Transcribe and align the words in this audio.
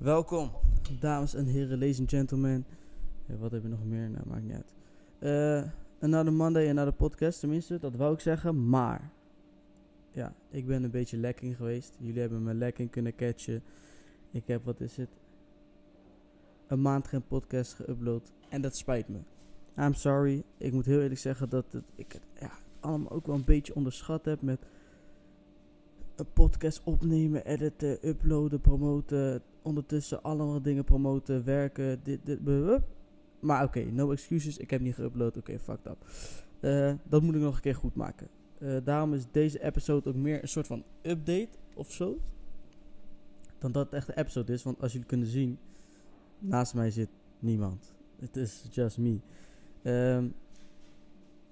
Welkom, 0.00 0.50
dames 1.00 1.34
en 1.34 1.46
heren, 1.46 1.78
ladies 1.78 1.98
and 1.98 2.10
gentlemen. 2.10 2.66
Ja, 3.26 3.36
wat 3.36 3.50
heb 3.50 3.62
je 3.62 3.68
nog 3.68 3.84
meer? 3.84 4.10
Nou, 4.10 4.28
maakt 4.28 4.42
niet 4.42 4.52
uit. 4.52 4.74
Uh, 5.64 5.70
another 6.00 6.32
Monday, 6.32 6.68
another 6.70 6.92
podcast, 6.92 7.40
tenminste, 7.40 7.78
dat 7.78 7.96
wou 7.96 8.14
ik 8.14 8.20
zeggen. 8.20 8.68
Maar, 8.68 9.12
ja, 10.10 10.34
ik 10.50 10.66
ben 10.66 10.82
een 10.82 10.90
beetje 10.90 11.16
lekking 11.16 11.56
geweest. 11.56 11.96
Jullie 11.98 12.20
hebben 12.20 12.42
me 12.42 12.54
lekking 12.54 12.90
kunnen 12.90 13.14
catchen. 13.14 13.62
Ik 14.30 14.46
heb, 14.46 14.64
wat 14.64 14.80
is 14.80 14.96
het? 14.96 15.10
Een 16.66 16.82
maand 16.82 17.08
geen 17.08 17.26
podcast 17.26 17.82
geüpload. 17.82 18.32
En 18.48 18.60
dat 18.62 18.76
spijt 18.76 19.08
me. 19.08 19.18
I'm 19.76 19.94
sorry. 19.94 20.42
Ik 20.56 20.72
moet 20.72 20.86
heel 20.86 21.00
eerlijk 21.00 21.20
zeggen 21.20 21.48
dat 21.48 21.82
ik 21.94 22.12
het 22.12 22.22
ja, 22.40 22.50
allemaal 22.80 23.10
ook 23.10 23.26
wel 23.26 23.36
een 23.36 23.44
beetje 23.44 23.74
onderschat 23.74 24.24
heb 24.24 24.42
met 24.42 24.66
een 26.16 26.32
podcast 26.32 26.80
opnemen, 26.84 27.44
editen, 27.44 28.08
uploaden, 28.08 28.60
promoten. 28.60 29.42
Ondertussen 29.62 30.22
allemaal 30.22 30.62
dingen 30.62 30.84
promoten, 30.84 31.44
werken, 31.44 32.00
dit, 32.02 32.20
dit. 32.24 32.38
Maar 33.40 33.64
oké, 33.64 33.80
no 33.84 34.10
excuses. 34.10 34.58
Ik 34.58 34.70
heb 34.70 34.80
niet 34.80 34.94
geüpload. 34.94 35.36
Oké, 35.36 35.58
fucked 35.58 35.86
up. 35.86 36.06
Uh, 36.60 36.92
dat 37.08 37.22
moet 37.22 37.34
ik 37.34 37.40
nog 37.40 37.54
een 37.54 37.60
keer 37.60 37.74
goed 37.74 37.94
maken. 37.94 38.28
Uh, 38.58 38.76
daarom 38.84 39.14
is 39.14 39.24
deze 39.30 39.62
episode 39.62 40.08
ook 40.08 40.14
meer 40.14 40.42
een 40.42 40.48
soort 40.48 40.66
van 40.66 40.84
update 41.02 41.48
of 41.74 41.92
zo. 41.92 42.18
Dan 43.58 43.72
dat 43.72 43.84
het 43.84 43.94
echt 43.94 44.08
een 44.08 44.18
episode 44.18 44.52
is. 44.52 44.62
Want 44.62 44.82
als 44.82 44.92
jullie 44.92 45.06
kunnen 45.06 45.26
zien, 45.26 45.58
naast 46.38 46.74
mij 46.74 46.90
zit 46.90 47.08
niemand. 47.38 47.94
Het 48.18 48.36
is 48.36 48.64
just 48.70 48.98
me. 48.98 49.18
Um, 49.82 50.34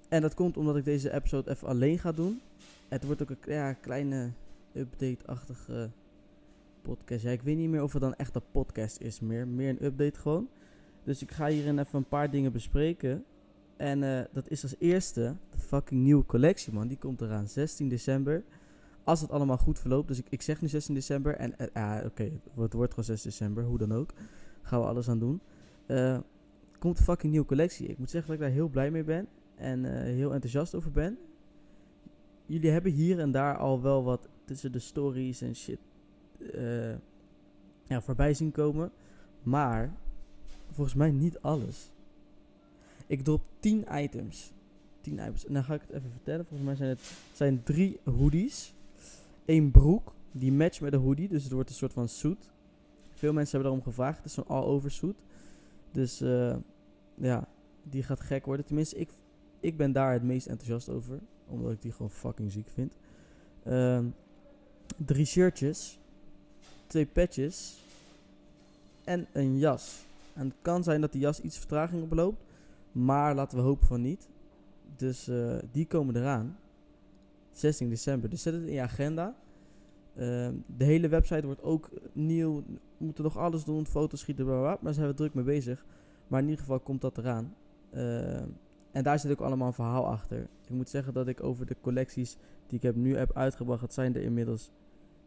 en 0.09 0.23
dat 0.23 0.34
komt 0.34 0.56
omdat 0.56 0.77
ik 0.77 0.84
deze 0.84 1.12
episode 1.12 1.51
even 1.51 1.68
alleen 1.68 1.98
ga 1.98 2.12
doen. 2.12 2.40
Het 2.88 3.04
wordt 3.04 3.23
ook 3.23 3.30
een 3.30 3.52
ja, 3.52 3.73
kleine 3.73 4.32
update-achtige 4.73 5.90
podcast. 6.88 7.23
Ja, 7.23 7.30
ik 7.30 7.42
weet 7.42 7.56
niet 7.56 7.69
meer 7.69 7.83
of 7.83 7.92
het 7.92 8.02
dan 8.02 8.15
echt 8.15 8.34
een 8.34 8.51
podcast 8.52 9.01
is 9.01 9.20
meer. 9.20 9.48
Meer 9.48 9.69
een 9.69 9.84
update 9.84 10.20
gewoon. 10.20 10.48
Dus 11.05 11.23
ik 11.23 11.30
ga 11.30 11.46
hierin 11.46 11.79
even 11.79 11.98
een 11.98 12.09
paar 12.09 12.30
dingen 12.30 12.52
bespreken. 12.52 13.24
En 13.76 14.02
uh, 14.02 14.21
dat 14.32 14.49
is 14.49 14.62
als 14.62 14.74
eerste 14.79 15.37
de 15.51 15.59
fucking 15.59 16.02
nieuwe 16.02 16.24
collectie, 16.24 16.73
man. 16.73 16.88
Die 16.88 16.99
komt 16.99 17.21
eraan 17.21 17.49
16 17.49 17.88
december. 17.88 18.45
Als 19.04 19.21
het 19.21 19.30
allemaal 19.30 19.57
goed 19.57 19.79
verloopt. 19.79 20.09
Dus 20.09 20.18
ik, 20.18 20.27
ik 20.29 20.43
zeg 20.43 20.60
nu 20.60 20.68
16 20.68 20.95
december. 20.95 21.35
En 21.35 21.54
uh, 21.77 21.99
oké, 22.04 22.30
het 22.54 22.73
wordt 22.73 22.90
gewoon 22.90 23.05
6 23.05 23.23
december. 23.23 23.65
Hoe 23.65 23.79
dan 23.79 23.93
ook. 23.93 24.12
Gaan 24.62 24.80
we 24.80 24.87
alles 24.87 25.09
aan 25.09 25.18
doen. 25.18 25.40
komt 26.79 26.99
een 26.99 27.05
fucking 27.05 27.32
nieuwe 27.32 27.46
collectie. 27.46 27.87
Ik 27.87 27.99
moet 27.99 28.10
zeggen 28.10 28.30
dat 28.30 28.40
ik 28.40 28.46
daar 28.46 28.55
heel 28.55 28.68
blij 28.68 28.90
mee 28.90 29.05
ben. 29.05 29.29
En 29.55 29.84
heel 30.05 30.32
enthousiast 30.32 30.74
over 30.74 30.90
ben. 30.90 31.18
Jullie 32.46 32.71
hebben 32.71 32.93
hier 32.93 33.18
en 33.18 33.30
daar 33.30 33.57
al 33.57 33.82
wel 33.82 34.05
wat 34.05 34.29
tussen 34.45 34.73
de 34.73 34.79
stories 34.79 35.40
en 35.40 35.57
shit 35.57 35.87
ja, 37.84 38.00
voorbij 38.00 38.34
zien 38.34 38.50
komen. 38.50 38.90
Maar 39.42 39.92
volgens 40.70 40.96
mij 40.96 41.10
niet 41.10 41.40
alles. 41.40 41.90
Ik 43.06 43.24
drop 43.24 43.42
10 43.60 43.86
items. 43.92 44.52
10 45.00 45.12
items. 45.12 45.46
En 45.46 45.52
dan 45.52 45.64
ga 45.64 45.74
ik 45.74 45.80
het 45.80 45.90
even 45.90 46.10
vertellen. 46.10 46.46
Volgens 46.46 46.68
mij 46.68 46.76
zijn 46.76 46.88
het 46.88 47.00
zijn 47.32 47.62
drie 47.62 48.00
hoodies. 48.04 48.74
Eén 49.44 49.70
broek. 49.70 50.12
Die 50.32 50.52
matcht 50.52 50.80
met 50.80 50.90
de 50.90 50.96
hoodie. 50.96 51.28
Dus 51.28 51.42
het 51.42 51.52
wordt 51.52 51.68
een 51.68 51.74
soort 51.74 51.92
van 51.92 52.09
suit. 52.09 52.50
Veel 53.14 53.32
mensen 53.32 53.50
hebben 53.52 53.70
daarom 53.70 53.92
gevraagd. 53.92 54.16
Het 54.16 54.26
is 54.26 54.32
zo'n 54.32 54.46
all-over 54.46 54.90
suit. 54.90 55.16
Dus 55.92 56.22
uh, 56.22 56.56
ja, 57.14 57.48
die 57.82 58.02
gaat 58.02 58.20
gek 58.20 58.44
worden. 58.44 58.66
Tenminste, 58.66 58.96
ik, 58.96 59.10
ik 59.60 59.76
ben 59.76 59.92
daar 59.92 60.12
het 60.12 60.22
meest 60.22 60.46
enthousiast 60.46 60.88
over. 60.88 61.18
Omdat 61.46 61.72
ik 61.72 61.82
die 61.82 61.92
gewoon 61.92 62.10
fucking 62.10 62.52
ziek 62.52 62.68
vind. 62.68 62.96
Uh, 63.66 64.00
drie 64.97 65.25
shirtjes. 65.25 65.98
Twee 66.88 67.06
patches. 67.06 67.84
En 69.04 69.26
een 69.32 69.58
jas. 69.58 70.06
En 70.34 70.47
het 70.47 70.56
kan 70.62 70.82
zijn 70.82 71.00
dat 71.00 71.12
die 71.12 71.20
jas 71.20 71.41
iets 71.41 71.58
vertraging 71.58 72.03
oploopt. 72.03 72.42
Maar 72.92 73.34
laten 73.34 73.58
we 73.58 73.64
hopen 73.64 73.86
van 73.86 74.00
niet. 74.00 74.28
Dus 74.97 75.28
uh, 75.28 75.59
die 75.72 75.86
komen 75.86 76.16
eraan. 76.16 76.59
16 77.53 77.88
december. 77.88 78.31
Dus 78.31 78.43
zet 78.43 78.54
het 78.54 78.62
in 78.62 78.72
je 78.72 78.81
agenda. 78.81 79.34
Uh, 80.15 80.48
de 80.77 80.84
hele 80.84 81.09
website 81.09 81.47
wordt 81.47 81.62
ook 81.62 81.91
nieuw. 82.12 82.62
We 82.66 83.04
moeten 83.04 83.25
nog 83.25 83.37
alles 83.37 83.65
doen. 83.65 83.87
Foto's 83.87 84.21
schieten, 84.21 84.44
bla, 84.44 84.59
bla, 84.59 84.78
Maar 84.81 84.94
zijn 84.94 85.06
we 85.06 85.15
druk 85.15 85.34
mee 85.34 85.44
bezig. 85.44 85.84
Maar 86.27 86.41
in 86.41 86.48
ieder 86.48 86.60
geval 86.60 86.81
komt 86.81 87.00
dat 87.00 87.19
eraan. 87.19 87.54
Uh, 87.94 88.37
en 88.91 89.03
daar 89.03 89.19
zit 89.19 89.31
ook 89.31 89.41
allemaal 89.41 89.66
een 89.66 89.72
verhaal 89.72 90.06
achter. 90.06 90.38
Ik 90.38 90.71
moet 90.71 90.88
zeggen 90.88 91.12
dat 91.12 91.28
ik 91.28 91.43
over 91.43 91.66
de 91.66 91.77
collecties 91.81 92.37
die 92.66 92.77
ik 92.77 92.82
heb 92.82 92.94
nu 92.94 93.16
heb 93.16 93.37
uitgebracht. 93.37 93.81
Het 93.81 93.93
zijn 93.93 94.15
er 94.15 94.22
inmiddels. 94.22 94.71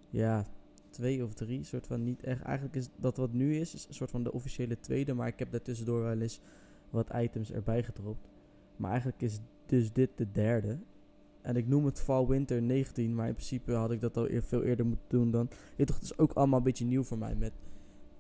Ja, 0.10 0.46
twee 0.92 1.24
of 1.24 1.34
drie. 1.34 1.64
soort 1.64 1.88
van 1.88 2.04
niet 2.04 2.24
echt. 2.24 2.42
Eigenlijk 2.42 2.76
is 2.76 2.90
dat 2.96 3.18
wat 3.18 3.34
nu 3.34 3.56
is, 3.56 3.74
een 3.88 3.94
soort 3.94 4.12
van 4.12 4.24
de 4.24 4.34
officiële 4.34 4.80
tweede. 4.80 5.14
Maar 5.14 5.28
ik 5.28 5.40
heb 5.40 5.52
daartussendoor 5.52 6.02
wel 6.02 6.22
eens 6.22 6.42
wat 6.90 7.14
items 7.14 7.52
erbij 7.52 7.84
gedropt. 7.84 8.30
Maar 8.76 8.92
eigenlijk 8.92 9.22
is 9.22 9.40
dus 9.66 9.92
dit 9.92 10.10
de 10.16 10.32
derde. 10.32 10.78
En 11.42 11.56
ik 11.56 11.68
noem 11.68 11.86
het 11.86 12.00
Fall 12.00 12.26
Winter 12.26 12.62
19. 12.62 13.16
Maar 13.16 13.28
in 13.28 13.34
principe 13.34 13.72
had 13.72 13.92
ik 13.92 14.02
dat 14.02 14.18
al 14.18 14.28
veel 14.30 14.64
eerder 14.64 14.86
moeten 14.86 15.10
doen 15.10 15.32
dan. 15.32 15.50
Dit 15.76 15.88
toch, 15.88 16.02
is 16.02 16.18
ook 16.18 16.34
allemaal 16.34 16.58
een 16.58 16.66
beetje 16.66 16.86
nieuw 16.86 17.04
voor 17.04 17.18
mij. 17.18 17.36
Met 17.36 17.54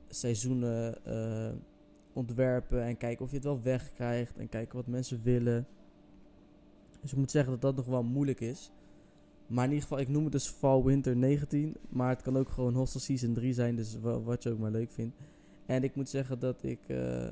seizoenen 0.08 0.98
uh, 1.08 1.52
ontwerpen. 2.14 2.84
En 2.84 2.98
kijken 2.98 3.26
of 3.26 3.30
je 3.30 3.36
het 3.36 3.46
wel 3.46 3.62
wegkrijgt. 3.62 4.38
En 4.38 4.50
kijken 4.50 4.76
wat 4.76 4.88
mensen 4.88 5.22
willen. 5.24 5.68
Dus 7.02 7.12
ik 7.12 7.18
moet 7.18 7.32
zeggen 7.32 7.52
dat 7.52 7.62
dat 7.62 7.76
nog 7.76 7.86
wel 7.86 8.04
moeilijk 8.04 8.40
is. 8.40 8.72
Maar 9.52 9.66
in 9.66 9.72
ieder 9.72 9.88
geval, 9.88 10.00
ik 10.04 10.08
noem 10.08 10.24
het 10.24 10.32
dus 10.32 10.48
Fall 10.48 10.84
Winter 10.84 11.16
19. 11.16 11.76
Maar 11.90 12.10
het 12.10 12.22
kan 12.22 12.38
ook 12.38 12.50
gewoon 12.50 12.74
Hostel 12.74 13.00
Season 13.00 13.34
3 13.34 13.54
zijn. 13.54 13.76
Dus 13.76 14.00
wat 14.00 14.44
je 14.44 14.52
ook 14.52 14.60
maar 14.60 14.72
leuk 14.72 14.92
vindt. 14.92 15.16
En 15.66 15.84
ik 15.84 15.96
moet 15.96 16.10
zeggen 16.10 16.40
dat 16.40 16.64
ik 16.64 16.80
uh, 16.88 17.24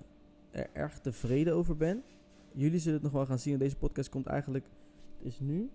er 0.51 0.69
erg 0.73 0.99
tevreden 0.99 1.53
over 1.53 1.77
ben. 1.77 2.03
Jullie 2.51 2.79
zullen 2.79 2.93
het 2.93 3.03
nog 3.03 3.11
wel 3.11 3.25
gaan 3.25 3.39
zien. 3.39 3.57
Deze 3.57 3.75
podcast 3.75 4.09
komt 4.09 4.25
eigenlijk. 4.25 4.65
Het 5.17 5.27
is 5.27 5.39
nu. 5.39 5.69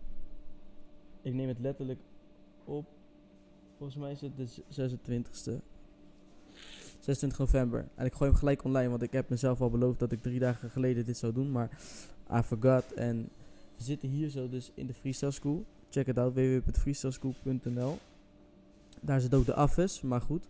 Ik 1.23 1.35
neem 1.35 1.49
het 1.49 1.59
letterlijk 1.59 2.01
op. 2.65 2.87
Volgens 3.77 3.99
mij 3.99 4.13
is 4.13 4.21
het 4.21 4.37
de 4.37 4.49
26e. 4.91 5.63
26 7.01 7.39
november. 7.39 7.89
En 7.95 8.07
ik 8.07 8.13
gooi 8.13 8.31
hem 8.31 8.39
gelijk 8.39 8.65
online. 8.65 8.89
Want 8.89 9.03
ik 9.03 9.13
heb 9.13 9.29
mezelf 9.29 9.61
al 9.61 9.71
beloofd 9.71 9.99
dat 9.99 10.13
ik 10.13 10.23
drie 10.23 10.39
dagen 10.39 10.71
geleden 10.71 11.05
dit 11.05 11.17
zou 11.17 11.33
doen. 11.33 11.51
Maar 11.51 11.71
I 12.33 12.43
forgot. 12.43 12.93
En 12.93 13.29
we 13.77 13.83
zitten 13.83 14.09
hier 14.09 14.29
zo 14.29 14.49
dus 14.49 14.73
in 14.75 14.87
de 14.87 14.95
Freestyle 14.95 15.31
School. 15.31 15.65
Check 15.95 16.07
het 16.07 16.19
out, 16.19 16.35
www.freestyleschool.nl. 16.35 17.99
Daar 19.01 19.21
zit 19.21 19.35
ook 19.35 19.47
de 19.47 19.55
afes, 19.55 20.01
maar 20.01 20.21
goed. 20.21 20.49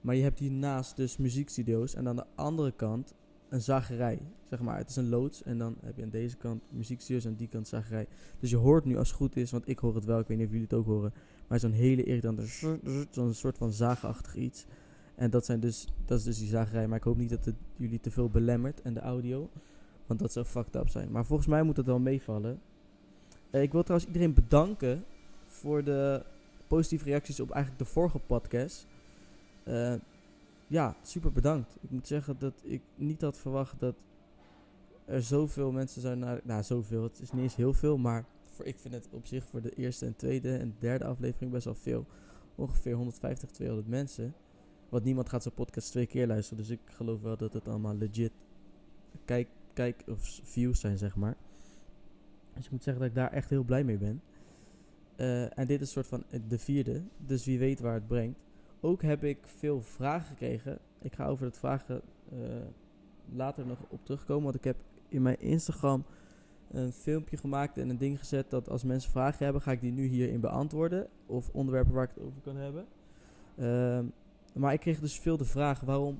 Maar 0.00 0.14
je 0.14 0.22
hebt 0.22 0.38
hiernaast 0.38 0.96
dus 0.96 1.16
muziekstudio's 1.16 1.94
en 1.94 2.08
aan 2.08 2.16
de 2.16 2.24
andere 2.34 2.72
kant 2.72 3.14
een 3.48 3.60
zagerij. 3.60 4.18
Zeg 4.48 4.60
maar, 4.60 4.76
het 4.76 4.88
is 4.88 4.96
een 4.96 5.08
loods 5.08 5.42
en 5.42 5.58
dan 5.58 5.76
heb 5.80 5.96
je 5.96 6.02
aan 6.02 6.10
deze 6.10 6.36
kant 6.36 6.62
muziekstudio's 6.70 7.24
en 7.24 7.30
aan 7.30 7.36
die 7.36 7.48
kant 7.48 7.68
zagerij. 7.68 8.06
Dus 8.40 8.50
je 8.50 8.56
hoort 8.56 8.84
nu 8.84 8.96
als 8.96 9.08
het 9.08 9.16
goed 9.16 9.36
is, 9.36 9.50
want 9.50 9.68
ik 9.68 9.78
hoor 9.78 9.94
het 9.94 10.04
wel, 10.04 10.18
ik 10.18 10.26
weet 10.26 10.36
niet 10.36 10.46
of 10.46 10.52
jullie 10.52 10.68
het 10.70 10.78
ook 10.78 10.86
horen. 10.86 11.12
Maar 11.48 11.60
zo'n 11.60 11.72
hele 11.72 12.04
irritante, 12.04 12.46
zo'n 13.10 13.34
soort 13.34 13.58
van 13.58 13.72
zaagachtig 13.72 14.34
iets. 14.34 14.66
En 15.14 15.30
dat, 15.30 15.44
zijn 15.44 15.60
dus, 15.60 15.86
dat 16.04 16.18
is 16.18 16.24
dus 16.24 16.38
die 16.38 16.48
zagerij, 16.48 16.88
maar 16.88 16.98
ik 16.98 17.04
hoop 17.04 17.16
niet 17.16 17.30
dat 17.30 17.44
het 17.44 17.56
jullie 17.76 18.00
te 18.00 18.10
veel 18.10 18.28
belemmert 18.28 18.82
en 18.82 18.94
de 18.94 19.00
audio. 19.00 19.50
Want 20.06 20.20
dat 20.20 20.32
zou 20.32 20.46
fucked 20.46 20.74
up 20.74 20.88
zijn. 20.88 21.10
Maar 21.10 21.26
volgens 21.26 21.48
mij 21.48 21.62
moet 21.62 21.76
het 21.76 21.86
wel 21.86 21.98
meevallen. 21.98 22.60
Uh, 23.50 23.62
ik 23.62 23.72
wil 23.72 23.82
trouwens 23.82 24.10
iedereen 24.10 24.34
bedanken 24.34 25.04
voor 25.46 25.84
de 25.84 26.22
positieve 26.66 27.04
reacties 27.04 27.40
op 27.40 27.50
eigenlijk 27.50 27.82
de 27.84 27.90
vorige 27.90 28.18
podcast. 28.18 28.86
Uh, 29.64 29.94
ja, 30.66 30.96
super 31.02 31.32
bedankt. 31.32 31.76
Ik 31.80 31.90
moet 31.90 32.06
zeggen 32.06 32.36
dat 32.38 32.54
ik 32.62 32.82
niet 32.94 33.20
had 33.20 33.38
verwacht 33.38 33.80
dat 33.80 33.94
er 35.04 35.22
zoveel 35.22 35.72
mensen 35.72 36.00
zijn 36.00 36.18
naar. 36.18 36.40
Nou, 36.44 36.62
zoveel. 36.62 37.02
Het 37.02 37.20
is 37.20 37.32
niet 37.32 37.42
eens 37.42 37.56
heel 37.56 37.72
veel, 37.72 37.98
maar 37.98 38.24
ik 38.62 38.78
vind 38.78 38.94
het 38.94 39.08
op 39.10 39.26
zich 39.26 39.44
voor 39.44 39.60
de 39.60 39.74
eerste 39.74 40.06
en 40.06 40.16
tweede 40.16 40.56
en 40.56 40.76
derde 40.78 41.04
aflevering 41.04 41.52
best 41.52 41.64
wel 41.64 41.74
veel. 41.74 42.06
Ongeveer 42.54 42.94
150, 42.94 43.50
200 43.50 43.88
mensen. 43.88 44.34
Want 44.88 45.04
niemand 45.04 45.28
gaat 45.28 45.42
zo'n 45.42 45.52
podcast 45.54 45.90
twee 45.90 46.06
keer 46.06 46.26
luisteren. 46.26 46.62
Dus 46.62 46.72
ik 46.72 46.80
geloof 46.84 47.20
wel 47.20 47.36
dat 47.36 47.52
het 47.52 47.68
allemaal 47.68 47.94
legit 47.94 48.32
kijk, 49.24 49.48
kijk 49.72 50.02
of 50.06 50.40
views 50.42 50.80
zijn, 50.80 50.98
zeg 50.98 51.16
maar. 51.16 51.36
Dus 52.58 52.66
ik 52.66 52.72
moet 52.72 52.82
zeggen 52.82 53.02
dat 53.02 53.10
ik 53.10 53.18
daar 53.18 53.32
echt 53.32 53.50
heel 53.50 53.62
blij 53.62 53.84
mee 53.84 53.98
ben. 53.98 54.22
Uh, 55.16 55.58
en 55.58 55.66
dit 55.66 55.80
is 55.80 55.80
een 55.80 55.86
soort 55.86 56.06
van 56.06 56.24
de 56.48 56.58
vierde. 56.58 57.02
Dus 57.16 57.44
wie 57.44 57.58
weet 57.58 57.80
waar 57.80 57.94
het 57.94 58.06
brengt. 58.06 58.38
Ook 58.80 59.02
heb 59.02 59.24
ik 59.24 59.38
veel 59.42 59.82
vragen 59.82 60.26
gekregen. 60.26 60.78
Ik 60.98 61.14
ga 61.14 61.26
over 61.26 61.46
het 61.46 61.58
vragen 61.58 62.00
uh, 62.32 62.38
later 63.32 63.66
nog 63.66 63.78
op 63.88 64.04
terugkomen. 64.04 64.42
Want 64.42 64.54
ik 64.54 64.64
heb 64.64 64.76
in 65.08 65.22
mijn 65.22 65.40
Instagram 65.40 66.04
een 66.70 66.92
filmpje 66.92 67.36
gemaakt 67.36 67.78
en 67.78 67.88
een 67.88 67.98
ding 67.98 68.18
gezet 68.18 68.50
dat 68.50 68.68
als 68.68 68.84
mensen 68.84 69.10
vragen 69.10 69.44
hebben, 69.44 69.62
ga 69.62 69.72
ik 69.72 69.80
die 69.80 69.92
nu 69.92 70.06
hierin 70.06 70.40
beantwoorden. 70.40 71.06
Of 71.26 71.50
onderwerpen 71.52 71.92
waar 71.94 72.04
ik 72.04 72.14
het 72.14 72.24
over 72.24 72.40
kan 72.40 72.56
hebben. 72.56 72.86
Uh, 73.56 74.00
maar 74.54 74.72
ik 74.72 74.80
kreeg 74.80 75.00
dus 75.00 75.18
veel 75.18 75.36
de 75.36 75.44
vraag 75.44 75.80
waarom 75.80 76.18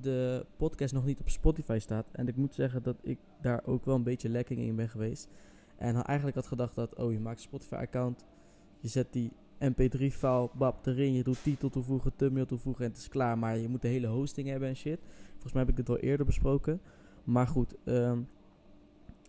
de 0.00 0.46
podcast 0.56 0.94
nog 0.94 1.04
niet 1.04 1.20
op 1.20 1.28
Spotify 1.28 1.78
staat. 1.80 2.06
En 2.12 2.28
ik 2.28 2.36
moet 2.36 2.54
zeggen 2.54 2.82
dat 2.82 2.96
ik 3.02 3.18
daar 3.40 3.62
ook 3.64 3.84
wel 3.84 3.94
een 3.94 4.02
beetje 4.02 4.28
lekking 4.28 4.60
in 4.60 4.76
ben 4.76 4.88
geweest. 4.88 5.28
En 5.76 6.02
eigenlijk 6.02 6.36
had 6.36 6.46
gedacht 6.46 6.74
dat, 6.74 6.94
oh, 6.94 7.12
je 7.12 7.20
maakt 7.20 7.36
een 7.36 7.42
Spotify-account. 7.42 8.26
Je 8.80 8.88
zet 8.88 9.12
die 9.12 9.32
mp3-file, 9.58 10.50
bab, 10.54 10.86
erin. 10.86 11.12
Je 11.12 11.22
doet 11.22 11.42
titel 11.42 11.70
toevoegen, 11.70 12.16
thumbnail 12.16 12.46
toevoegen 12.46 12.84
en 12.84 12.90
het 12.90 13.00
is 13.00 13.08
klaar. 13.08 13.38
Maar 13.38 13.58
je 13.58 13.68
moet 13.68 13.82
de 13.82 13.88
hele 13.88 14.06
hosting 14.06 14.48
hebben 14.48 14.68
en 14.68 14.76
shit. 14.76 15.00
Volgens 15.32 15.52
mij 15.52 15.62
heb 15.62 15.70
ik 15.70 15.76
het 15.76 15.88
al 15.88 15.98
eerder 15.98 16.26
besproken. 16.26 16.80
Maar 17.24 17.46
goed, 17.46 17.74
ehm, 17.84 18.20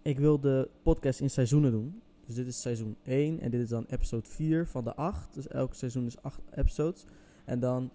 ik 0.01 0.19
wil 0.19 0.39
de 0.39 0.69
podcast 0.83 1.19
in 1.19 1.29
seizoenen 1.29 1.71
doen. 1.71 2.01
Dus 2.25 2.35
dit 2.35 2.47
is 2.47 2.61
seizoen 2.61 2.95
1 3.03 3.39
en 3.39 3.51
dit 3.51 3.61
is 3.61 3.69
dan 3.69 3.85
episode 3.87 4.27
4 4.27 4.67
van 4.67 4.83
de 4.83 4.95
8. 4.95 5.33
Dus 5.33 5.47
elk 5.47 5.73
seizoen 5.73 6.05
is 6.05 6.21
8 6.21 6.41
episodes. 6.51 7.05
En 7.45 7.59
dan 7.59 7.91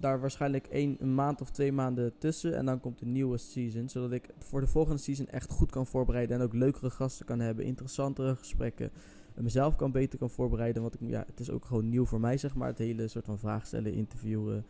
daar 0.00 0.20
waarschijnlijk 0.20 0.66
één, 0.66 0.96
een 0.98 1.14
maand 1.14 1.40
of 1.40 1.50
twee 1.50 1.72
maanden 1.72 2.18
tussen. 2.18 2.56
En 2.56 2.66
dan 2.66 2.80
komt 2.80 2.98
de 2.98 3.06
nieuwe 3.06 3.38
season. 3.38 3.88
Zodat 3.88 4.12
ik 4.12 4.28
voor 4.38 4.60
de 4.60 4.66
volgende 4.66 5.00
season 5.00 5.26
echt 5.26 5.50
goed 5.50 5.70
kan 5.70 5.86
voorbereiden. 5.86 6.36
En 6.36 6.42
ook 6.42 6.54
leukere 6.54 6.90
gasten 6.90 7.26
kan 7.26 7.40
hebben. 7.40 7.64
Interessantere 7.64 8.36
gesprekken. 8.36 8.90
En 9.34 9.42
mezelf 9.42 9.76
kan 9.76 9.92
beter 9.92 10.18
kan 10.18 10.30
voorbereiden. 10.30 10.82
Want 10.82 10.94
ik, 10.94 11.00
ja, 11.08 11.24
het 11.26 11.40
is 11.40 11.50
ook 11.50 11.64
gewoon 11.64 11.88
nieuw 11.88 12.04
voor 12.04 12.20
mij, 12.20 12.38
zeg 12.38 12.54
maar. 12.54 12.68
Het 12.68 12.78
hele 12.78 13.08
soort 13.08 13.24
van 13.24 13.38
vraag 13.38 13.66
stellen, 13.66 13.92
interviewen. 13.92 14.64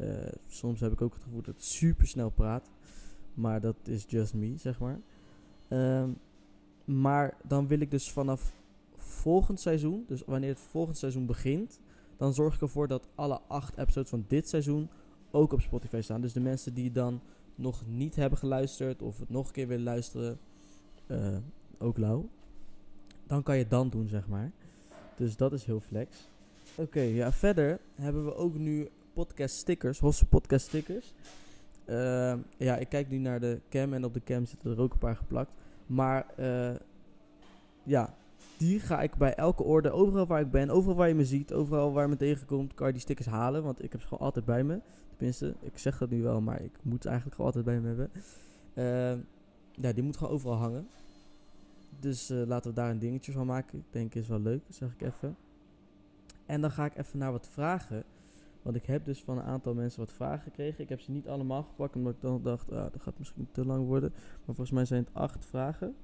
Uh, 0.00 0.08
soms 0.46 0.80
heb 0.80 0.92
ik 0.92 1.02
ook 1.02 1.14
het 1.14 1.22
gevoel 1.22 1.42
dat 1.42 1.54
ik 1.54 1.60
super 1.60 2.06
snel 2.06 2.30
praat. 2.30 2.70
Maar 3.34 3.60
dat 3.60 3.76
is 3.84 4.04
just 4.08 4.34
me, 4.34 4.56
zeg 4.56 4.80
maar. 4.80 5.00
Um, 5.68 6.16
maar 6.84 7.36
dan 7.44 7.66
wil 7.66 7.80
ik 7.80 7.90
dus 7.90 8.12
vanaf 8.12 8.54
volgend 8.96 9.60
seizoen, 9.60 10.04
dus 10.06 10.22
wanneer 10.26 10.48
het 10.48 10.60
volgend 10.60 10.98
seizoen 10.98 11.26
begint, 11.26 11.80
dan 12.16 12.34
zorg 12.34 12.54
ik 12.54 12.60
ervoor 12.60 12.88
dat 12.88 13.08
alle 13.14 13.40
acht 13.48 13.76
episodes 13.76 14.10
van 14.10 14.24
dit 14.28 14.48
seizoen 14.48 14.88
ook 15.30 15.52
op 15.52 15.60
Spotify 15.60 16.00
staan. 16.00 16.20
Dus 16.20 16.32
de 16.32 16.40
mensen 16.40 16.74
die 16.74 16.92
dan 16.92 17.20
nog 17.54 17.82
niet 17.86 18.16
hebben 18.16 18.38
geluisterd 18.38 19.02
of 19.02 19.18
het 19.18 19.30
nog 19.30 19.46
een 19.46 19.52
keer 19.52 19.68
willen 19.68 19.84
luisteren, 19.84 20.38
uh, 21.06 21.36
ook 21.78 21.98
lauw. 21.98 22.28
Dan 23.26 23.42
kan 23.42 23.54
je 23.54 23.62
het 23.62 23.70
dan 23.70 23.88
doen, 23.88 24.08
zeg 24.08 24.28
maar. 24.28 24.52
Dus 25.16 25.36
dat 25.36 25.52
is 25.52 25.64
heel 25.64 25.80
flex. 25.80 26.28
Oké, 26.74 27.00
ja, 27.00 27.32
verder 27.32 27.80
hebben 27.94 28.24
we 28.24 28.34
ook 28.34 28.54
nu 28.54 28.88
podcast 29.12 29.56
stickers, 29.56 29.98
Hosse 29.98 30.26
podcast 30.26 30.66
stickers. 30.66 31.14
Uh, 31.86 32.34
ja, 32.56 32.76
ik 32.76 32.88
kijk 32.88 33.10
nu 33.10 33.18
naar 33.18 33.40
de 33.40 33.60
cam 33.70 33.92
en 33.92 34.04
op 34.04 34.14
de 34.14 34.22
cam 34.24 34.46
zitten 34.46 34.70
er 34.70 34.80
ook 34.80 34.92
een 34.92 34.98
paar 34.98 35.16
geplakt. 35.16 35.54
Maar 35.86 36.26
uh, 36.38 36.70
ja, 37.82 38.14
die 38.56 38.80
ga 38.80 39.02
ik 39.02 39.16
bij 39.16 39.34
elke 39.34 39.62
orde, 39.62 39.90
overal 39.90 40.26
waar 40.26 40.40
ik 40.40 40.50
ben, 40.50 40.70
overal 40.70 40.96
waar 40.96 41.08
je 41.08 41.14
me 41.14 41.24
ziet, 41.24 41.52
overal 41.52 41.92
waar 41.92 42.04
je 42.04 42.08
me 42.08 42.16
tegenkomt, 42.16 42.74
kan 42.74 42.86
je 42.86 42.92
die 42.92 43.02
stickers 43.02 43.28
halen. 43.28 43.62
Want 43.62 43.84
ik 43.84 43.92
heb 43.92 44.00
ze 44.00 44.06
gewoon 44.06 44.24
altijd 44.24 44.44
bij 44.44 44.64
me. 44.64 44.80
Tenminste, 45.16 45.54
ik 45.60 45.78
zeg 45.78 45.98
dat 45.98 46.10
nu 46.10 46.22
wel, 46.22 46.40
maar 46.40 46.62
ik 46.62 46.78
moet 46.82 47.02
ze 47.02 47.08
eigenlijk 47.08 47.36
gewoon 47.36 47.52
altijd 47.54 47.64
bij 47.64 47.80
me 47.80 47.86
hebben. 47.86 48.10
Uh, 48.74 49.24
ja, 49.72 49.92
die 49.92 50.02
moet 50.02 50.16
gewoon 50.16 50.32
overal 50.32 50.56
hangen. 50.56 50.88
Dus 52.00 52.30
uh, 52.30 52.46
laten 52.46 52.70
we 52.70 52.76
daar 52.76 52.90
een 52.90 52.98
dingetje 52.98 53.32
van 53.32 53.46
maken. 53.46 53.78
Ik 53.78 53.84
denk 53.90 54.14
is 54.14 54.28
wel 54.28 54.40
leuk, 54.40 54.62
zeg 54.68 54.92
ik 54.92 55.02
even. 55.02 55.36
En 56.46 56.60
dan 56.60 56.70
ga 56.70 56.84
ik 56.84 56.96
even 56.96 57.18
naar 57.18 57.32
wat 57.32 57.48
vragen. 57.48 58.04
Want 58.62 58.76
ik 58.76 58.86
heb 58.86 59.04
dus 59.04 59.22
van 59.22 59.38
een 59.38 59.44
aantal 59.44 59.74
mensen 59.74 60.00
wat 60.00 60.12
vragen 60.12 60.42
gekregen. 60.42 60.82
Ik 60.82 60.88
heb 60.88 61.00
ze 61.00 61.10
niet 61.10 61.28
allemaal 61.28 61.62
gepakt, 61.62 61.96
omdat 61.96 62.14
ik 62.14 62.20
dan 62.20 62.42
dacht, 62.42 62.70
ah, 62.70 62.92
dat 62.92 63.02
gaat 63.02 63.18
misschien 63.18 63.48
te 63.52 63.64
lang 63.64 63.86
worden. 63.86 64.10
Maar 64.10 64.54
volgens 64.54 64.70
mij 64.70 64.84
zijn 64.84 65.04
het 65.04 65.14
acht 65.14 65.44
vragen. 65.44 65.94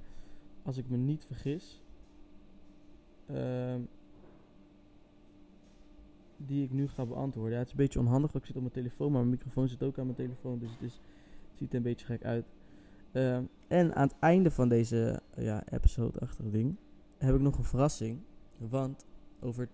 Als 0.62 0.76
ik 0.76 0.88
me 0.88 0.96
niet 0.96 1.24
vergis. 1.26 1.82
Uh, 3.30 3.74
die 6.36 6.64
ik 6.64 6.72
nu 6.72 6.88
ga 6.88 7.06
beantwoorden. 7.06 7.52
Ja, 7.52 7.58
het 7.58 7.66
is 7.66 7.72
een 7.72 7.78
beetje 7.78 7.98
onhandig, 7.98 8.34
ik 8.34 8.46
zit 8.46 8.56
op 8.56 8.62
mijn 8.62 8.74
telefoon, 8.74 9.12
maar 9.12 9.20
mijn 9.20 9.34
microfoon 9.34 9.68
zit 9.68 9.82
ook 9.82 9.98
aan 9.98 10.04
mijn 10.04 10.16
telefoon. 10.16 10.58
Dus 10.58 10.70
het, 10.70 10.82
is, 10.82 11.00
ziet 11.54 11.70
er 11.70 11.76
een 11.76 11.82
beetje 11.82 12.06
gek 12.06 12.24
uit. 12.24 12.46
Uh, 13.12 13.36
en 13.68 13.94
aan 13.94 14.08
het 14.08 14.16
einde 14.18 14.50
van 14.50 14.68
deze 14.68 15.20
ja, 15.36 15.62
episode-achtige 15.70 16.50
ding 16.50 16.76
heb 17.18 17.34
ik 17.34 17.40
nog 17.40 17.58
een 17.58 17.64
verrassing. 17.64 18.18
Want 18.58 19.06
over 19.40 19.68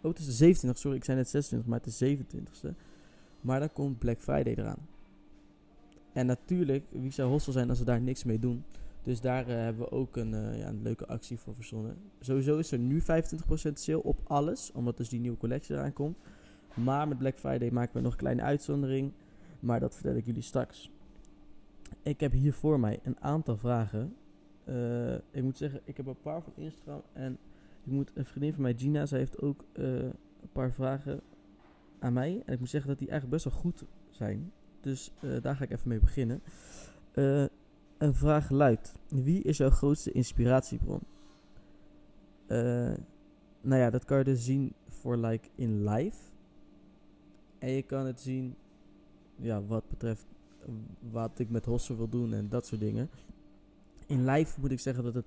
Oh, 0.00 0.10
het 0.10 0.18
is 0.18 0.26
de 0.26 0.32
27, 0.32 0.80
sorry, 0.80 0.96
ik 0.96 1.04
zei 1.04 1.16
net 1.16 1.28
26, 1.28 1.68
maar 1.68 1.80
het 1.80 1.86
is 1.86 2.16
27ste. 2.16 2.74
Maar 3.40 3.60
dan 3.60 3.72
komt 3.72 3.98
Black 3.98 4.20
Friday 4.20 4.54
eraan. 4.54 4.86
En 6.12 6.26
natuurlijk, 6.26 6.84
wie 6.90 7.12
zou 7.12 7.30
hostel 7.30 7.52
zijn 7.52 7.68
als 7.68 7.78
we 7.78 7.84
daar 7.84 8.00
niks 8.00 8.24
mee 8.24 8.38
doen? 8.38 8.64
Dus 9.08 9.20
daar 9.20 9.48
uh, 9.48 9.54
hebben 9.54 9.82
we 9.82 9.90
ook 9.90 10.16
een, 10.16 10.32
uh, 10.32 10.58
ja, 10.58 10.68
een 10.68 10.82
leuke 10.82 11.06
actie 11.06 11.38
voor 11.38 11.54
verzonnen. 11.54 11.96
Sowieso 12.20 12.58
is 12.58 12.72
er 12.72 12.78
nu 12.78 13.00
25% 13.00 13.04
sale 13.72 14.02
op 14.02 14.20
alles, 14.24 14.72
omdat 14.72 14.96
dus 14.96 15.08
die 15.08 15.20
nieuwe 15.20 15.36
collectie 15.36 15.74
eraan 15.74 15.92
komt. 15.92 16.16
Maar 16.74 17.08
met 17.08 17.18
Black 17.18 17.38
Friday 17.38 17.70
maken 17.70 17.94
we 17.94 18.00
nog 18.00 18.12
een 18.12 18.18
kleine 18.18 18.42
uitzondering. 18.42 19.12
Maar 19.60 19.80
dat 19.80 19.94
vertel 19.94 20.14
ik 20.14 20.26
jullie 20.26 20.42
straks. 20.42 20.90
Ik 22.02 22.20
heb 22.20 22.32
hier 22.32 22.52
voor 22.52 22.80
mij 22.80 23.00
een 23.02 23.16
aantal 23.20 23.56
vragen. 23.56 24.16
Uh, 24.64 25.14
ik 25.14 25.42
moet 25.42 25.58
zeggen, 25.58 25.80
ik 25.84 25.96
heb 25.96 26.06
een 26.06 26.20
paar 26.22 26.42
van 26.42 26.52
Instagram 26.56 27.02
en 27.12 27.38
ik 27.84 27.92
moet 27.92 28.10
een 28.14 28.24
vriendin 28.24 28.52
van 28.52 28.62
mij, 28.62 28.74
Gina, 28.76 29.06
zij 29.06 29.18
heeft 29.18 29.40
ook 29.40 29.64
een 29.72 30.12
paar 30.52 30.72
vragen 30.72 31.20
aan 31.98 32.12
mij. 32.12 32.42
En 32.46 32.52
ik 32.52 32.58
moet 32.58 32.70
zeggen 32.70 32.90
dat 32.90 32.98
die 32.98 33.08
eigenlijk 33.08 33.42
best 33.42 33.54
wel 33.54 33.62
goed 33.62 33.84
zijn. 34.10 34.52
Dus 34.80 35.12
daar 35.42 35.56
ga 35.56 35.64
ik 35.64 35.70
even 35.70 35.88
mee 35.88 36.00
beginnen. 36.00 36.42
Een 37.98 38.14
vraag 38.14 38.50
luidt: 38.50 38.94
Wie 39.08 39.42
is 39.42 39.56
jouw 39.56 39.70
grootste 39.70 40.12
inspiratiebron? 40.12 41.00
nou 43.60 43.80
ja, 43.80 43.90
dat 43.90 44.04
kan 44.04 44.18
je 44.18 44.24
dus 44.24 44.44
zien 44.44 44.72
voor 44.88 45.16
like 45.16 45.48
in 45.54 45.84
live. 45.88 46.16
En 47.58 47.70
je 47.70 47.82
kan 47.82 48.06
het 48.06 48.20
zien, 48.20 48.54
ja, 49.36 49.62
wat 49.62 49.88
betreft 49.88 50.26
wat 51.10 51.38
ik 51.38 51.50
met 51.50 51.64
Hossen 51.64 51.96
wil 51.96 52.08
doen 52.08 52.32
en 52.32 52.48
dat 52.48 52.66
soort 52.66 52.80
dingen. 52.80 53.10
In 54.06 54.24
live 54.24 54.60
moet 54.60 54.70
ik 54.70 54.80
zeggen 54.80 55.04
dat 55.04 55.14
het 55.14 55.26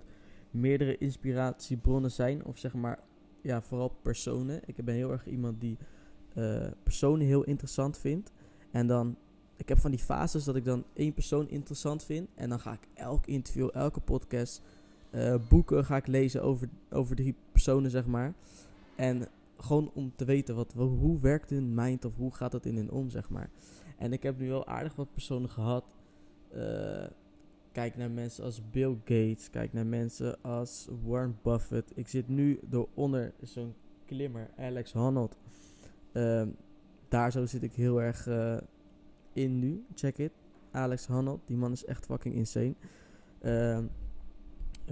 meerdere 0.51 0.97
inspiratiebronnen 0.97 2.11
zijn. 2.11 2.45
Of 2.45 2.57
zeg 2.57 2.73
maar, 2.73 2.99
ja, 3.41 3.61
vooral 3.61 3.89
personen. 4.01 4.61
Ik 4.65 4.85
ben 4.85 4.95
heel 4.95 5.11
erg 5.11 5.25
iemand 5.25 5.61
die 5.61 5.77
uh, 6.35 6.67
personen 6.83 7.25
heel 7.25 7.43
interessant 7.43 7.97
vindt. 7.97 8.31
En 8.71 8.87
dan, 8.87 9.17
ik 9.61 9.69
heb 9.69 9.79
van 9.79 9.91
die 9.91 9.99
fases 9.99 10.43
dat 10.43 10.55
ik 10.55 10.65
dan 10.65 10.83
één 10.93 11.13
persoon 11.13 11.49
interessant 11.49 12.03
vind. 12.03 12.29
En 12.35 12.49
dan 12.49 12.59
ga 12.59 12.71
ik 12.71 12.87
elk 12.93 13.25
interview, 13.25 13.69
elke 13.73 13.99
podcast, 13.99 14.61
uh, 15.11 15.35
boeken 15.49 15.85
ga 15.85 15.95
ik 15.95 16.07
lezen 16.07 16.43
over, 16.43 16.69
over 16.89 17.15
die 17.15 17.35
personen, 17.51 17.91
zeg 17.91 18.05
maar. 18.05 18.33
En 18.95 19.27
gewoon 19.57 19.91
om 19.93 20.11
te 20.15 20.25
weten 20.25 20.55
wat, 20.55 20.73
hoe 20.73 21.19
werkt 21.19 21.49
hun 21.49 21.73
mind 21.73 22.05
of 22.05 22.15
hoe 22.15 22.33
gaat 22.33 22.53
het 22.53 22.65
in 22.65 22.75
hun 22.75 22.91
om, 22.91 23.09
zeg 23.09 23.29
maar. 23.29 23.49
En 23.97 24.13
ik 24.13 24.23
heb 24.23 24.39
nu 24.39 24.49
wel 24.49 24.67
aardig 24.67 24.95
wat 24.95 25.13
personen 25.13 25.49
gehad. 25.49 25.95
Uh, 26.55 27.05
Kijk 27.71 27.97
naar 27.97 28.11
mensen 28.11 28.43
als 28.43 28.61
Bill 28.71 28.97
Gates. 29.03 29.49
Kijk 29.49 29.73
naar 29.73 29.85
mensen 29.85 30.41
als 30.41 30.87
Warren 31.03 31.37
Buffett. 31.43 31.91
Ik 31.95 32.07
zit 32.07 32.27
nu 32.27 32.59
door 32.63 32.87
onder 32.93 33.33
zo'n 33.41 33.73
klimmer, 34.05 34.49
Alex 34.57 34.91
Honnold. 34.91 35.37
Um, 36.13 36.55
daar 37.07 37.31
zo 37.31 37.45
zit 37.45 37.63
ik 37.63 37.73
heel 37.73 38.01
erg 38.01 38.27
uh, 38.27 38.57
in 39.33 39.59
nu. 39.59 39.83
Check 39.95 40.17
it. 40.17 40.31
Alex 40.71 41.05
Honnold. 41.05 41.39
Die 41.45 41.57
man 41.57 41.71
is 41.71 41.85
echt 41.85 42.05
fucking 42.05 42.35
insane. 42.35 42.73
Um, 43.43 43.89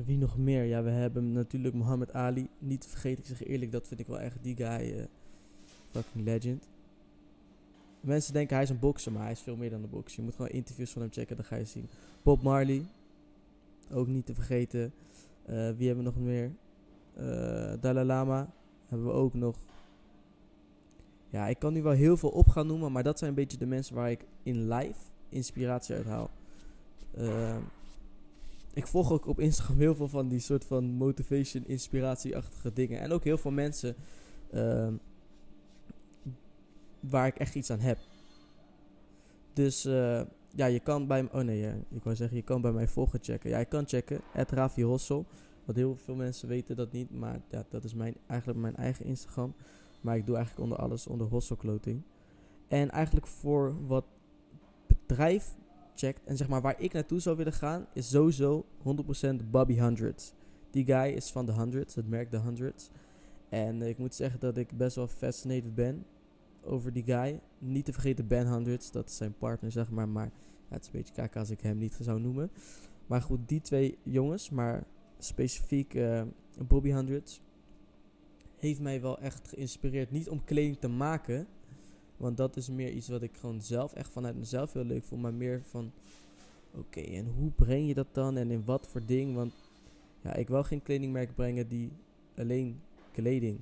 wie 0.06 0.18
nog 0.18 0.38
meer? 0.38 0.63
Ja, 0.63 0.84
we 0.84 0.90
hebben 0.90 1.32
natuurlijk 1.32 1.74
Muhammad 1.74 2.13
Ali. 2.13 2.50
Niet 2.60 2.82
te 2.82 2.90
vergeten, 2.90 3.20
ik 3.20 3.25
zeg 3.25 3.44
eerlijk, 3.44 3.72
dat 3.72 3.88
vind 3.88 4.00
ik 4.00 4.08
wel 4.08 4.20
echt 4.20 4.38
die 4.42 4.56
guy. 4.56 4.94
Uh, 4.98 5.04
fucking 5.92 6.25
legend. 6.25 6.68
Mensen 8.02 8.34
denken 8.34 8.56
hij 8.56 8.63
is 8.63 8.70
een 8.70 8.80
bokser, 8.80 9.12
maar 9.12 9.22
hij 9.22 9.32
is 9.32 9.40
veel 9.40 9.56
meer 9.56 9.70
dan 9.70 9.84
een 9.84 9.90
bokser. 9.90 10.20
Je 10.20 10.25
moet 10.25 10.36
gewoon 10.36 10.52
interviews 10.52 10.92
van 10.92 11.02
hem 11.02 11.12
checken, 11.12 11.36
dan 11.36 11.46
ga 11.46 11.56
je 11.56 11.66
zien. 11.66 11.90
Bob 12.24 12.42
Marley, 12.42 12.86
ook 13.92 14.08
niet 14.08 14.25
te 14.25 14.34
vergeten. 14.34 14.94
Uh, 15.50 15.56
wie 15.78 15.88
hebben 15.88 16.06
we 16.06 16.12
nog 16.12 16.20
meer? 16.20 16.52
Uh, 17.20 17.74
Dalai 17.82 18.06
Lama 18.06 18.54
hebben 18.88 19.08
we 19.08 19.13
ook 19.13 19.34
nog. 19.34 19.58
Ja, 21.30 21.48
ik 21.48 21.60
kan 21.60 21.74
nu 21.74 21.82
wel 21.82 21.94
heel 21.94 22.18
veel 22.18 22.30
op 22.30 22.48
gaan 22.48 22.68
noemen, 22.68 22.92
maar 22.92 23.04
dat 23.04 23.18
zijn 23.18 23.30
een 23.30 23.36
beetje 23.36 23.58
de 23.58 23.66
mensen 23.66 23.96
waar 23.96 24.12
ik 24.12 24.26
in 24.44 24.68
live 24.68 25.00
inspiratie 25.30 25.96
uit 25.96 26.06
haal. 26.06 26.30
Uh, 27.18 27.58
ik 28.74 28.88
volg 28.88 29.12
ook 29.12 29.28
op 29.28 29.40
Instagram 29.40 29.78
heel 29.78 29.96
veel 29.96 30.08
van 30.08 30.28
die 30.28 30.40
soort 30.40 30.66
van 30.66 30.86
motivation, 30.86 31.68
inspiratieachtige 31.68 32.74
dingen. 32.74 33.00
En 33.00 33.12
ook 33.12 33.24
heel 33.24 33.38
veel 33.38 33.52
mensen 33.52 33.96
waar 37.00 37.28
ik 37.28 37.36
echt 37.36 37.56
iets 37.56 37.72
aan 37.72 37.80
heb. 37.80 37.98
Dus 39.54 39.86
uh, 39.86 40.22
ja, 40.56 40.66
je 40.66 40.80
kan 40.80 41.08
bij. 41.08 41.28
Oh 41.32 41.42
nee, 41.42 41.74
ik 41.90 42.04
wou 42.04 42.16
zeggen, 42.16 42.38
je 42.38 42.44
kan 42.44 42.62
bij 42.62 42.72
mij 42.72 42.88
volgen 42.88 43.20
checken. 43.22 43.50
Ja, 43.50 43.60
je 43.60 43.66
kan 43.66 43.88
checken. 43.88 44.22
Het 44.32 44.52
Ravi 44.52 44.84
Hossel. 44.84 45.26
Want 45.66 45.78
heel 45.78 45.96
veel 45.96 46.16
mensen 46.16 46.48
weten 46.48 46.76
dat 46.76 46.92
niet. 46.92 47.12
Maar 47.12 47.42
ja, 47.50 47.66
dat 47.70 47.84
is 47.84 47.94
mijn, 47.94 48.16
eigenlijk 48.28 48.60
mijn 48.60 48.76
eigen 48.76 49.06
Instagram. 49.06 49.54
Maar 50.01 50.18
ik 50.18 50.25
doe 50.25 50.36
eigenlijk 50.36 50.70
onder 50.70 50.86
alles 50.86 51.08
onder 51.08 51.27
Hossel 51.27 51.56
Clothing. 51.56 52.01
En 52.68 52.89
eigenlijk 52.89 53.27
voor 53.27 53.88
wat 53.88 54.06
bedrijf 54.88 55.56
checkt. 55.96 56.24
En 56.24 56.38
zeg 56.38 56.48
maar 56.48 56.62
waar 56.62 56.82
ik 56.82 56.94
naartoe 56.94 57.20
zou 57.20 57.38
willen 57.38 57.53
gaan. 57.53 57.88
Is 57.94 58.10
sowieso 58.10 58.65
100% 59.41 59.50
Bobby 59.50 59.75
Hundreds. 59.75 60.34
Die 60.72 60.86
guy 60.86 61.13
is 61.13 61.32
van 61.32 61.46
de 61.46 61.53
Hundreds. 61.53 61.96
Het 61.96 62.10
merk 62.10 62.32
de 62.32 62.39
Hundreds. 62.39 62.89
En 63.50 63.82
ik 63.82 63.98
moet 63.98 64.15
zeggen 64.15 64.39
dat 64.39 64.58
ik 64.58 64.77
best 64.77 64.96
wel 64.96 65.08
fascinated 65.08 65.75
ben 65.75 66.06
over 66.63 66.94
die 66.94 67.03
guy. 67.03 67.39
Niet 67.58 67.86
te 67.86 67.94
vergeten 67.94 68.27
Ben 68.27 68.48
Hundreds, 68.48 68.91
dat 68.91 69.10
is 69.10 69.18
zijn 69.18 69.34
partner 69.38 69.72
zeg 69.72 69.89
maar. 69.89 70.10
Maar 70.10 70.32
het 70.68 70.82
is 70.82 70.88
een 70.88 70.94
beetje 70.94 71.13
kak 71.13 71.36
als 71.36 71.50
ik 71.50 71.62
hem 71.62 71.77
niet 71.77 71.98
zou 72.01 72.20
noemen. 72.20 72.51
Maar 73.08 73.22
goed, 73.22 73.39
die 73.46 73.62
twee 73.62 73.98
jongens, 74.03 74.50
maar 74.50 74.84
specifiek 75.18 75.94
uh, 75.94 76.22
Bobby 76.68 76.91
Hundreds. 76.91 77.41
Heeft 78.60 78.80
mij 78.80 79.01
wel 79.01 79.20
echt 79.20 79.48
geïnspireerd. 79.48 80.12
Niet 80.12 80.30
om 80.30 80.44
kleding 80.44 80.78
te 80.80 80.88
maken, 80.88 81.48
want 82.18 82.38
dat 82.38 82.56
is 82.58 82.70
meer 82.70 82.92
iets 82.92 83.08
wat 83.08 83.22
ik 83.22 83.38
gewoon 83.38 83.62
zelf 83.62 83.94
echt 83.94 84.12
vanuit 84.12 84.38
mezelf 84.38 84.74
heel 84.74 84.84
leuk 84.84 85.04
vond. 85.04 85.22
Maar 85.22 85.34
meer 85.34 85.62
van, 85.63 85.92
oké, 86.72 87.01
en 87.01 87.28
hoe 87.28 87.51
breng 87.51 87.88
je 87.88 87.94
dat 87.94 88.13
dan 88.13 88.38
en 88.38 88.51
in 88.51 88.66
wat 88.66 88.88
voor 88.88 89.06
ding? 89.06 89.36
Want 89.36 89.54
ja, 90.22 90.34
ik 90.34 90.48
wil 90.48 90.63
geen 90.63 90.82
kledingmerk 90.82 91.36
brengen 91.36 91.68
die 91.68 91.92
alleen 92.38 92.82
kleding 93.12 93.60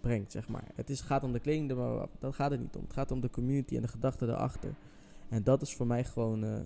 brengt, 0.00 0.32
zeg 0.32 0.48
maar. 0.48 0.64
Het 0.74 0.90
is, 0.90 1.00
gaat 1.00 1.24
om 1.24 1.32
de 1.32 1.40
kleding, 1.40 1.74
maar 1.74 2.06
dat 2.18 2.34
gaat 2.34 2.50
het 2.50 2.60
niet 2.60 2.76
om. 2.76 2.82
Het 2.82 2.92
gaat 2.92 3.10
om 3.10 3.20
de 3.20 3.30
community 3.30 3.76
en 3.76 3.82
de 3.82 3.88
gedachten 3.88 4.26
daarachter. 4.26 4.74
En 5.28 5.42
dat 5.42 5.62
is 5.62 5.74
voor 5.74 5.86
mij 5.86 6.04
gewoon, 6.04 6.44
uh, 6.44 6.58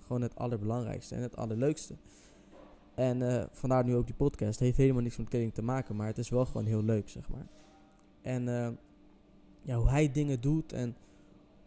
gewoon 0.00 0.22
het 0.22 0.36
allerbelangrijkste 0.36 1.14
en 1.14 1.22
het 1.22 1.36
allerleukste. 1.36 1.94
En 2.94 3.20
uh, 3.20 3.44
vandaar 3.50 3.84
nu 3.84 3.96
ook 3.96 4.06
die 4.06 4.14
podcast. 4.14 4.50
Het 4.50 4.60
heeft 4.60 4.76
helemaal 4.76 5.02
niks 5.02 5.16
met 5.16 5.28
kleding 5.28 5.54
te 5.54 5.62
maken, 5.62 5.96
maar 5.96 6.06
het 6.06 6.18
is 6.18 6.28
wel 6.28 6.46
gewoon 6.46 6.66
heel 6.66 6.82
leuk, 6.82 7.08
zeg 7.08 7.28
maar. 7.28 7.46
En 8.22 8.46
uh, 8.46 8.68
ja, 9.62 9.76
hoe 9.76 9.88
hij 9.88 10.12
dingen 10.12 10.40
doet 10.40 10.72
en 10.72 10.96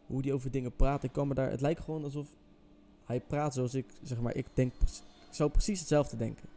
hoe 0.05 0.21
hij 0.21 0.33
over 0.33 0.51
dingen 0.51 0.75
praat. 0.75 1.03
Ik 1.03 1.11
kan 1.11 1.29
daar, 1.29 1.51
het 1.51 1.61
lijkt 1.61 1.81
gewoon 1.81 2.03
alsof 2.03 2.27
hij 3.05 3.19
praat 3.19 3.53
zoals 3.53 3.73
ik, 3.73 3.85
zeg 4.01 4.21
maar, 4.21 4.35
ik 4.35 4.45
denk, 4.53 4.73
ik 4.73 4.87
zou 5.29 5.49
precies 5.49 5.79
hetzelfde 5.79 6.17
denken. 6.17 6.49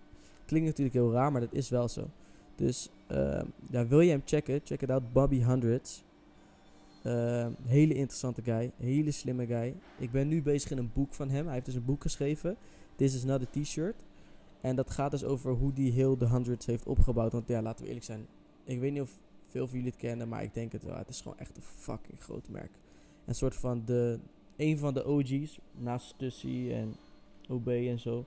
Klinkt 0.45 0.69
natuurlijk 0.69 0.97
heel 0.97 1.13
raar, 1.13 1.33
maar 1.33 1.41
dat 1.41 1.53
is 1.53 1.69
wel 1.69 1.89
zo. 1.89 2.09
Dus 2.55 2.91
uh, 3.11 3.43
ja, 3.71 3.87
wil 3.87 4.01
je 4.01 4.11
hem 4.11 4.23
checken, 4.25 4.61
check 4.65 4.83
it 4.83 4.91
out, 4.91 5.13
Bobby 5.13 5.43
Hundreds. 5.43 6.05
Uh, 7.05 7.47
hele 7.65 7.95
interessante 7.95 8.43
guy, 8.43 8.73
hele 8.77 9.11
slimme 9.11 9.47
guy. 9.47 9.75
Ik 9.99 10.11
ben 10.11 10.29
nu 10.29 10.43
bezig 10.43 10.71
in 10.71 10.79
een 10.79 10.91
boek 10.95 11.15
van 11.15 11.31
hem. 11.31 11.45
Hij 11.45 11.55
heeft 11.55 11.67
dus 11.67 11.75
een 11.75 11.85
boek 11.85 12.03
geschreven. 12.03 12.57
This 12.97 13.15
is 13.15 13.25
not 13.25 13.43
a 13.43 13.61
t-shirt. 13.61 14.05
En 14.61 14.77
dat 14.77 14.91
gaat 14.91 15.11
dus 15.11 15.25
over 15.25 15.53
hoe 15.53 15.73
die 15.73 15.93
heel 15.93 16.17
de 16.17 16.27
hundreds 16.27 16.67
heeft 16.67 16.87
opgebouwd. 16.87 17.33
Want 17.33 17.49
ja, 17.49 17.63
laten 17.63 17.81
we 17.81 17.87
eerlijk 17.87 18.07
zijn. 18.07 18.27
Ik 18.65 18.81
weet 18.81 18.93
niet 18.93 19.03
of 19.03 19.19
veel 19.47 19.67
van 19.67 19.77
jullie 19.77 19.93
het 19.93 20.01
kennen, 20.01 20.29
maar 20.29 20.43
ik 20.43 20.55
denk 20.55 20.73
het 20.73 20.83
wel. 20.83 20.97
Het 20.97 21.09
is 21.09 21.21
gewoon 21.21 21.39
echt 21.39 21.57
een 21.57 21.63
fucking 21.63 22.21
groot 22.21 22.49
merk. 22.49 22.71
Een 23.25 23.35
soort 23.35 23.55
van 23.55 23.83
de, 23.85 24.19
een 24.57 24.79
van 24.79 24.95
de 24.95 25.07
OG's, 25.07 25.59
naast 25.73 26.07
Stussy 26.07 26.71
en 26.73 26.95
OB 27.49 27.69
en 27.69 27.99
zo. 27.99 28.25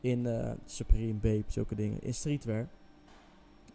In 0.00 0.24
uh, 0.24 0.50
Supreme, 0.64 1.12
Babe, 1.12 1.44
zulke 1.46 1.74
dingen. 1.74 2.02
In 2.02 2.14
streetwear. 2.14 2.68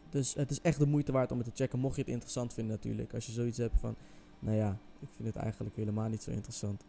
Dus 0.09 0.33
het 0.33 0.51
is 0.51 0.61
echt 0.61 0.79
de 0.79 0.85
moeite 0.85 1.11
waard 1.11 1.31
om 1.31 1.37
het 1.37 1.47
te 1.47 1.63
checken. 1.63 1.79
Mocht 1.79 1.95
je 1.95 2.01
het 2.01 2.09
interessant 2.09 2.53
vinden 2.53 2.75
natuurlijk. 2.75 3.13
Als 3.13 3.25
je 3.25 3.31
zoiets 3.31 3.57
hebt 3.57 3.79
van, 3.79 3.95
nou 4.39 4.57
ja, 4.57 4.77
ik 4.99 5.07
vind 5.15 5.27
het 5.27 5.37
eigenlijk 5.37 5.75
helemaal 5.75 6.09
niet 6.09 6.23
zo 6.23 6.31
interessant. 6.31 6.83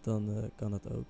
Dan 0.00 0.30
uh, 0.30 0.36
kan 0.54 0.72
het 0.72 0.92
ook. 0.92 1.04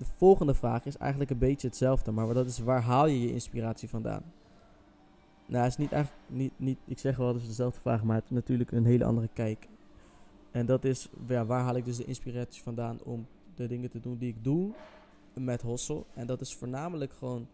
De 0.00 0.06
volgende 0.16 0.54
vraag 0.54 0.84
is 0.84 0.96
eigenlijk 0.96 1.30
een 1.30 1.38
beetje 1.38 1.66
hetzelfde, 1.66 2.10
maar 2.10 2.34
dat 2.34 2.46
is 2.46 2.58
waar 2.58 2.82
haal 2.82 3.06
je 3.06 3.20
je 3.20 3.32
inspiratie 3.32 3.88
vandaan? 3.88 4.22
Nou, 5.46 5.66
is 5.66 5.76
niet 5.76 5.92
eigenlijk 5.92 6.22
niet, 6.26 6.52
niet 6.56 6.78
ik 6.84 6.98
zeg 6.98 7.16
wel, 7.16 7.26
het 7.28 7.42
is 7.42 7.46
dezelfde 7.46 7.80
vraag, 7.80 8.02
maar 8.02 8.16
het 8.16 8.24
is 8.24 8.30
natuurlijk 8.30 8.72
een 8.72 8.84
hele 8.84 9.04
andere 9.04 9.28
kijk. 9.32 9.68
En 10.50 10.66
dat 10.66 10.84
is, 10.84 11.08
ja, 11.28 11.46
waar 11.46 11.62
haal 11.62 11.76
ik 11.76 11.84
dus 11.84 11.96
de 11.96 12.04
inspiratie 12.04 12.62
vandaan 12.62 12.98
om 13.04 13.26
de 13.54 13.66
dingen 13.66 13.90
te 13.90 14.00
doen 14.00 14.18
die 14.18 14.28
ik 14.28 14.44
doe 14.44 14.72
met 15.34 15.62
Hossel? 15.62 16.06
En 16.14 16.26
dat 16.26 16.40
is 16.40 16.54
voornamelijk 16.54 17.12
gewoon, 17.12 17.46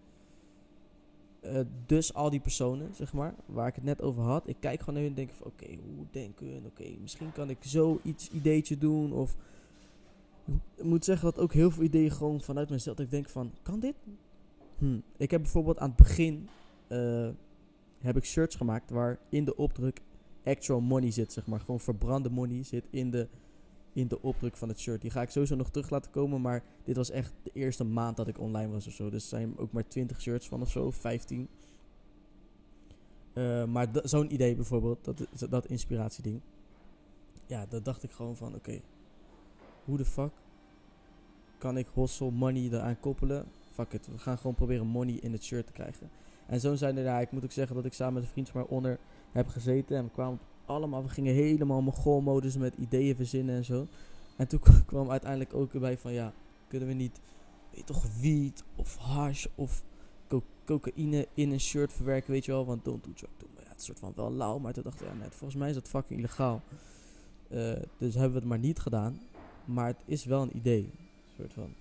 uh, 1.45 1.61
dus 1.87 2.15
al 2.15 2.31
die 2.31 2.41
personen, 2.41 2.95
zeg 2.95 3.13
maar, 3.13 3.35
waar 3.47 3.69
ik 3.69 3.75
het 3.75 3.85
net 3.85 4.03
over 4.03 4.23
had. 4.23 4.49
Ik 4.49 4.57
kijk 4.61 4.79
gewoon 4.81 4.95
naar 4.95 5.03
hun 5.03 5.11
en 5.11 5.17
denk 5.17 5.31
oké, 5.43 5.67
hoe 5.67 6.07
denken 6.11 6.47
hun? 6.47 6.67
Oké, 6.67 6.85
misschien 7.01 7.33
kan 7.33 7.51
ik 7.51 7.59
zoiets 7.61 8.31
ideetje 8.31 8.79
doen 8.79 9.13
of 9.13 9.37
ik 10.77 10.85
moet 10.85 11.05
zeggen 11.05 11.25
dat 11.25 11.39
ook 11.39 11.53
heel 11.53 11.71
veel 11.71 11.83
ideeën 11.83 12.11
gewoon 12.11 12.41
vanuit 12.41 12.71
mezelf. 12.71 12.97
Dat 12.97 13.05
ik 13.07 13.13
denk 13.13 13.29
van, 13.29 13.53
kan 13.63 13.81
dit? 13.81 13.95
Hm. 14.79 15.01
Ik 15.17 15.31
heb 15.31 15.43
bijvoorbeeld 15.43 15.79
aan 15.79 15.89
het 15.89 15.97
begin 15.97 16.49
uh, 16.89 17.29
heb 17.99 18.17
ik 18.17 18.25
shirts 18.25 18.57
gemaakt 18.57 18.91
waar 18.91 19.19
in 19.29 19.45
de 19.45 19.57
opdruk 19.57 20.01
actual 20.45 20.81
money 20.81 21.11
zit, 21.11 21.33
zeg 21.33 21.47
maar. 21.47 21.61
Gewoon 21.61 21.81
verbrande 21.81 22.31
money 22.31 22.63
zit 22.63 22.85
in 22.91 23.11
de, 23.11 23.29
in 23.93 24.09
de 24.09 24.23
opdruk 24.23 24.57
van 24.57 24.69
het 24.69 24.81
shirt. 24.81 25.01
Die 25.01 25.11
ga 25.11 25.23
ik 25.23 25.31
sowieso 25.31 25.55
nog 25.55 25.71
terug 25.71 25.91
laten 25.91 26.11
komen, 26.11 26.41
maar 26.41 26.65
dit 26.85 26.97
was 26.97 27.11
echt 27.11 27.33
de 27.43 27.51
eerste 27.53 27.85
maand 27.85 28.17
dat 28.17 28.29
ik 28.29 28.41
online 28.41 28.73
was 28.73 28.87
of 28.87 28.93
zo. 28.93 29.11
Dus 29.11 29.23
er 29.23 29.29
zijn 29.29 29.59
ook 29.59 29.73
maar 29.73 29.89
20 29.89 30.21
shirts 30.21 30.49
van 30.49 30.61
of 30.61 30.71
zo, 30.71 30.91
15. 30.91 31.49
Uh, 33.35 33.65
maar 33.65 33.89
zo'n 34.03 34.33
idee 34.33 34.55
bijvoorbeeld, 34.55 35.05
dat, 35.05 35.51
dat 35.51 35.67
inspiratieding. 35.67 36.41
Ja, 37.47 37.67
dat 37.67 37.85
dacht 37.85 38.03
ik 38.03 38.11
gewoon 38.11 38.37
van, 38.37 38.55
oké, 38.55 38.81
hoe 39.87 39.97
de 39.97 40.05
fuck 40.05 40.33
kan 41.59 41.77
ik 41.77 41.87
hustle 41.95 42.31
money 42.31 42.69
eraan 42.73 43.01
koppelen? 43.01 43.47
Fuck 43.71 43.93
it, 43.93 44.07
we 44.07 44.19
gaan 44.19 44.39
gewoon 44.39 44.55
proberen 44.55 44.87
money 44.87 45.15
in 45.15 45.33
het 45.33 45.45
shirt 45.45 45.67
te 45.67 45.73
krijgen. 45.73 46.11
En 46.47 46.61
zo 46.61 46.75
zijn 46.75 46.97
er, 46.97 47.05
ja, 47.05 47.21
ik 47.21 47.31
moet 47.31 47.45
ook 47.45 47.53
zeggen 47.53 47.77
dat 47.77 47.85
ik 47.85 47.93
samen 47.93 48.15
met 48.15 48.23
een 48.23 48.29
vriend 48.29 48.53
maar 48.53 48.65
onder 48.65 48.99
heb 49.33 49.49
gezeten. 49.49 49.97
En 49.97 50.05
we 50.05 50.11
kwamen 50.11 50.39
allemaal, 50.65 51.03
we 51.03 51.09
gingen 51.09 51.35
helemaal 51.35 51.83
mogol-modus 51.83 52.57
met 52.57 52.75
ideeën 52.75 53.17
verzinnen 53.17 53.57
en 53.57 53.65
zo. 53.65 53.87
En 54.37 54.49
toen 54.49 54.61
kwam 54.87 55.11
uiteindelijk 55.11 55.55
ook 55.55 55.75
erbij 55.75 55.99
van, 55.99 56.13
ja, 56.13 56.33
kunnen 56.69 56.89
we 56.89 56.95
niet, 56.95 57.21
weet 57.75 57.87
toch, 57.87 58.05
wiet 58.21 58.65
of 58.77 58.97
hash 58.97 59.47
of 59.55 59.85
co 60.29 60.43
cocaïne 60.65 61.29
in 61.35 61.51
een 61.51 61.61
shirt 61.61 61.93
verwerken, 61.93 62.33
weet 62.33 62.45
je 62.45 62.53
wel. 62.53 62.67
Want 62.67 62.85
don't 62.85 63.05
do 63.05 63.13
drug, 63.13 63.31
do 63.39 63.47
ja, 63.57 63.69
het 63.69 63.83
soort 63.83 63.99
van 63.99 64.13
wel 64.17 64.33
lauw, 64.33 64.59
maar 64.59 64.73
toen 64.73 64.83
dacht 64.83 65.01
ik, 65.01 65.07
ja, 65.07 65.15
net, 65.15 65.35
volgens 65.35 65.61
mij 65.61 65.69
is 65.69 65.75
dat 65.75 65.89
fucking 65.89 66.19
illegaal. 66.19 66.63
Uh, 67.51 67.73
dus 67.99 68.15
hebben 68.15 68.33
we 68.33 68.39
het 68.39 68.49
maar 68.49 68.59
niet 68.59 68.79
gedaan. 68.79 69.21
Maar 69.67 69.87
het 69.87 70.03
is 70.05 70.25
wel 70.25 70.43
een 70.43 70.57
idee. 70.57 70.83
Een 70.83 71.35
soort 71.37 71.53
van. 71.53 71.75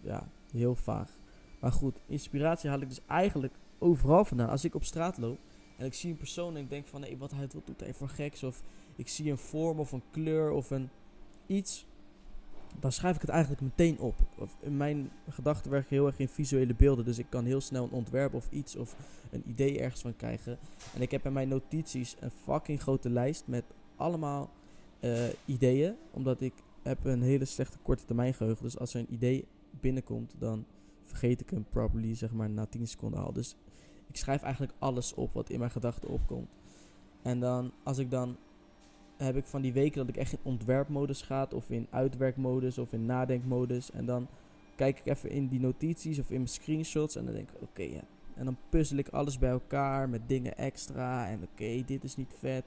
Ja, 0.00 0.28
heel 0.52 0.74
vaag. 0.74 1.10
Maar 1.60 1.72
goed, 1.72 1.98
inspiratie 2.06 2.70
haal 2.70 2.80
ik 2.80 2.88
dus 2.88 3.00
eigenlijk 3.06 3.54
overal 3.78 4.24
vandaan. 4.24 4.48
Als 4.48 4.64
ik 4.64 4.74
op 4.74 4.84
straat 4.84 5.18
loop 5.18 5.38
en 5.76 5.86
ik 5.86 5.94
zie 5.94 6.10
een 6.10 6.16
persoon 6.16 6.56
en 6.56 6.62
ik 6.62 6.70
denk 6.70 6.86
van 6.86 7.00
nee, 7.00 7.18
wat, 7.18 7.30
hij, 7.30 7.46
doet 7.46 7.80
hij 7.80 7.94
voor 7.94 8.08
geks? 8.08 8.42
Of 8.42 8.62
ik 8.96 9.08
zie 9.08 9.30
een 9.30 9.38
vorm 9.38 9.78
of 9.78 9.92
een 9.92 10.02
kleur 10.10 10.50
of 10.50 10.70
een 10.70 10.88
iets. 11.46 11.86
Dan 12.80 12.92
schrijf 12.92 13.14
ik 13.14 13.20
het 13.20 13.30
eigenlijk 13.30 13.62
meteen 13.62 13.98
op. 13.98 14.14
Of 14.38 14.56
in 14.60 14.76
mijn 14.76 15.10
gedachten 15.28 15.70
werken 15.70 15.96
heel 15.96 16.06
erg 16.06 16.18
in 16.18 16.28
visuele 16.28 16.74
beelden. 16.74 17.04
Dus 17.04 17.18
ik 17.18 17.26
kan 17.28 17.44
heel 17.44 17.60
snel 17.60 17.84
een 17.84 17.90
ontwerp 17.90 18.34
of 18.34 18.50
iets 18.50 18.76
of 18.76 18.96
een 19.30 19.42
idee 19.46 19.80
ergens 19.80 20.00
van 20.00 20.16
krijgen. 20.16 20.58
En 20.94 21.02
ik 21.02 21.10
heb 21.10 21.26
in 21.26 21.32
mijn 21.32 21.48
notities 21.48 22.16
een 22.20 22.30
fucking 22.30 22.82
grote 22.82 23.10
lijst 23.10 23.42
met 23.46 23.64
allemaal 23.96 24.50
uh, 25.00 25.24
ideeën. 25.44 25.94
Omdat 26.10 26.40
ik 26.40 26.52
heb 26.84 27.04
een 27.04 27.22
hele 27.22 27.44
slechte 27.44 27.78
korte 27.82 28.04
termijn 28.04 28.34
geheugen. 28.34 28.64
Dus 28.64 28.78
als 28.78 28.94
er 28.94 29.00
een 29.00 29.14
idee 29.14 29.44
binnenkomt, 29.80 30.34
dan 30.38 30.64
vergeet 31.02 31.40
ik 31.40 31.50
hem 31.50 31.64
properly, 31.70 32.14
zeg 32.14 32.32
maar, 32.32 32.50
na 32.50 32.66
10 32.66 32.86
seconden 32.86 33.24
al. 33.24 33.32
Dus 33.32 33.56
ik 34.08 34.16
schrijf 34.16 34.42
eigenlijk 34.42 34.72
alles 34.78 35.14
op 35.14 35.32
wat 35.32 35.50
in 35.50 35.58
mijn 35.58 35.70
gedachten 35.70 36.08
opkomt. 36.08 36.48
En 37.22 37.40
dan, 37.40 37.72
als 37.82 37.98
ik 37.98 38.10
dan, 38.10 38.36
heb 39.16 39.36
ik 39.36 39.46
van 39.46 39.62
die 39.62 39.72
weken 39.72 39.98
dat 39.98 40.08
ik 40.08 40.16
echt 40.16 40.32
in 40.32 40.38
ontwerpmodus 40.42 41.22
ga, 41.22 41.48
of 41.54 41.70
in 41.70 41.86
uitwerkmodus, 41.90 42.78
of 42.78 42.92
in 42.92 43.06
nadenkmodus. 43.06 43.90
En 43.90 44.06
dan 44.06 44.28
kijk 44.76 44.98
ik 44.98 45.06
even 45.06 45.30
in 45.30 45.48
die 45.48 45.60
notities 45.60 46.18
of 46.18 46.30
in 46.30 46.36
mijn 46.36 46.48
screenshots 46.48 47.16
en 47.16 47.24
dan 47.24 47.34
denk 47.34 47.50
ik, 47.50 47.62
oké, 47.62 47.82
ja. 47.82 48.02
En 48.34 48.44
dan 48.44 48.56
puzzel 48.68 48.96
ik 48.96 49.08
alles 49.08 49.38
bij 49.38 49.50
elkaar 49.50 50.08
met 50.08 50.28
dingen 50.28 50.56
extra. 50.56 51.28
En 51.28 51.42
oké, 51.42 51.82
dit 51.86 52.04
is 52.04 52.16
niet 52.16 52.34
vet. 52.38 52.64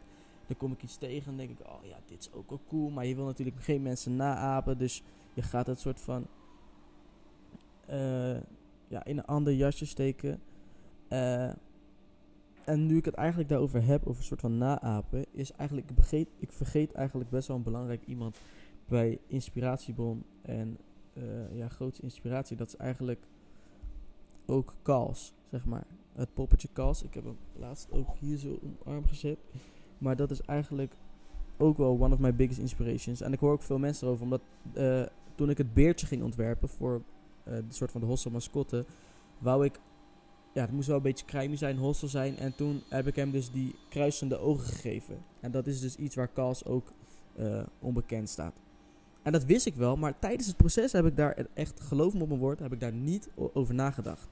Dan 0.47 0.57
kom 0.57 0.71
ik 0.71 0.83
iets 0.83 0.97
tegen 0.97 1.31
en 1.31 1.37
denk 1.37 1.49
ik, 1.49 1.67
oh 1.67 1.85
ja, 1.85 1.97
dit 2.05 2.19
is 2.19 2.31
ook 2.33 2.49
wel 2.49 2.61
cool. 2.67 2.89
Maar 2.89 3.05
je 3.05 3.15
wil 3.15 3.25
natuurlijk 3.25 3.61
geen 3.61 3.81
mensen 3.81 4.15
naapen. 4.15 4.77
Dus 4.77 5.03
je 5.33 5.41
gaat 5.41 5.67
het 5.67 5.79
soort 5.79 6.01
van 6.01 6.27
uh, 7.89 8.37
ja, 8.87 9.03
in 9.03 9.17
een 9.17 9.25
ander 9.25 9.53
jasje 9.53 9.85
steken. 9.85 10.41
Uh, 11.09 11.51
en 12.65 12.85
nu 12.85 12.97
ik 12.97 13.05
het 13.05 13.13
eigenlijk 13.13 13.49
daarover 13.49 13.85
heb, 13.85 14.07
over 14.07 14.21
een 14.21 14.27
soort 14.27 14.41
van 14.41 14.57
naapen, 14.57 15.25
is 15.31 15.51
eigenlijk, 15.51 15.89
ik, 15.89 15.95
vergeet, 15.95 16.27
ik 16.37 16.51
vergeet 16.51 16.91
eigenlijk 16.91 17.29
best 17.29 17.47
wel 17.47 17.57
een 17.57 17.63
belangrijk 17.63 18.05
iemand 18.05 18.37
bij 18.85 19.19
Inspiratiebron 19.27 20.23
en 20.41 20.77
uh, 21.13 21.55
ja, 21.57 21.67
grootste 21.67 22.03
inspiratie. 22.03 22.57
Dat 22.57 22.67
is 22.67 22.75
eigenlijk 22.75 23.27
ook 24.45 24.75
Kals, 24.81 25.33
zeg 25.49 25.65
maar. 25.65 25.87
Het 26.13 26.33
poppetje 26.33 26.67
Kals. 26.73 27.03
Ik 27.03 27.13
heb 27.13 27.23
hem 27.23 27.37
laatst 27.55 27.91
ook 27.91 28.17
hier 28.19 28.37
zo 28.37 28.59
omarm 28.85 29.07
gezet. 29.07 29.37
Maar 29.97 30.15
dat 30.15 30.31
is 30.31 30.41
eigenlijk 30.41 30.93
ook 31.57 31.77
wel 31.77 31.99
one 31.99 32.13
of 32.13 32.19
my 32.19 32.35
biggest 32.35 32.59
inspirations. 32.59 33.21
En 33.21 33.33
ik 33.33 33.39
hoor 33.39 33.51
ook 33.51 33.61
veel 33.61 33.79
mensen 33.79 34.07
erover, 34.07 34.23
omdat 34.23 34.41
uh, 34.73 35.03
toen 35.35 35.49
ik 35.49 35.57
het 35.57 35.73
beertje 35.73 36.07
ging 36.07 36.23
ontwerpen 36.23 36.69
voor 36.69 37.01
uh, 37.47 37.53
de 37.53 37.63
soort 37.73 37.91
van 37.91 38.01
de 38.01 38.07
hostel 38.07 38.31
mascotte, 38.31 38.85
wou 39.37 39.65
ik, 39.65 39.79
ja, 40.53 40.61
het 40.61 40.71
moest 40.71 40.87
wel 40.87 40.97
een 40.97 41.01
beetje 41.01 41.25
crimey 41.25 41.57
zijn, 41.57 41.77
hostel 41.77 42.07
zijn. 42.07 42.37
En 42.37 42.55
toen 42.55 42.81
heb 42.89 43.07
ik 43.07 43.15
hem 43.15 43.31
dus 43.31 43.51
die 43.51 43.75
kruisende 43.89 44.37
ogen 44.37 44.65
gegeven. 44.65 45.17
En 45.39 45.51
dat 45.51 45.67
is 45.67 45.79
dus 45.79 45.95
iets 45.95 46.15
waar 46.15 46.27
Kals 46.27 46.65
ook 46.65 46.91
uh, 47.39 47.63
onbekend 47.79 48.29
staat. 48.29 48.61
En 49.23 49.31
dat 49.31 49.45
wist 49.45 49.65
ik 49.65 49.75
wel, 49.75 49.95
maar 49.95 50.19
tijdens 50.19 50.47
het 50.47 50.57
proces 50.57 50.91
heb 50.91 51.05
ik 51.05 51.17
daar 51.17 51.47
echt, 51.53 51.81
geloof 51.81 52.13
me 52.13 52.21
op 52.21 52.27
mijn 52.27 52.39
woord, 52.39 52.59
heb 52.59 52.73
ik 52.73 52.79
daar 52.79 52.93
niet 52.93 53.29
over 53.35 53.73
nagedacht. 53.73 54.27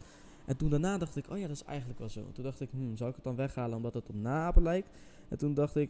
En 0.45 0.57
toen 0.57 0.69
daarna 0.69 0.97
dacht 0.97 1.15
ik, 1.15 1.29
oh 1.29 1.37
ja, 1.37 1.47
dat 1.47 1.55
is 1.55 1.63
eigenlijk 1.63 1.99
wel 1.99 2.09
zo. 2.09 2.31
Toen 2.33 2.43
dacht 2.43 2.61
ik, 2.61 2.69
hmm, 2.71 2.97
zou 2.97 3.09
ik 3.09 3.15
het 3.15 3.25
dan 3.25 3.35
weghalen 3.35 3.77
omdat 3.77 3.93
het 3.93 4.09
op 4.09 4.15
naapen 4.15 4.63
lijkt? 4.63 4.87
En 5.27 5.37
toen 5.37 5.53
dacht 5.53 5.75
ik, 5.75 5.89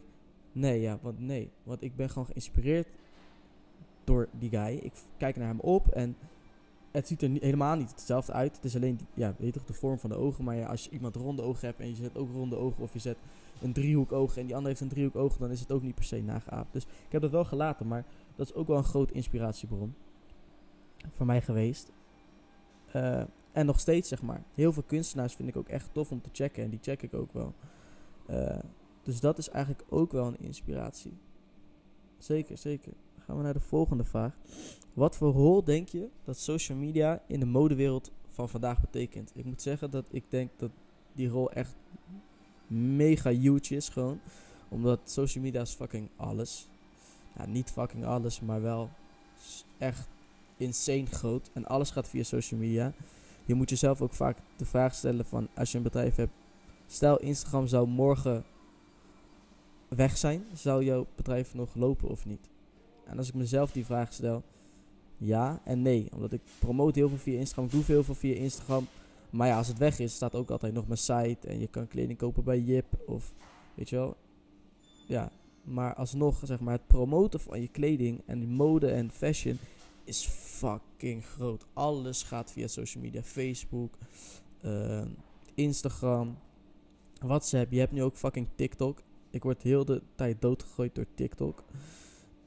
nee, 0.52 0.80
ja, 0.80 0.98
want 1.02 1.20
nee. 1.20 1.50
Want 1.62 1.82
ik 1.82 1.96
ben 1.96 2.10
gewoon 2.10 2.26
geïnspireerd 2.26 2.88
door 4.04 4.28
die 4.38 4.50
guy. 4.50 4.76
Ik 4.82 4.92
kijk 5.16 5.36
naar 5.36 5.48
hem 5.48 5.60
op 5.60 5.88
en 5.88 6.16
het 6.90 7.06
ziet 7.06 7.22
er 7.22 7.30
helemaal 7.30 7.76
niet 7.76 7.90
hetzelfde 7.90 8.32
uit. 8.32 8.56
Het 8.56 8.64
is 8.64 8.76
alleen, 8.76 9.00
ja, 9.14 9.34
weet 9.38 9.46
je 9.46 9.52
toch, 9.52 9.66
de 9.66 9.72
vorm 9.72 9.98
van 9.98 10.10
de 10.10 10.16
ogen. 10.16 10.44
Maar 10.44 10.56
ja, 10.56 10.66
als 10.66 10.84
je 10.84 10.90
iemand 10.90 11.16
ronde 11.16 11.42
ogen 11.42 11.66
hebt 11.66 11.80
en 11.80 11.88
je 11.88 11.94
zet 11.94 12.16
ook 12.16 12.32
ronde 12.32 12.56
ogen, 12.56 12.82
of 12.82 12.92
je 12.92 12.98
zet 12.98 13.16
een 13.62 13.72
driehoek 13.72 14.12
oog 14.12 14.36
en 14.36 14.46
die 14.46 14.54
ander 14.54 14.68
heeft 14.68 14.80
een 14.80 14.88
driehoek 14.88 15.16
oog, 15.16 15.36
dan 15.36 15.50
is 15.50 15.60
het 15.60 15.72
ook 15.72 15.82
niet 15.82 15.94
per 15.94 16.04
se 16.04 16.22
nageaapt. 16.22 16.72
Dus 16.72 16.82
ik 16.82 17.12
heb 17.12 17.22
dat 17.22 17.30
wel 17.30 17.44
gelaten, 17.44 17.86
maar 17.86 18.04
dat 18.36 18.46
is 18.46 18.54
ook 18.54 18.66
wel 18.66 18.76
een 18.76 18.84
groot 18.84 19.10
inspiratiebron 19.10 19.94
voor 21.12 21.26
mij 21.26 21.42
geweest. 21.42 21.92
Eh, 22.92 23.22
en 23.56 23.66
nog 23.66 23.80
steeds, 23.80 24.08
zeg 24.08 24.22
maar. 24.22 24.42
Heel 24.54 24.72
veel 24.72 24.82
kunstenaars 24.82 25.34
vind 25.34 25.48
ik 25.48 25.56
ook 25.56 25.68
echt 25.68 25.88
tof 25.92 26.10
om 26.10 26.20
te 26.20 26.28
checken. 26.32 26.64
En 26.64 26.70
die 26.70 26.78
check 26.82 27.02
ik 27.02 27.14
ook 27.14 27.32
wel. 27.32 27.54
Eh, 28.26 28.58
dus 29.02 29.20
dat 29.20 29.38
is 29.38 29.48
eigenlijk 29.48 29.84
ook 29.88 30.12
wel 30.12 30.26
een 30.26 30.38
inspiratie. 30.40 31.12
Zeker, 32.18 32.58
zeker. 32.58 32.92
Gaan 33.18 33.36
we 33.36 33.42
naar 33.42 33.52
de 33.52 33.60
volgende 33.60 34.04
vraag. 34.04 34.36
Wat 34.92 35.16
voor 35.16 35.32
rol 35.32 35.64
denk 35.64 35.88
je 35.88 36.08
dat 36.24 36.38
social 36.38 36.78
media 36.78 37.22
in 37.26 37.40
de 37.40 37.46
modewereld 37.46 38.10
van 38.28 38.48
vandaag 38.48 38.80
betekent? 38.80 39.32
Ik 39.34 39.44
moet 39.44 39.62
zeggen 39.62 39.90
dat 39.90 40.06
ik 40.10 40.24
denk 40.28 40.50
dat 40.56 40.70
die 41.12 41.28
rol 41.28 41.50
echt 41.50 41.74
mega 42.66 43.30
huge 43.30 43.76
is 43.76 43.88
gewoon. 43.88 44.20
Omdat 44.68 45.00
social 45.04 45.44
media 45.44 45.60
is 45.60 45.74
fucking 45.74 46.08
alles. 46.16 46.68
Niet 47.46 47.70
fucking 47.70 48.04
alles, 48.04 48.40
maar 48.40 48.62
wel 48.62 48.90
echt 49.78 50.08
insane 50.56 51.06
groot. 51.06 51.50
En 51.52 51.66
alles 51.66 51.90
gaat 51.90 52.08
via 52.08 52.22
social 52.22 52.60
media. 52.60 52.92
Je 53.46 53.54
moet 53.54 53.70
jezelf 53.70 54.02
ook 54.02 54.14
vaak 54.14 54.38
de 54.56 54.64
vraag 54.64 54.94
stellen 54.94 55.24
van 55.24 55.48
als 55.54 55.70
je 55.70 55.76
een 55.76 55.82
bedrijf 55.82 56.16
hebt. 56.16 56.32
Stel 56.86 57.16
Instagram 57.16 57.66
zou 57.66 57.88
morgen 57.88 58.44
weg 59.88 60.16
zijn. 60.16 60.44
Zou 60.52 60.84
jouw 60.84 61.06
bedrijf 61.14 61.54
nog 61.54 61.74
lopen 61.74 62.08
of 62.08 62.26
niet? 62.26 62.48
En 63.04 63.18
als 63.18 63.28
ik 63.28 63.34
mezelf 63.34 63.72
die 63.72 63.84
vraag 63.84 64.12
stel. 64.12 64.42
Ja 65.16 65.60
en 65.64 65.82
nee. 65.82 66.08
Omdat 66.14 66.32
ik 66.32 66.40
promote 66.58 66.98
heel 66.98 67.08
veel 67.08 67.18
via 67.18 67.38
Instagram. 67.38 67.64
Ik 67.64 67.70
doe 67.70 67.82
veel 67.82 68.02
via 68.02 68.34
Instagram. 68.34 68.86
Maar 69.30 69.48
ja, 69.48 69.56
als 69.56 69.68
het 69.68 69.78
weg 69.78 69.98
is, 69.98 70.14
staat 70.14 70.34
ook 70.34 70.50
altijd 70.50 70.72
nog 70.72 70.86
mijn 70.86 70.98
site. 70.98 71.48
En 71.48 71.60
je 71.60 71.66
kan 71.66 71.88
kleding 71.88 72.18
kopen 72.18 72.44
bij 72.44 72.60
Jip. 72.60 72.86
Of 73.06 73.32
weet 73.74 73.88
je 73.88 73.96
wel. 73.96 74.16
Ja. 75.06 75.30
Maar 75.62 75.94
alsnog, 75.94 76.40
zeg 76.42 76.60
maar, 76.60 76.72
het 76.72 76.86
promoten 76.86 77.40
van 77.40 77.60
je 77.60 77.68
kleding 77.68 78.22
en 78.26 78.48
mode 78.48 78.90
en 78.90 79.10
fashion 79.10 79.58
is 80.06 80.26
fucking 80.26 81.24
groot. 81.24 81.66
Alles 81.72 82.22
gaat 82.22 82.52
via 82.52 82.66
social 82.66 83.02
media. 83.02 83.22
Facebook, 83.22 83.98
eh, 84.60 85.04
Instagram, 85.54 86.38
WhatsApp. 87.18 87.72
Je 87.72 87.78
hebt 87.78 87.92
nu 87.92 88.02
ook 88.02 88.16
fucking 88.16 88.48
TikTok. 88.54 89.02
Ik 89.30 89.42
word 89.42 89.62
heel 89.62 89.84
de 89.84 90.02
tijd 90.14 90.40
doodgegooid 90.40 90.94
door 90.94 91.06
TikTok. 91.14 91.64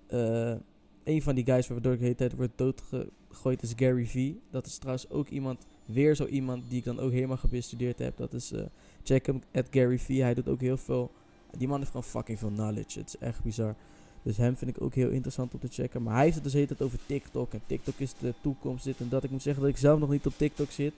Eh, 0.07 0.55
een 1.03 1.21
van 1.21 1.35
die 1.35 1.45
guys 1.45 1.67
waardoor 1.67 1.93
ik 1.93 1.97
de 1.99 2.03
hele 2.03 2.15
tijd 2.15 2.35
word 2.35 2.51
doodgegooid 2.55 3.63
is 3.63 3.73
Gary 3.75 4.05
V. 4.05 4.33
Dat 4.51 4.65
is 4.65 4.77
trouwens 4.77 5.09
ook 5.09 5.27
iemand, 5.27 5.65
weer 5.85 6.15
zo 6.15 6.25
iemand 6.25 6.69
die 6.69 6.77
ik 6.77 6.83
dan 6.83 6.99
ook 6.99 7.11
helemaal 7.11 7.37
gebestudeerd 7.37 7.99
heb. 7.99 8.17
Dat 8.17 8.33
is, 8.33 8.51
eh 8.51 8.65
check 9.03 9.25
hem, 9.25 9.41
at 9.53 9.67
Gary 9.71 9.99
V. 9.99 10.17
Hij 10.17 10.33
doet 10.33 10.47
ook 10.47 10.61
heel 10.61 10.77
veel, 10.77 11.11
die 11.57 11.67
man 11.67 11.79
heeft 11.79 11.91
gewoon 11.91 12.05
fucking 12.05 12.39
veel 12.39 12.51
knowledge. 12.51 12.99
Het 12.99 13.07
is 13.07 13.17
echt 13.17 13.43
bizar. 13.43 13.75
Dus 14.23 14.37
hem 14.37 14.55
vind 14.55 14.75
ik 14.75 14.81
ook 14.81 14.93
heel 14.93 15.09
interessant 15.09 15.53
om 15.53 15.59
te 15.59 15.67
checken. 15.67 16.03
Maar 16.03 16.13
hij 16.13 16.23
heeft 16.23 16.35
het 16.35 16.43
dus 16.43 16.53
hele 16.53 16.67
tijd 16.67 16.81
over 16.81 16.99
TikTok. 17.05 17.53
En 17.53 17.61
TikTok 17.65 17.95
is 17.97 18.13
de 18.19 18.33
toekomst, 18.41 18.83
dit 18.83 18.99
en 18.99 19.09
dat. 19.09 19.23
Ik 19.23 19.31
moet 19.31 19.41
zeggen 19.41 19.61
dat 19.61 19.71
ik 19.71 19.77
zelf 19.77 19.99
nog 19.99 20.09
niet 20.09 20.25
op 20.25 20.33
TikTok 20.37 20.71
zit. 20.71 20.93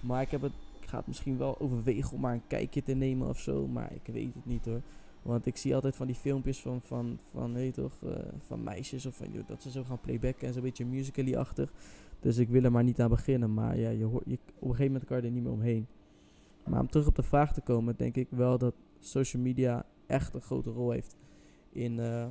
Maar 0.00 0.22
ik, 0.22 0.30
heb 0.30 0.42
het, 0.42 0.52
ik 0.80 0.88
ga 0.88 0.96
het 0.96 1.06
misschien 1.06 1.38
wel 1.38 1.60
overwegen 1.60 2.12
om 2.12 2.20
maar 2.20 2.32
een 2.32 2.46
kijkje 2.46 2.82
te 2.82 2.94
nemen 2.94 3.28
of 3.28 3.40
zo. 3.40 3.66
Maar 3.66 3.92
ik 3.92 4.12
weet 4.14 4.34
het 4.34 4.46
niet 4.46 4.64
hoor. 4.64 4.80
Want 5.22 5.46
ik 5.46 5.56
zie 5.56 5.74
altijd 5.74 5.96
van 5.96 6.06
die 6.06 6.16
filmpjes 6.16 6.60
van, 6.60 6.80
van, 6.80 7.18
van, 7.30 7.52
weet 7.52 7.74
toch, 7.74 7.92
eh, 8.02 8.10
van 8.46 8.62
meisjes 8.62 9.06
of 9.06 9.16
van, 9.16 9.32
joh, 9.32 9.48
dat 9.48 9.62
ze 9.62 9.70
zo 9.70 9.84
gaan 9.84 10.00
playbacken 10.00 10.46
en 10.46 10.52
zo'n 10.52 10.62
beetje 10.62 10.84
musically-achtig. 10.84 11.72
Dus 12.20 12.36
ik 12.36 12.48
wil 12.48 12.64
er 12.64 12.72
maar 12.72 12.84
niet 12.84 13.00
aan 13.00 13.08
beginnen. 13.08 13.54
Maar 13.54 13.78
ja, 13.78 13.90
je 13.90 14.04
hoort, 14.04 14.24
je, 14.26 14.34
op 14.34 14.62
een 14.62 14.68
gegeven 14.68 14.86
moment 14.86 15.04
kan 15.04 15.16
je 15.16 15.22
er 15.22 15.30
niet 15.30 15.42
meer 15.42 15.52
omheen. 15.52 15.86
Maar 16.64 16.80
om 16.80 16.90
terug 16.90 17.06
op 17.06 17.14
de 17.14 17.22
vraag 17.22 17.52
te 17.52 17.60
komen, 17.60 17.94
denk 17.96 18.16
ik 18.16 18.26
wel 18.30 18.58
dat 18.58 18.74
social 18.98 19.42
media 19.42 19.86
echt 20.06 20.34
een 20.34 20.40
grote 20.40 20.70
rol 20.70 20.90
heeft 20.90 21.16
in, 21.72 21.98
eh, 22.00 22.26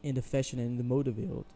in 0.00 0.14
de 0.14 0.22
fashion 0.22 0.60
en 0.60 0.66
in 0.66 0.76
de 0.76 0.84
modewereld. 0.84 1.54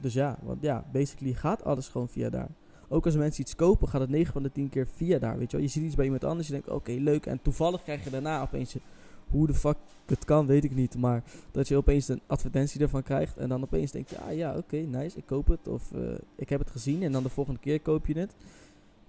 Dus 0.00 0.12
ja, 0.12 0.38
want 0.42 0.62
ja, 0.62 0.84
basically 0.92 1.32
gaat 1.32 1.64
alles 1.64 1.88
gewoon 1.88 2.08
via 2.08 2.30
daar. 2.30 2.50
Ook 2.88 3.04
als 3.04 3.16
mensen 3.16 3.42
iets 3.42 3.56
kopen, 3.56 3.88
gaat 3.88 4.00
het 4.00 4.10
9 4.10 4.32
van 4.32 4.42
de 4.42 4.52
10 4.52 4.68
keer 4.68 4.86
via 4.86 5.18
daar. 5.18 5.38
Weet 5.38 5.50
je, 5.50 5.56
wel? 5.56 5.66
je 5.66 5.72
ziet 5.72 5.84
iets 5.84 5.94
bij 5.94 6.04
iemand 6.04 6.24
anders, 6.24 6.46
je 6.46 6.52
denkt, 6.52 6.68
oké, 6.68 6.92
leuk. 6.92 7.26
En 7.26 7.42
toevallig 7.42 7.82
krijg 7.82 8.04
je 8.04 8.10
daarna 8.10 8.42
opeens, 8.42 8.76
hoe 9.28 9.46
de 9.46 9.54
fuck 9.54 9.76
het 10.06 10.24
kan, 10.24 10.46
weet 10.46 10.64
ik 10.64 10.74
niet. 10.74 10.96
Maar 10.96 11.22
dat 11.50 11.68
je 11.68 11.76
opeens 11.76 12.08
een 12.08 12.20
advertentie 12.26 12.80
ervan 12.80 13.02
krijgt. 13.02 13.36
En 13.36 13.48
dan 13.48 13.62
opeens 13.62 13.90
denk 13.90 14.08
je, 14.08 14.18
ah 14.18 14.36
ja, 14.36 14.56
oké, 14.56 14.76
nice, 14.76 15.18
ik 15.18 15.26
koop 15.26 15.46
het. 15.46 15.68
Of 15.68 15.92
eh, 15.92 16.00
ik 16.34 16.48
heb 16.48 16.60
het 16.60 16.70
gezien 16.70 17.02
en 17.02 17.12
dan 17.12 17.22
de 17.22 17.28
volgende 17.28 17.60
keer 17.60 17.80
koop 17.80 18.06
je 18.06 18.18
het. 18.18 18.34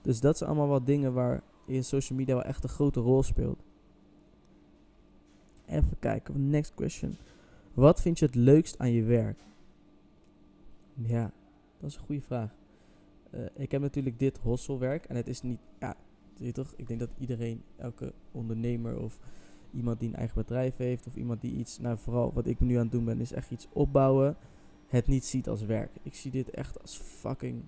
Dus 0.01 0.19
dat 0.19 0.37
zijn 0.37 0.49
allemaal 0.49 0.67
wat 0.67 0.85
dingen 0.85 1.13
waar 1.13 1.41
in 1.65 1.83
social 1.83 2.17
media 2.17 2.35
wel 2.35 2.43
echt 2.43 2.63
een 2.63 2.69
grote 2.69 2.99
rol 2.99 3.23
speelt. 3.23 3.59
Even 5.65 5.99
kijken, 5.99 6.49
next 6.49 6.73
question. 6.75 7.17
Wat 7.75 8.01
vind 8.01 8.19
je 8.19 8.25
het 8.25 8.35
leukst 8.35 8.79
aan 8.79 8.91
je 8.91 9.03
werk? 9.03 9.39
Ja, 10.93 11.31
dat 11.79 11.89
is 11.89 11.95
een 11.95 12.05
goede 12.05 12.21
vraag. 12.21 12.55
Eh, 13.29 13.45
ik 13.55 13.71
heb 13.71 13.81
natuurlijk 13.81 14.19
dit 14.19 14.37
hostelwerk 14.37 15.05
en 15.05 15.15
het 15.15 15.27
is 15.27 15.41
niet, 15.41 15.59
ja, 15.79 15.95
je 16.37 16.51
toch? 16.51 16.73
Ik 16.75 16.87
denk 16.87 16.99
dat 16.99 17.09
iedereen, 17.19 17.63
elke 17.75 18.13
ondernemer 18.31 18.99
of 18.99 19.19
iemand 19.73 19.99
die 19.99 20.09
een 20.09 20.15
eigen 20.15 20.35
bedrijf 20.35 20.77
heeft 20.77 21.07
of 21.07 21.15
iemand 21.15 21.41
die 21.41 21.55
iets, 21.55 21.79
nou 21.79 21.97
vooral 21.97 22.33
wat 22.33 22.47
ik 22.47 22.59
nu 22.59 22.75
aan 22.75 22.81
het 22.81 22.91
doen 22.91 23.05
ben, 23.05 23.19
is 23.19 23.31
echt 23.31 23.51
iets 23.51 23.67
opbouwen, 23.73 24.37
het 24.87 25.07
niet 25.07 25.25
ziet 25.25 25.49
als 25.49 25.61
werk. 25.61 25.91
Ik 26.03 26.15
zie 26.15 26.31
dit 26.31 26.49
echt 26.49 26.81
als 26.81 26.97
fucking, 26.97 27.63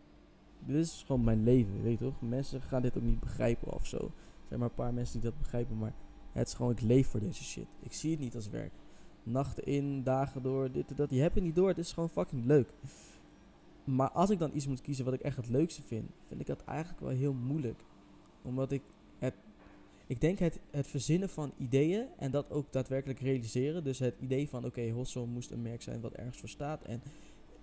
dit 0.66 0.76
is 0.76 1.04
gewoon 1.06 1.24
mijn 1.24 1.44
leven, 1.44 1.84
weet 1.84 2.00
je 2.00 2.06
toch? 2.06 2.22
Mensen 2.22 2.62
gaan 2.62 2.82
dit 2.82 2.98
ook 2.98 3.04
niet 3.04 3.20
begrijpen 3.20 3.74
of 3.74 3.86
zo. 3.86 3.98
Er 3.98 4.12
zijn 4.48 4.60
maar 4.60 4.70
een 4.70 4.76
paar 4.76 4.94
mensen 4.94 5.20
die 5.20 5.30
dat 5.30 5.40
begrijpen, 5.40 5.78
maar 5.78 5.94
het 6.32 6.48
is 6.48 6.54
gewoon, 6.54 6.72
ik 6.72 6.82
leef 6.82 7.08
voor 7.08 7.20
deze 7.20 7.44
shit. 7.44 7.68
Ik 7.80 7.94
zie 7.94 8.12
het 8.12 8.20
niet 8.20 8.36
als 8.36 8.50
werk. 8.50 8.72
Nachten 9.32 9.66
in, 9.66 10.04
dagen 10.04 10.42
door, 10.42 10.72
dit 10.72 10.90
en 10.90 10.96
dat. 10.96 11.10
Je 11.10 11.22
hebt 11.22 11.36
het 11.36 11.44
niet 11.44 11.56
door, 11.56 11.68
het 11.68 11.78
is 11.78 11.92
gewoon 11.92 12.10
fucking 12.10 12.46
leuk. 12.46 12.70
Maar 13.84 14.12
als 14.12 14.30
ik 14.30 14.40
dan 14.40 14.52
iets 14.54 14.68
moet 14.68 14.82
kiezen 14.82 15.06
wat 15.06 15.14
ik 15.14 15.22
echt 15.22 15.38
het 15.38 15.50
leukste 15.50 15.82
vind, 15.82 16.10
vind 16.28 16.42
ik 16.42 16.48
dat 16.48 16.64
eigenlijk 16.64 17.00
wel 17.00 17.10
heel 17.10 17.34
moeilijk. 17.34 17.82
Omdat 18.42 18.72
ik 18.72 18.82
het. 19.20 19.34
Ik 20.08 20.22
denk 20.22 20.40
het, 20.40 20.60
het 20.72 20.88
verzinnen 20.88 21.30
van 21.30 21.52
ideeën 21.58 22.06
en 22.18 22.32
dat 22.32 22.52
ook 22.52 22.72
daadwerkelijk 22.72 23.20
realiseren. 23.20 23.84
Dus 23.84 24.00
het 24.00 24.16
idee 24.20 24.50
van: 24.50 24.66
oké, 24.66 24.90
Hossel 24.90 25.26
moest 25.26 25.52
een 25.52 25.62
merk 25.62 25.82
zijn 25.82 26.02
wat 26.02 26.14
ergens 26.14 26.38
voor 26.38 26.50
staat. 26.50 26.84
En 26.84 27.02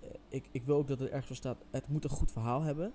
eh, 0.00 0.08
ik, 0.28 0.44
ik 0.50 0.62
wil 0.62 0.76
ook 0.76 0.88
dat 0.88 0.98
het 0.98 1.08
ergens 1.08 1.26
voor 1.26 1.36
staat. 1.36 1.58
Het 1.70 1.88
moet 1.88 2.04
een 2.04 2.10
goed 2.10 2.32
verhaal 2.32 2.62
hebben. 2.62 2.92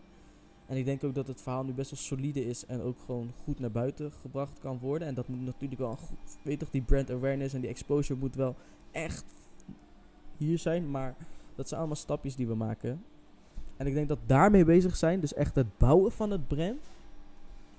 En 0.70 0.78
ik 0.78 0.86
denk 0.86 1.04
ook 1.04 1.16
dat 1.16 1.28
het 1.28 1.42
verhaal 1.42 1.64
nu 1.64 1.74
best 1.74 1.92
wel 1.92 2.00
solide 2.00 2.46
is 2.46 2.66
en 2.66 2.82
ook 2.82 2.98
gewoon 3.06 3.32
goed 3.44 3.60
naar 3.60 3.72
buiten 3.72 4.12
gebracht 4.12 4.60
kan 4.60 4.80
worden. 4.80 5.08
En 5.08 5.14
dat 5.14 5.28
moet 5.28 5.42
natuurlijk 5.42 5.82
wel 5.82 5.96
goed. 5.96 6.38
Weet 6.44 6.60
toch, 6.60 6.70
die 6.70 6.82
brand 6.82 7.12
awareness 7.12 7.54
en 7.54 7.62
die 7.62 7.70
exposure 7.70 8.20
moet 8.20 8.36
wel 8.36 8.56
echt 8.92 9.26
hier 10.38 10.58
zijn. 10.58 10.92
Maar 10.92 11.16
dat 11.56 11.68
zijn 11.68 11.80
allemaal 11.80 11.98
stapjes 11.98 12.36
die 12.36 12.48
we 12.48 12.56
maken. 12.56 13.04
En 13.78 13.88
ik 13.88 13.94
denk 13.94 14.08
dat 14.08 14.20
daarmee 14.26 14.66
bezig 14.66 14.96
zijn, 14.96 15.20
dus 15.20 15.34
echt 15.34 15.56
het 15.56 15.78
bouwen 15.78 16.12
van 16.12 16.32
het 16.32 16.48
brand, 16.48 16.80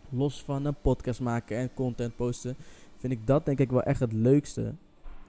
los 0.08 0.42
van 0.42 0.64
een 0.64 0.80
podcast 0.80 1.20
maken 1.20 1.56
en 1.56 1.74
content 1.74 2.16
posten, 2.16 2.56
vind 2.96 3.12
ik 3.12 3.26
dat 3.26 3.44
denk 3.44 3.58
ik 3.58 3.70
wel 3.70 3.82
echt 3.82 4.00
het 4.00 4.12
leukste. 4.12 4.74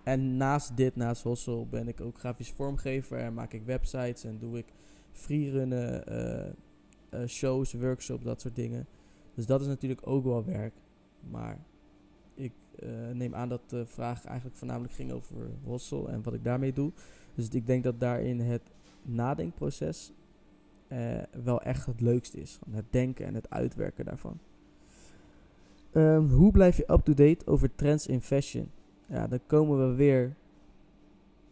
En 0.03 0.37
naast 0.37 0.77
dit, 0.77 0.95
naast 0.95 1.23
Hossel, 1.23 1.67
ben 1.69 1.87
ik 1.87 2.01
ook 2.01 2.17
grafisch 2.17 2.51
vormgever 2.51 3.17
en 3.17 3.33
maak 3.33 3.53
ik 3.53 3.65
websites 3.65 4.23
en 4.23 4.37
doe 4.39 4.57
ik 4.57 4.65
freerunnen, 5.11 6.07
eh 6.07 6.53
eh, 7.11 7.25
shows, 7.27 7.73
workshops, 7.73 8.23
dat 8.23 8.41
soort 8.41 8.55
dingen. 8.55 8.87
Dus 9.33 9.45
dat 9.45 9.61
is 9.61 9.67
natuurlijk 9.67 10.07
ook 10.07 10.23
wel 10.23 10.45
werk. 10.45 10.73
Maar 11.29 11.59
ik 12.33 12.53
eh, 12.79 12.89
neem 13.13 13.35
aan 13.35 13.49
dat 13.49 13.69
de 13.69 13.85
vraag 13.85 14.25
eigenlijk 14.25 14.57
voornamelijk 14.57 14.93
ging 14.93 15.11
over 15.11 15.49
Hossel 15.63 16.09
en 16.09 16.23
wat 16.23 16.33
ik 16.33 16.43
daarmee 16.43 16.73
doe. 16.73 16.91
Dus 17.35 17.49
ik 17.49 17.65
denk 17.65 17.83
dat 17.83 17.99
daarin 17.99 18.39
het 18.39 18.71
nadenkproces 19.01 20.13
eh, 20.87 21.17
wel 21.43 21.61
echt 21.61 21.85
het 21.85 22.01
leukste 22.01 22.39
is. 22.39 22.59
Het 22.69 22.85
denken 22.89 23.25
en 23.25 23.35
het 23.35 23.49
uitwerken 23.49 24.05
daarvan. 24.05 24.39
Ehm, 25.91 26.27
hoe 26.27 26.51
blijf 26.51 26.77
je 26.77 26.91
up-to-date 26.91 27.47
over 27.47 27.75
trends 27.75 28.07
in 28.07 28.21
fashion? 28.21 28.71
Ja, 29.05 29.27
dan 29.27 29.39
komen 29.47 29.89
we 29.89 29.95
weer 29.95 30.35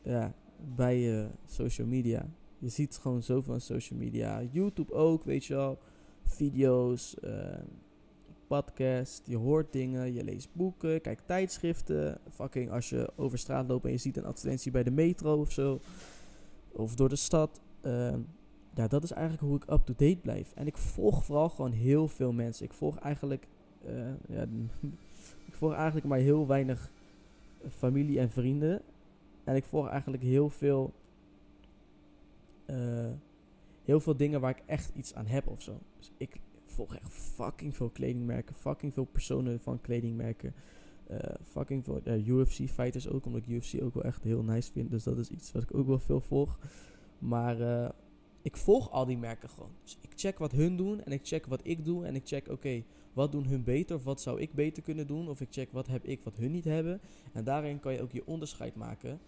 ja, 0.02 0.34
bij 0.76 1.20
eh, 1.20 1.26
social 1.46 1.88
media. 1.88 2.26
Je 2.60 2.70
ziet 2.70 2.98
gewoon 2.98 3.24
zoveel 3.24 3.54
aan 3.54 3.62
social 3.62 4.00
media. 4.00 4.42
YouTube 4.52 4.94
ook, 4.94 5.24
weet 5.24 5.46
je 5.46 5.54
wel. 5.54 5.80
Video's, 6.24 7.20
eh, 7.20 7.60
podcast. 8.48 9.22
Je 9.26 9.38
hoort 9.38 9.72
dingen, 9.72 10.14
je 10.14 10.24
leest 10.24 10.50
boeken, 10.54 11.02
kijkt 11.02 11.28
tijdschriften. 11.28 12.18
Fucking 12.30 12.72
als 12.72 12.90
je 12.90 13.12
over 13.16 13.38
straat 13.38 13.68
loopt 13.68 13.86
en 13.86 13.92
je 13.92 13.98
ziet 13.98 14.18
een 14.18 14.26
advertentie 14.26 14.72
bij 14.72 14.84
de 14.84 14.92
metro 14.92 15.40
of 15.40 15.52
zo. 15.52 15.80
Of 16.72 16.96
door 16.96 17.10
de 17.10 17.16
stad. 17.16 17.62
Ehm, 17.82 18.20
ja, 18.74 18.88
dat 18.88 19.04
is 19.04 19.12
eigenlijk 19.12 19.42
hoe 19.44 19.56
ik 19.56 19.72
up-to-date 19.72 20.20
blijf. 20.22 20.52
En 20.56 20.68
ik 20.68 20.78
volg 20.78 21.24
vooral 21.24 21.50
gewoon 21.50 21.72
heel 21.72 22.08
veel 22.08 22.32
mensen. 22.32 22.66
Ik 22.66 22.74
volg 22.74 22.98
eigenlijk, 22.98 23.48
eh, 23.86 23.94
ja, 24.28 24.46
ik 25.50 25.54
volg 25.54 25.74
eigenlijk 25.74 26.06
maar 26.06 26.20
heel 26.20 26.48
weinig 26.48 26.92
familie 27.68 28.20
en 28.20 28.30
vrienden. 28.30 28.82
En 29.44 29.56
ik 29.56 29.66
volg 29.66 29.88
eigenlijk 29.88 30.24
heel 30.24 30.50
veel, 30.50 30.94
eh, 32.70 33.12
heel 33.84 34.00
veel 34.00 34.18
dingen 34.18 34.42
waar 34.42 34.58
ik 34.58 34.64
echt 34.66 34.92
iets 34.96 35.14
aan 35.14 35.26
heb 35.26 35.48
of 35.48 35.62
zo. 35.62 35.80
Dus 35.98 36.12
ik 36.18 36.40
volg 36.66 36.96
echt 36.96 37.14
fucking 37.14 37.76
veel 37.76 37.90
kledingmerken, 37.90 38.56
fucking 38.56 38.94
veel 38.94 39.06
personen 39.06 39.60
van 39.60 39.82
kledingmerken. 39.82 40.54
Uh, 41.12 41.20
fucking 41.44 41.84
veel 41.84 42.02
uh, 42.04 42.28
UFC 42.28 42.70
fighters 42.70 43.08
ook, 43.08 43.26
omdat 43.26 43.42
ik 43.42 43.48
UFC 43.48 43.82
ook 43.82 43.94
wel 43.94 44.04
echt 44.04 44.24
heel 44.24 44.44
nice 44.44 44.72
vind. 44.72 44.92
Dus 44.92 45.04
dat 45.04 45.18
is 45.18 45.30
iets 45.30 45.52
wat 45.52 45.64
ik 45.64 45.74
ook 45.74 45.88
wel 45.88 46.00
veel 46.00 46.22
volg. 46.22 46.60
Maar 47.20 47.58
ik 48.42 48.58
volg 48.58 48.92
al 48.92 49.06
die 49.06 49.18
merken 49.18 49.50
gewoon. 49.50 49.72
Dus 49.84 49.98
ik 50.02 50.10
check 50.16 50.38
wat 50.38 50.52
hun 50.52 50.78
doen 50.78 51.04
en 51.04 51.12
ik 51.12 51.20
check 51.24 51.46
wat 51.46 51.60
ik 51.64 51.86
doe. 51.86 52.06
En 52.06 52.16
ik 52.16 52.28
check, 52.28 52.48
oké, 52.50 52.84
wat 53.14 53.32
doen 53.32 53.46
hun 53.46 53.64
beter 53.64 53.96
of 53.96 54.04
wat 54.04 54.22
zou 54.22 54.42
ik 54.42 54.54
beter 54.54 54.84
kunnen 54.84 55.08
doen? 55.08 55.30
Of 55.30 55.42
ik 55.42 55.48
check 55.52 55.72
wat 55.72 55.88
heb 55.88 56.06
ik 56.06 56.24
wat 56.24 56.38
hun 56.38 56.52
niet 56.52 56.66
hebben. 56.66 57.02
En 57.34 57.44
daarin 57.44 57.80
kan 57.80 57.94
je 57.94 58.02
ook 58.02 58.12
je 58.12 58.26
onderscheid 58.26 58.76
maken. 58.76 59.20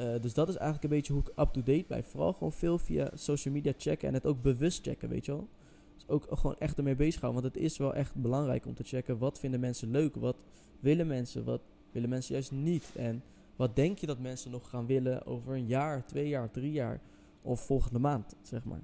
Uh, 0.00 0.20
dus 0.20 0.34
dat 0.34 0.48
is 0.48 0.54
eigenlijk 0.54 0.84
een 0.84 0.98
beetje 0.98 1.12
hoe 1.12 1.22
ik 1.22 1.28
up-to-date 1.28 1.84
blijf. 1.86 2.06
Vooral 2.06 2.32
gewoon 2.32 2.52
veel 2.52 2.78
via 2.78 3.10
social 3.14 3.54
media 3.54 3.72
checken 3.76 4.08
en 4.08 4.14
het 4.14 4.26
ook 4.26 4.42
bewust 4.42 4.82
checken, 4.84 5.08
weet 5.08 5.24
je 5.24 5.32
wel. 5.32 5.48
Dus 5.94 6.08
ook 6.08 6.26
gewoon 6.30 6.56
echt 6.58 6.78
ermee 6.78 6.94
bezig 6.94 7.20
houden. 7.20 7.42
Want 7.42 7.54
het 7.54 7.64
is 7.64 7.78
wel 7.78 7.94
echt 7.94 8.14
belangrijk 8.14 8.66
om 8.66 8.74
te 8.74 8.84
checken 8.84 9.18
wat 9.18 9.38
vinden 9.38 9.60
mensen 9.60 9.90
leuk. 9.90 10.14
Wat 10.14 10.36
willen 10.80 11.06
mensen, 11.06 11.44
wat 11.44 11.60
willen 11.92 12.08
mensen 12.08 12.34
juist 12.34 12.52
niet. 12.52 12.90
En 12.96 13.22
wat 13.56 13.76
denk 13.76 13.98
je 13.98 14.06
dat 14.06 14.18
mensen 14.18 14.50
nog 14.50 14.68
gaan 14.68 14.86
willen 14.86 15.26
over 15.26 15.54
een 15.54 15.66
jaar, 15.66 16.06
twee 16.06 16.28
jaar, 16.28 16.50
drie 16.50 16.72
jaar 16.72 17.00
of 17.42 17.60
volgende 17.60 17.98
maand, 17.98 18.34
zeg 18.42 18.64
maar. 18.64 18.82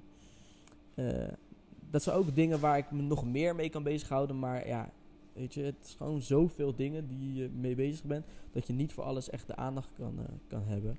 Uh, 0.95 1.27
dat 1.89 2.03
zijn 2.03 2.15
ook 2.15 2.35
dingen 2.35 2.59
waar 2.59 2.77
ik 2.77 2.91
me 2.91 3.01
nog 3.01 3.25
meer 3.25 3.55
mee 3.55 3.69
kan 3.69 3.83
bezighouden. 3.83 4.39
Maar 4.39 4.67
ja, 4.67 4.91
weet 5.35 5.53
je, 5.53 5.61
het 5.61 5.75
is 5.81 5.95
gewoon 5.95 6.21
zoveel 6.21 6.75
dingen 6.75 7.07
die 7.07 7.33
je 7.33 7.49
mee 7.49 7.75
bezig 7.75 8.03
bent. 8.03 8.25
Dat 8.51 8.67
je 8.67 8.73
niet 8.73 8.93
voor 8.93 9.03
alles 9.03 9.29
echt 9.29 9.47
de 9.47 9.55
aandacht 9.55 9.89
kan, 9.97 10.13
uh, 10.19 10.25
kan 10.47 10.63
hebben. 10.63 10.97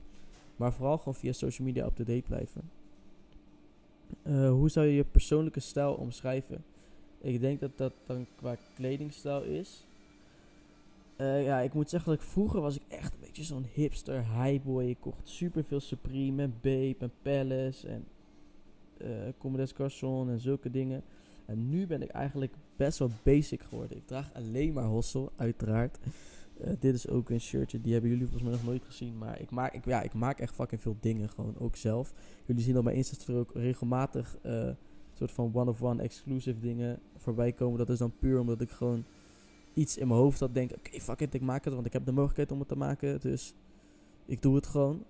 Maar 0.57 0.73
vooral 0.73 0.99
gewoon 0.99 1.15
via 1.15 1.33
social 1.33 1.67
media 1.67 1.87
up-to-date 1.87 2.23
blijven. 2.23 2.71
Uh, 4.23 4.51
hoe 4.51 4.69
zou 4.69 4.87
je 4.87 4.95
je 4.95 5.05
persoonlijke 5.05 5.61
stijl 5.61 5.95
omschrijven? 5.95 6.65
Ik 7.21 7.41
denk 7.41 7.61
dat 7.61 7.79
dat 7.79 7.93
dan 8.07 8.27
qua 8.37 8.57
kledingstijl 8.75 9.43
is. 9.43 9.87
Uh, 11.17 11.45
ja, 11.45 11.61
ik 11.61 11.73
moet 11.73 11.91
zeggen 11.91 12.11
dat 12.11 12.21
ik 12.21 12.29
vroeger 12.29 12.61
was 12.61 12.77
ik 12.77 12.83
echt 12.89 13.13
een 13.13 13.21
beetje 13.21 13.45
zo'n 13.45 13.67
hipster 13.73 14.43
highboy. 14.43 14.85
Ik 14.85 15.01
kocht 15.01 15.29
super 15.29 15.65
veel 15.65 15.81
Supreme 15.81 16.43
en 16.43 16.55
Bape 16.61 16.97
en 16.99 17.13
Palace 17.23 17.89
en 17.89 18.05
uh, 18.99 19.33
Comme 19.39 19.57
des 19.57 19.73
Garçons 19.73 20.29
en 20.29 20.41
zulke 20.41 20.71
dingen. 20.71 21.03
En 21.47 21.69
nu 21.69 21.87
ben 21.87 22.03
ik 22.03 22.09
eigenlijk 22.09 22.55
best 22.77 22.99
wel 22.99 23.11
basic 23.23 23.63
geworden. 23.63 23.97
Ik 23.97 24.07
draag 24.07 24.35
alleen 24.35 24.73
maar 24.73 24.85
hossel, 24.85 25.33
uiteraard. 25.37 25.99
Uh, 26.61 26.71
dit 26.79 26.95
is 26.95 27.09
ook 27.09 27.31
een 27.31 27.41
shirtje, 27.41 27.81
die 27.81 27.93
hebben 27.93 28.11
jullie 28.11 28.27
volgens 28.27 28.49
mij 28.49 28.53
nog 28.53 28.65
nooit 28.65 28.85
gezien. 28.85 29.19
Maar 29.19 29.41
ik 29.41 29.51
maak, 29.51 29.73
ik, 29.73 29.85
ja, 29.85 30.03
ik 30.03 30.15
maak 30.15 30.39
echt 30.39 30.55
fucking 30.55 30.81
veel 30.81 30.97
dingen 31.01 31.29
gewoon, 31.29 31.59
ook 31.59 31.77
zelf. 31.77 32.13
Jullie 32.45 32.63
zien 32.63 32.79
op 32.79 32.85
mijn 32.85 32.97
Insta 32.97 33.33
ook 33.33 33.51
regelmatig 33.55 34.39
uh, 34.47 34.71
soort 35.13 35.33
van 35.33 35.51
one-of-one 35.55 36.03
exclusive 36.03 36.61
dingen 36.61 36.99
voorbij 37.17 37.53
komen. 37.53 37.79
Dat 37.79 37.89
is 37.89 37.99
dan 37.99 38.17
puur 38.19 38.41
omdat 38.41 38.61
ik 38.61 38.71
gewoon 38.71 39.05
iets 39.75 39.97
in 39.97 40.09
mijn 40.09 40.21
hoofd 40.21 40.41
had. 40.41 40.55
Denk, 40.55 40.71
oké, 40.71 40.89
okay, 40.89 41.01
fuck 41.01 41.21
it, 41.21 41.35
ik 41.35 41.41
maak 41.41 41.65
het, 41.65 41.75
want 41.75 41.87
ik 41.87 41.93
heb 41.93 42.05
de 42.05 42.13
mogelijkheid 42.13 42.53
om 42.53 42.59
het 42.59 42.69
te 42.69 42.77
maken. 42.77 43.21
Dus 43.21 43.55
ik 44.27 44.43
doe 44.43 44.55
het 44.55 44.67
gewoon. 44.67 45.05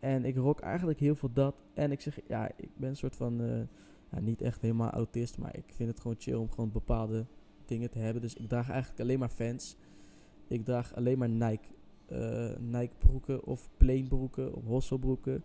En 0.00 0.24
ik 0.24 0.36
rock 0.36 0.60
eigenlijk 0.60 1.00
heel 1.00 1.14
veel 1.14 1.32
dat. 1.32 1.54
En 1.74 1.92
ik 1.92 2.00
zeg, 2.00 2.18
ja, 2.26 2.50
ik 2.56 2.68
ben 2.76 2.88
een 2.88 2.96
soort 2.96 3.16
van, 3.16 3.40
uh, 3.40 3.60
niet 4.18 4.42
echt 4.42 4.60
helemaal 4.60 4.90
autist, 4.90 5.38
maar 5.38 5.56
ik 5.56 5.64
vind 5.74 5.88
het 5.88 6.00
gewoon 6.00 6.16
chill 6.18 6.34
om 6.34 6.50
gewoon 6.50 6.72
bepaalde 6.72 7.26
dingen 7.64 7.90
te 7.90 7.98
hebben. 7.98 8.22
Dus 8.22 8.34
ik 8.34 8.48
draag 8.48 8.70
eigenlijk 8.70 9.00
alleen 9.00 9.18
maar 9.18 9.28
fans. 9.28 9.76
Ik 10.48 10.64
draag 10.64 10.94
alleen 10.94 11.18
maar 11.18 11.28
Nike. 11.28 11.68
Uh, 12.12 12.56
Nike 12.58 12.94
broeken 12.98 13.44
of 13.44 13.68
plain 13.76 14.08
broeken 14.08 14.54
of 14.54 14.64
hossel 14.64 14.98
broeken. 14.98 15.44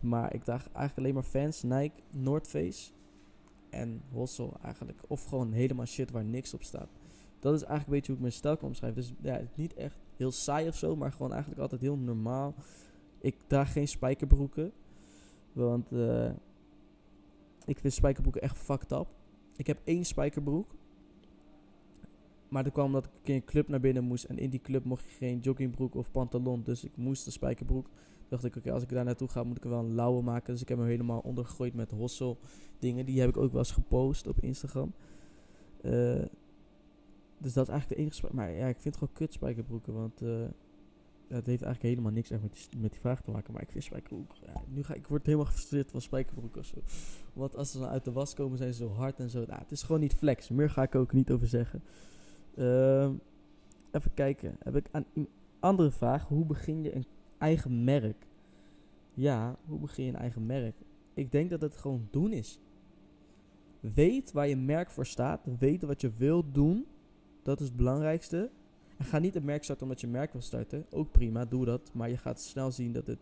Maar 0.00 0.34
ik 0.34 0.44
draag 0.44 0.68
eigenlijk 0.72 0.98
alleen 0.98 1.14
maar 1.14 1.22
fans, 1.42 1.62
Nike, 1.62 2.02
North 2.10 2.48
Face 2.48 2.92
en 3.70 4.02
hossel 4.10 4.56
eigenlijk. 4.62 4.98
Of 5.06 5.24
gewoon 5.24 5.52
helemaal 5.52 5.86
shit 5.86 6.10
waar 6.10 6.24
niks 6.24 6.54
op 6.54 6.62
staat. 6.62 6.88
Dat 7.38 7.54
is 7.54 7.62
eigenlijk 7.62 7.86
een 7.86 7.94
beetje 7.94 8.06
hoe 8.06 8.14
ik 8.14 8.20
mijn 8.20 8.32
stijl 8.32 8.56
kan 8.56 8.68
omschrijven. 8.68 9.00
Dus 9.00 9.12
ja, 9.20 9.40
niet 9.54 9.74
echt 9.74 9.96
heel 10.16 10.30
saai 10.30 10.68
of 10.68 10.76
zo, 10.76 10.96
maar 10.96 11.12
gewoon 11.12 11.32
eigenlijk 11.32 11.60
altijd 11.60 11.80
heel 11.80 11.96
normaal. 11.96 12.54
Ik 13.20 13.36
draag 13.46 13.72
geen 13.72 13.88
spijkerbroeken. 13.88 14.72
Want 15.52 15.92
uh, 15.92 16.30
ik 17.66 17.78
vind 17.78 17.92
spijkerbroeken 17.92 18.42
echt 18.42 18.58
fucked 18.58 18.92
up. 18.92 19.06
Ik 19.56 19.66
heb 19.66 19.80
één 19.84 20.04
spijkerbroek. 20.04 20.74
Maar 22.48 22.64
dat 22.64 22.72
kwam 22.72 22.86
omdat 22.86 23.04
ik 23.04 23.28
in 23.28 23.34
een 23.34 23.44
club 23.44 23.68
naar 23.68 23.80
binnen 23.80 24.04
moest. 24.04 24.24
En 24.24 24.38
in 24.38 24.50
die 24.50 24.60
club 24.60 24.84
mocht 24.84 25.04
je 25.04 25.16
geen 25.16 25.38
joggingbroek 25.38 25.94
of 25.94 26.10
pantalon. 26.10 26.62
Dus 26.62 26.84
ik 26.84 26.96
moest 26.96 27.26
een 27.26 27.32
spijkerbroek. 27.32 27.86
dacht 28.28 28.44
ik, 28.44 28.56
oké, 28.56 28.72
als 28.72 28.82
ik 28.82 28.88
daar 28.88 29.04
naartoe 29.04 29.28
ga, 29.28 29.42
moet 29.42 29.56
ik 29.56 29.64
er 29.64 29.70
wel 29.70 29.78
een 29.78 29.94
lauwe 29.94 30.22
maken. 30.22 30.52
Dus 30.52 30.62
ik 30.62 30.68
heb 30.68 30.78
hem 30.78 30.86
helemaal 30.86 31.20
ondergegooid 31.20 31.74
met 31.74 31.90
hossel 31.90 32.38
dingen. 32.78 33.06
Die 33.06 33.20
heb 33.20 33.28
ik 33.28 33.36
ook 33.36 33.50
wel 33.50 33.60
eens 33.60 33.70
gepost 33.70 34.26
op 34.26 34.40
Instagram. 34.40 34.92
Uh, 35.82 36.22
dus 37.38 37.52
dat 37.52 37.66
is 37.66 37.72
eigenlijk 37.72 37.88
de 37.88 37.96
enige 37.96 38.28
Maar 38.32 38.50
ja, 38.50 38.66
ik 38.66 38.80
vind 38.80 38.96
gewoon 38.96 39.14
kut 39.14 39.32
spijkerbroeken. 39.32 39.92
Want 39.92 40.22
uh, 40.22 40.44
het 41.28 41.46
heeft 41.46 41.62
eigenlijk 41.62 41.82
helemaal 41.82 42.12
niks 42.12 42.30
echt 42.30 42.42
met 42.42 42.52
die, 42.52 42.80
met 42.80 42.90
die 42.90 43.00
vraag 43.00 43.22
te 43.22 43.30
maken. 43.30 43.52
Maar 43.52 43.62
ik 43.62 43.70
vind 43.70 43.84
spijkerbroek. 43.84 44.32
Nu 44.68 44.82
ga 44.82 44.94
ik 44.94 45.06
word 45.06 45.26
helemaal 45.26 45.46
gefrustreerd 45.46 45.90
van 45.90 46.00
spijkerbroeken 46.00 46.60
of 46.60 46.66
zo. 46.66 46.76
Want 47.32 47.56
als 47.56 47.70
ze 47.70 47.78
dan 47.78 47.88
uit 47.88 48.04
de 48.04 48.12
was 48.12 48.34
komen, 48.34 48.58
zijn 48.58 48.74
ze 48.74 48.82
zo 48.82 48.90
hard 48.90 49.18
en 49.18 49.30
zo. 49.30 49.44
Nou, 49.46 49.60
het 49.60 49.70
is 49.70 49.82
gewoon 49.82 50.00
niet 50.00 50.14
flex. 50.14 50.48
Meer 50.48 50.70
ga 50.70 50.82
ik 50.82 50.94
ook 50.94 51.12
niet 51.12 51.30
over 51.30 51.46
zeggen. 51.46 51.82
Uh, 52.54 53.10
even 53.90 54.14
kijken. 54.14 54.56
Heb 54.58 54.76
ik 54.76 54.88
aan 54.90 55.04
een 55.14 55.28
andere 55.60 55.90
vraag. 55.90 56.28
Hoe 56.28 56.44
begin 56.44 56.82
je 56.82 56.94
een 56.94 57.06
eigen 57.38 57.84
merk? 57.84 58.26
Ja, 59.14 59.56
hoe 59.66 59.78
begin 59.78 60.04
je 60.04 60.10
een 60.10 60.18
eigen 60.18 60.46
merk? 60.46 60.74
Ik 61.14 61.32
denk 61.32 61.50
dat 61.50 61.60
het 61.60 61.76
gewoon 61.76 62.08
doen 62.10 62.32
is. 62.32 62.60
Weet 63.80 64.32
waar 64.32 64.48
je 64.48 64.56
merk 64.56 64.90
voor 64.90 65.06
staat. 65.06 65.40
Weet 65.58 65.82
wat 65.82 66.00
je 66.00 66.10
wilt 66.16 66.54
doen. 66.54 66.86
Dat 67.42 67.60
is 67.60 67.66
het 67.66 67.76
belangrijkste. 67.76 68.50
Ga 69.02 69.18
niet 69.18 69.34
een 69.34 69.44
merk 69.44 69.64
starten 69.64 69.84
omdat 69.84 70.00
je 70.00 70.06
een 70.06 70.12
merk 70.12 70.32
wil 70.32 70.40
starten. 70.40 70.86
Ook 70.90 71.10
prima, 71.10 71.44
doe 71.44 71.64
dat. 71.64 71.90
Maar 71.92 72.08
je 72.08 72.16
gaat 72.16 72.40
snel 72.40 72.70
zien 72.70 72.92
dat 72.92 73.06
het 73.06 73.18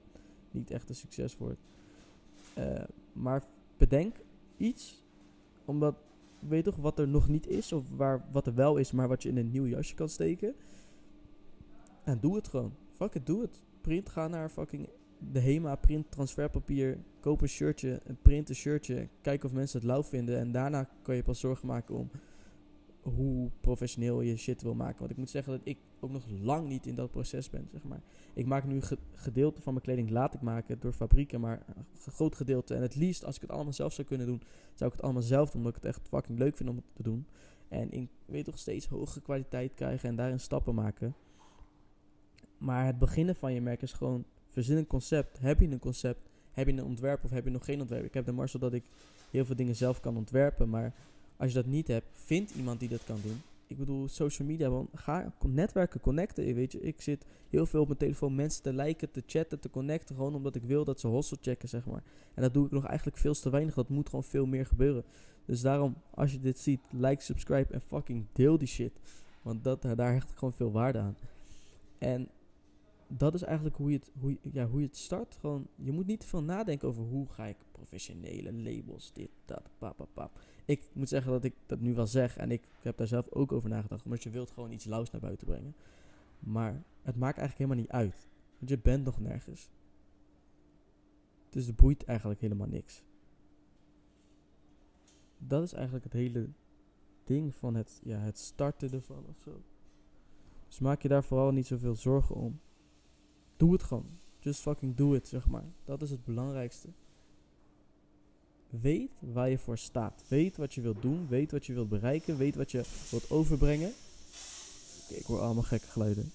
niet 0.51 0.71
echt 0.71 0.89
een 0.89 0.95
succes 0.95 1.37
wordt. 1.37 1.61
Uh, 2.59 2.83
maar 3.13 3.43
bedenk 3.77 4.17
iets. 4.57 5.03
Omdat, 5.65 5.95
weet 6.39 6.65
toch 6.65 6.77
wat 6.77 6.99
er 6.99 7.09
nog 7.09 7.29
niet 7.29 7.47
is. 7.47 7.73
Of 7.73 7.85
waar, 7.97 8.25
wat 8.33 8.47
er 8.47 8.55
wel 8.55 8.77
is, 8.77 8.93
maar 8.93 9.09
wat 9.09 9.23
je 9.23 9.29
in 9.29 9.37
een 9.37 9.51
nieuw 9.51 9.67
jasje 9.67 9.95
kan 9.95 10.09
steken. 10.09 10.55
En 12.05 12.21
doe 12.21 12.37
het 12.37 12.49
gewoon. 12.49 12.75
Fuck 12.93 13.15
it, 13.15 13.27
doe 13.27 13.41
het. 13.41 13.63
Print, 13.81 14.09
ga 14.09 14.29
naar 14.29 14.49
fucking 14.49 14.89
de 15.33 15.41
HEMA, 15.41 15.77
print 15.77 16.11
transferpapier. 16.11 16.99
Koop 17.21 17.41
een 17.41 17.49
shirtje, 17.49 18.01
print 18.23 18.49
een 18.49 18.55
shirtje. 18.55 19.09
Kijk 19.21 19.45
of 19.45 19.53
mensen 19.53 19.79
het 19.79 19.89
lauw 19.89 20.03
vinden. 20.03 20.39
En 20.39 20.53
daarna 20.53 20.89
kan 21.03 21.17
je 21.17 21.23
pas 21.23 21.41
zorgen 21.41 21.67
maken 21.67 21.95
om 21.95 22.11
hoe 23.03 23.51
professioneel 23.61 24.21
je 24.21 24.37
shit 24.37 24.63
wil 24.63 24.75
maken. 24.75 24.99
Want 24.99 25.11
ik 25.11 25.17
moet 25.17 25.31
zeggen 25.31 25.53
dat 25.53 25.61
ik 25.65 25.79
ook 26.01 26.11
nog 26.11 26.25
lang 26.43 26.69
niet 26.69 26.87
in 26.87 26.95
dat 26.95 27.11
proces 27.11 27.51
ben, 27.51 27.69
zeg 27.73 27.85
maar. 27.85 28.01
Ik 28.35 28.47
maak 28.47 28.65
nu 28.65 28.81
ge 28.81 28.99
gedeelte 29.15 29.61
van 29.61 29.73
mijn 29.73 29.85
kleding, 29.85 30.11
laat 30.11 30.35
ik 30.35 30.41
maken 30.41 30.81
door 30.81 30.93
fabrieken, 30.93 31.41
maar 31.41 31.63
een 31.67 32.13
groot 32.13 32.35
gedeelte. 32.35 32.75
En 32.75 32.83
het 32.83 32.95
liefst, 32.95 33.25
als 33.25 33.35
ik 33.35 33.41
het 33.41 33.51
allemaal 33.51 33.73
zelf 33.73 33.93
zou 33.93 34.07
kunnen 34.07 34.27
doen, 34.27 34.43
zou 34.75 34.91
ik 34.91 34.97
het 34.97 35.05
allemaal 35.05 35.23
zelf 35.23 35.51
doen, 35.51 35.61
omdat 35.61 35.77
ik 35.77 35.83
het 35.83 35.97
echt 35.97 36.09
fucking 36.09 36.39
leuk 36.39 36.57
vind 36.57 36.69
om 36.69 36.77
het 36.77 36.85
te 36.93 37.03
doen. 37.03 37.27
En 37.69 37.91
in, 37.91 38.09
weet 38.27 38.45
toch, 38.45 38.59
steeds 38.59 38.87
hogere 38.87 39.21
kwaliteit 39.21 39.75
krijgen 39.75 40.09
en 40.09 40.17
daarin 40.17 40.41
stappen 40.41 40.75
maken. 40.75 41.15
Maar 42.59 42.87
het 42.87 42.99
beginnen 42.99 43.37
van 43.37 43.53
je 43.53 43.61
merk 43.61 43.83
is 43.83 43.93
gewoon, 43.93 44.25
verzin 44.49 44.77
een 44.77 44.87
concept. 44.87 45.39
Heb 45.39 45.61
je 45.61 45.69
een 45.69 45.79
concept? 45.79 46.29
Heb 46.53 46.67
je 46.67 46.73
een 46.73 46.85
ontwerp 46.85 47.25
of 47.25 47.31
heb 47.31 47.45
je 47.45 47.51
nog 47.51 47.65
geen 47.65 47.81
ontwerp? 47.81 48.05
Ik 48.05 48.15
heb 48.15 48.25
de 48.25 48.33
Marcel 48.33 48.61
dat 48.61 48.73
ik 48.73 48.85
heel 49.31 49.45
veel 49.45 49.57
dingen 49.57 49.77
zelf 49.77 50.01
kan 50.01 50.17
ontwerpen, 50.17 50.69
maar 50.69 50.95
als 51.41 51.49
je 51.49 51.55
dat 51.55 51.67
niet 51.67 51.89
hebt, 51.89 52.07
vind 52.13 52.51
iemand 52.51 52.81
die 52.81 52.89
dat 52.89 53.05
kan 53.05 53.21
doen. 53.23 53.43
Ik 53.67 53.79
bedoel, 53.79 54.09
social 54.09 54.49
media, 54.49 54.71
want 54.71 54.89
ga 54.95 55.33
netwerken, 55.47 56.01
connecten. 56.01 56.55
Weet 56.55 56.73
je, 56.73 56.81
ik 56.81 57.01
zit 57.01 57.25
heel 57.51 57.67
veel 57.67 57.81
op 57.81 57.87
mijn 57.87 57.99
telefoon 57.99 58.35
mensen 58.35 58.63
te 58.63 58.73
liken, 58.73 59.11
te 59.11 59.23
chatten, 59.27 59.61
te 59.61 59.71
connecten. 59.71 60.17
Gewoon 60.17 60.35
omdat 60.35 60.55
ik 60.55 60.63
wil 60.63 60.85
dat 60.85 61.01
ze 61.01 61.07
hostel 61.07 61.37
checken, 61.41 61.69
zeg 61.69 61.87
maar. 61.87 62.03
En 62.35 62.43
dat 62.43 62.55
doe 62.55 62.67
ik 62.67 62.71
nog 62.71 62.87
eigenlijk 62.87 63.17
veel 63.19 63.35
te 63.35 63.51
weinig. 63.51 63.75
Dat 63.75 63.89
moet 63.89 64.09
gewoon 64.09 64.25
veel 64.25 64.47
meer 64.47 64.67
gebeuren. 64.67 65.05
Dus 65.45 65.61
daarom, 65.61 65.97
als 66.11 66.33
je 66.33 66.41
dit 66.41 66.59
ziet, 66.59 66.81
like, 66.91 67.23
subscribe 67.23 67.73
en 67.73 67.81
fucking 67.81 68.27
deel 68.33 68.59
die 68.59 68.69
shit. 68.69 68.93
Want 69.43 69.65
dat, 69.65 69.83
daar 69.83 70.13
hecht 70.13 70.31
ik 70.31 70.37
gewoon 70.37 70.55
veel 70.55 70.73
waarde 70.73 70.99
aan. 70.99 71.17
En 71.99 72.29
dat 73.07 73.35
is 73.35 73.43
eigenlijk 73.43 73.77
hoe 73.77 73.91
je, 73.91 73.97
het, 73.97 74.11
hoe, 74.21 74.37
ja, 74.53 74.67
hoe 74.67 74.81
je 74.81 74.87
het 74.87 74.97
start. 74.97 75.37
Gewoon, 75.41 75.67
je 75.75 75.93
moet 75.93 76.07
niet 76.07 76.21
te 76.21 76.27
veel 76.27 76.43
nadenken 76.43 76.89
over 76.89 77.03
hoe 77.03 77.27
ga 77.29 77.47
ik 77.47 77.57
professionele 77.73 78.53
labels, 78.53 79.13
dit, 79.13 79.31
dat, 79.45 79.63
pap, 79.79 79.97
pap, 79.97 80.09
pap. 80.15 80.39
Ik 80.71 80.89
moet 80.93 81.09
zeggen 81.09 81.33
dat 81.33 81.45
ik 81.45 81.55
dat 81.67 81.81
nu 81.81 81.95
wel 81.95 82.07
zeg 82.07 82.37
en 82.37 82.51
ik 82.51 82.69
heb 82.81 82.97
daar 82.97 83.07
zelf 83.07 83.29
ook 83.31 83.53
over 83.53 83.69
nagedacht. 83.69 84.05
Omdat 84.05 84.23
je 84.23 84.31
wilt 84.31 84.51
gewoon 84.51 84.71
iets 84.71 84.85
lauws 84.85 85.11
naar 85.11 85.21
buiten 85.21 85.47
brengen. 85.47 85.75
Maar 86.39 86.83
het 87.03 87.17
maakt 87.17 87.39
eigenlijk 87.39 87.59
helemaal 87.59 87.77
niet 87.77 87.91
uit. 87.91 88.29
Want 88.59 88.71
je 88.71 88.79
bent 88.79 89.05
nog 89.05 89.21
nergens. 89.21 89.71
Dus 91.49 91.67
het 91.67 91.77
boeit 91.77 92.05
eigenlijk 92.05 92.41
helemaal 92.41 92.67
niks. 92.67 93.05
Dat 95.39 95.63
is 95.63 95.73
eigenlijk 95.73 96.05
het 96.05 96.13
hele 96.13 96.49
ding 97.25 97.55
van 97.55 97.75
het, 97.75 98.01
ja, 98.05 98.19
het 98.19 98.39
starten 98.39 98.93
ervan 98.93 99.27
of 99.27 99.39
zo. 99.39 99.63
Dus 100.67 100.79
maak 100.79 101.03
je 101.03 101.09
daar 101.09 101.25
vooral 101.25 101.51
niet 101.51 101.67
zoveel 101.67 101.95
zorgen 101.95 102.35
om. 102.35 102.61
Doe 103.57 103.73
het 103.73 103.83
gewoon. 103.83 104.19
Just 104.39 104.61
fucking 104.61 104.97
do 104.97 105.15
it, 105.15 105.29
zeg 105.29 105.49
maar. 105.49 105.73
Dat 105.85 106.03
is 106.03 106.11
het 106.11 106.25
belangrijkste. 106.25 106.89
Weet 108.71 109.11
waar 109.19 109.51
je 109.51 109.59
voor 109.59 109.79
staat. 109.79 110.25
Weet 110.29 110.57
wat 110.57 110.75
je 110.75 110.81
wilt 110.81 111.03
doen. 111.03 111.29
Weet 111.29 111.53
wat 111.53 111.67
je 111.67 111.73
wilt 111.73 111.89
bereiken. 111.89 112.37
Weet 112.37 112.55
wat 112.55 112.71
je 112.71 112.83
wilt 113.11 113.31
overbrengen. 113.31 113.93
Oké, 115.05 115.15
ik 115.15 115.25
hoor 115.25 115.41
allemaal 115.41 115.63
gekke 115.63 115.87
geluiden. 115.87 116.33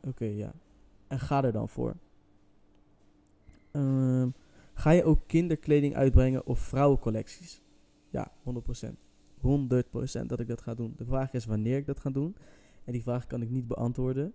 Oké, 0.00 0.24
ja. 0.24 0.52
En 1.06 1.20
ga 1.20 1.44
er 1.44 1.52
dan 1.52 1.68
voor. 1.68 1.96
Ehm, 3.70 4.28
ga 4.74 4.90
je 4.90 5.04
ook 5.04 5.20
kinderkleding 5.26 5.94
uitbrengen 5.94 6.46
of 6.46 6.58
vrouwencollecties? 6.58 7.60
Ja, 8.10 8.32
100%. 8.42 8.98
100% 9.40 10.28
dat 10.28 10.40
ik 10.40 10.48
dat 10.48 10.62
ga 10.62 10.74
doen. 10.74 10.94
De 10.96 11.04
vraag 11.04 11.32
is 11.32 11.44
wanneer 11.44 11.76
ik 11.76 11.86
dat 11.86 12.00
ga 12.00 12.10
doen. 12.10 12.36
En 12.84 12.92
die 12.92 13.02
vraag 13.02 13.26
kan 13.26 13.42
ik 13.42 13.50
niet 13.50 13.66
beantwoorden. 13.66 14.34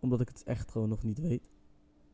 Omdat 0.00 0.20
ik 0.20 0.28
het 0.28 0.42
echt 0.44 0.70
gewoon 0.70 0.88
nog 0.88 1.02
niet 1.02 1.18
weet. 1.18 1.50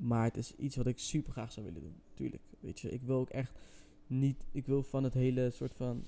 Maar 0.00 0.24
het 0.24 0.36
is 0.36 0.56
iets 0.56 0.76
wat 0.76 0.86
ik 0.86 0.98
super 0.98 1.32
graag 1.32 1.52
zou 1.52 1.66
willen 1.66 1.80
doen. 1.80 1.94
Tuurlijk. 2.14 2.42
Weet 2.60 2.80
je, 2.80 2.90
ik 2.90 3.02
wil 3.02 3.16
ook 3.16 3.30
echt 3.30 3.58
niet. 4.06 4.44
Ik 4.52 4.66
wil 4.66 4.82
van 4.82 5.04
het 5.04 5.14
hele 5.14 5.50
soort 5.50 5.72
van 5.74 6.04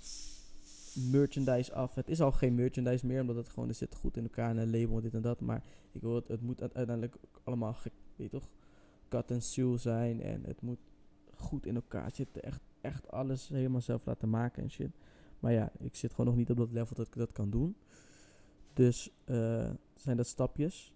merchandise 1.11 1.73
af. 1.73 1.95
Het 1.95 2.09
is 2.09 2.21
al 2.21 2.33
geen 2.33 2.55
merchandise 2.55 3.07
meer, 3.07 3.21
omdat 3.21 3.37
het 3.37 3.49
gewoon 3.49 3.69
er 3.69 3.75
zit 3.75 3.95
goed 3.95 4.17
in 4.17 4.23
elkaar 4.23 4.51
en 4.51 4.57
een 4.57 4.81
label 4.81 4.97
en 4.97 5.03
dit 5.03 5.15
en 5.15 5.23
dat. 5.23 5.41
Maar 5.41 5.65
ik 5.93 6.01
wil 6.01 6.15
het, 6.15 6.29
het 6.29 6.43
moet 6.43 6.61
uiteindelijk 6.61 7.17
allemaal, 7.45 7.77
weet 8.17 8.31
toch, 8.31 8.53
cut 9.09 9.31
en 9.31 9.43
sew 9.43 9.79
zijn 9.79 10.23
en 10.23 10.43
het 10.45 10.61
moet 10.61 10.79
goed 11.35 11.67
in 11.67 11.75
elkaar 11.75 12.11
zitten. 12.15 12.43
Echt, 12.43 12.61
echt 12.81 13.11
alles 13.11 13.49
helemaal 13.49 13.81
zelf 13.81 14.05
laten 14.05 14.31
maken 14.31 14.63
en 14.63 14.71
shit. 14.71 14.91
Maar 15.41 15.53
ja, 15.53 15.73
ik 15.79 15.97
zit 15.97 16.11
gewoon 16.11 16.27
nog 16.27 16.37
niet 16.37 16.51
op 16.51 16.57
dat 16.57 16.73
level 16.73 16.97
dat 16.97 17.07
ik 17.07 17.15
dat 17.15 17.33
kan 17.33 17.51
doen. 17.51 17.77
Dus 18.73 19.11
uh, 19.27 19.71
zijn 19.95 20.17
dat 20.17 20.27
stapjes. 20.27 20.93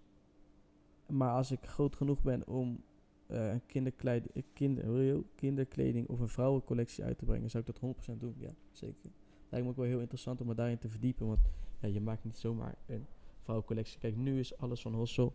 Maar 1.06 1.32
als 1.32 1.50
ik 1.50 1.66
groot 1.66 1.96
genoeg 1.96 2.22
ben 2.22 2.46
om 2.46 2.82
uh, 3.26 3.54
kinderkleding, 3.66 4.44
kinder, 4.52 5.24
kinderkleding 5.34 6.08
of 6.08 6.20
een 6.20 6.28
vrouwencollectie 6.28 7.04
uit 7.04 7.18
te 7.18 7.24
brengen, 7.24 7.50
zou 7.50 7.64
ik 7.66 7.74
dat 7.80 7.96
100% 8.14 8.18
doen. 8.18 8.34
Ja, 8.38 8.50
zeker. 8.72 9.10
Lijkt 9.48 9.66
me 9.66 9.72
ook 9.72 9.76
wel 9.76 9.86
heel 9.86 10.00
interessant 10.00 10.40
om 10.40 10.46
me 10.46 10.54
daarin 10.54 10.78
te 10.78 10.88
verdiepen. 10.88 11.26
Want 11.26 11.40
ja, 11.80 11.88
je 11.88 12.00
maakt 12.00 12.24
niet 12.24 12.38
zomaar 12.38 12.74
een 12.86 13.06
vrouwencollectie. 13.42 13.98
Kijk, 13.98 14.16
nu 14.16 14.38
is 14.38 14.58
alles 14.58 14.80
van 14.80 14.94
Hossel 14.94 15.34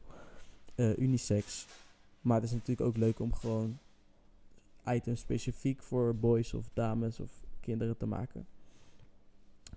uh, 0.76 0.98
unisex. 0.98 1.68
Maar 2.22 2.36
het 2.36 2.46
is 2.46 2.52
natuurlijk 2.52 2.88
ook 2.88 2.98
leuk 2.98 3.20
om 3.20 3.34
gewoon 3.34 3.80
items 4.86 5.20
specifiek 5.20 5.84
voor 5.84 6.16
boys 6.16 6.54
of 6.54 6.70
dames 6.74 7.20
of 7.20 7.44
kinderen 7.60 7.98
te 7.98 8.06
maken. 8.06 8.46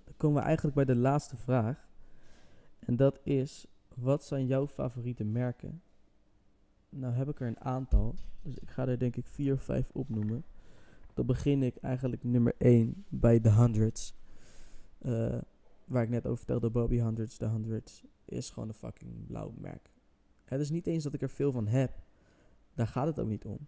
Dan 0.03 0.13
komen 0.17 0.37
we 0.37 0.45
eigenlijk 0.45 0.75
bij 0.75 0.85
de 0.85 0.95
laatste 0.95 1.37
vraag. 1.37 1.87
En 2.79 2.95
dat 2.95 3.19
is: 3.23 3.65
wat 3.95 4.23
zijn 4.23 4.45
jouw 4.45 4.67
favoriete 4.67 5.23
merken? 5.23 5.81
Nou 6.89 7.13
heb 7.13 7.29
ik 7.29 7.39
er 7.39 7.47
een 7.47 7.59
aantal. 7.59 8.15
Dus 8.41 8.57
ik 8.57 8.69
ga 8.69 8.87
er 8.87 8.99
denk 8.99 9.15
ik 9.15 9.27
vier 9.27 9.53
of 9.53 9.63
vijf 9.63 9.89
opnoemen. 9.93 10.43
Dan 11.13 11.25
begin 11.25 11.63
ik 11.63 11.75
eigenlijk 11.75 12.23
nummer 12.23 12.53
1 12.57 13.05
bij 13.09 13.41
de 13.41 13.51
Hundreds. 13.51 14.15
Uh, 15.01 15.37
waar 15.85 16.03
ik 16.03 16.09
net 16.09 16.25
over 16.25 16.37
vertelde, 16.37 16.69
Bobby 16.69 16.99
Hundreds. 16.99 17.37
De 17.37 17.47
Hundreds 17.47 18.03
is 18.25 18.49
gewoon 18.49 18.69
een 18.69 18.75
fucking 18.75 19.25
blauw 19.27 19.53
merk. 19.57 19.89
Het 20.45 20.59
is 20.61 20.69
niet 20.69 20.87
eens 20.87 21.03
dat 21.03 21.13
ik 21.13 21.21
er 21.21 21.29
veel 21.29 21.51
van 21.51 21.67
heb. 21.67 22.03
Daar 22.73 22.87
gaat 22.87 23.07
het 23.07 23.19
ook 23.19 23.27
niet 23.27 23.45
om. 23.45 23.67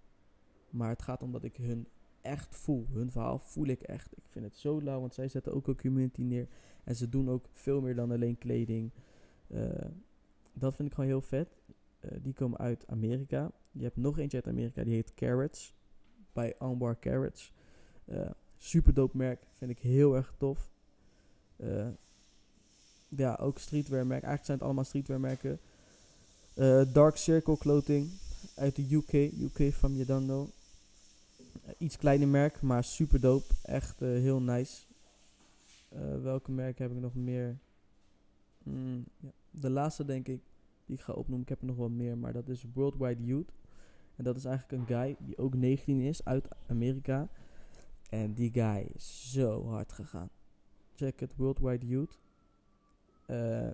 Maar 0.69 0.89
het 0.89 1.01
gaat 1.01 1.23
om 1.23 1.31
dat 1.31 1.43
ik 1.43 1.55
hun 1.55 1.87
echt 2.21 2.55
voel. 2.55 2.87
Hun 2.91 3.11
verhaal 3.11 3.39
voel 3.39 3.65
ik 3.65 3.81
echt. 3.81 4.17
Ik 4.17 4.23
vind 4.27 4.45
het 4.45 4.55
zo 4.55 4.81
lauw, 4.81 4.99
want 4.99 5.13
zij 5.13 5.27
zetten 5.27 5.53
ook 5.53 5.67
een 5.67 5.77
community 5.77 6.21
neer. 6.21 6.47
En 6.83 6.95
ze 6.95 7.09
doen 7.09 7.29
ook 7.29 7.47
veel 7.51 7.81
meer 7.81 7.95
dan 7.95 8.11
alleen 8.11 8.37
kleding. 8.37 8.91
Uh, 9.47 9.71
dat 10.59 10.75
vind 10.75 10.87
ik 10.87 10.93
gewoon 10.93 11.09
heel 11.09 11.21
vet. 11.21 11.47
Uh, 12.01 12.11
die 12.21 12.33
komen 12.33 12.59
uit 12.59 12.83
Amerika. 12.87 13.51
Je 13.71 13.83
hebt 13.83 13.97
nog 13.97 14.17
eentje 14.17 14.37
uit 14.37 14.47
Amerika, 14.47 14.83
die 14.83 14.93
heet 14.93 15.13
Carrots. 15.13 15.73
Bij 16.33 16.55
Ambar 16.57 16.99
Carrots. 16.99 17.53
Uh, 18.05 18.29
super 18.57 18.93
dope 18.93 19.17
merk. 19.17 19.41
Vind 19.57 19.71
ik 19.71 19.79
heel 19.79 20.15
erg 20.15 20.33
tof. 20.37 20.69
ja, 23.09 23.35
ook 23.35 23.59
streetwear 23.59 24.07
merk. 24.07 24.23
Eigenlijk 24.23 24.45
zijn 24.45 24.57
het 24.57 24.65
allemaal 24.65 24.83
streetwear 24.83 25.19
merken. 25.19 25.59
Dark 26.93 27.17
Circle 27.17 27.57
Clothing 27.57 28.09
uit 28.55 28.75
de 28.75 28.93
UK. 28.95 29.13
UK 29.13 29.73
van 29.73 29.95
Yadando. 29.95 30.49
iets 31.77 31.97
kleiner 31.97 32.27
merk, 32.27 32.61
maar 32.61 32.83
super 32.83 33.19
dope. 33.19 33.53
Echt 33.63 33.99
heel 33.99 34.41
nice. 34.41 34.83
welke 36.21 36.51
merken 36.51 36.83
heb 36.83 36.95
ik 36.95 37.01
nog 37.01 37.15
meer? 37.15 37.57
Mm, 38.63 39.05
ja. 39.19 39.29
De 39.51 39.69
laatste 39.69 40.05
denk 40.05 40.27
ik, 40.27 40.41
die 40.85 40.95
ik 40.95 41.01
ga 41.01 41.13
opnoemen, 41.13 41.41
ik 41.41 41.49
heb 41.49 41.61
er 41.61 41.67
nog 41.67 41.75
wel 41.75 41.89
meer, 41.89 42.17
maar 42.17 42.33
dat 42.33 42.49
is 42.49 42.65
Worldwide 42.73 43.23
Youth. 43.23 43.53
En 44.15 44.23
dat 44.23 44.35
is 44.35 44.45
eigenlijk 44.45 44.81
een 44.81 44.95
guy 44.97 45.15
die 45.19 45.37
ook 45.37 45.55
19 45.55 45.99
is, 45.99 46.25
uit 46.25 46.47
Amerika. 46.67 47.29
En 48.09 48.33
die 48.33 48.51
guy 48.51 48.89
is 48.93 49.31
zo 49.31 49.65
hard 49.65 49.91
gegaan. 49.91 50.29
Check 50.95 51.19
het, 51.19 51.35
Worldwide 51.35 51.87
Youth. 51.87 52.19
Uh, 53.27 53.69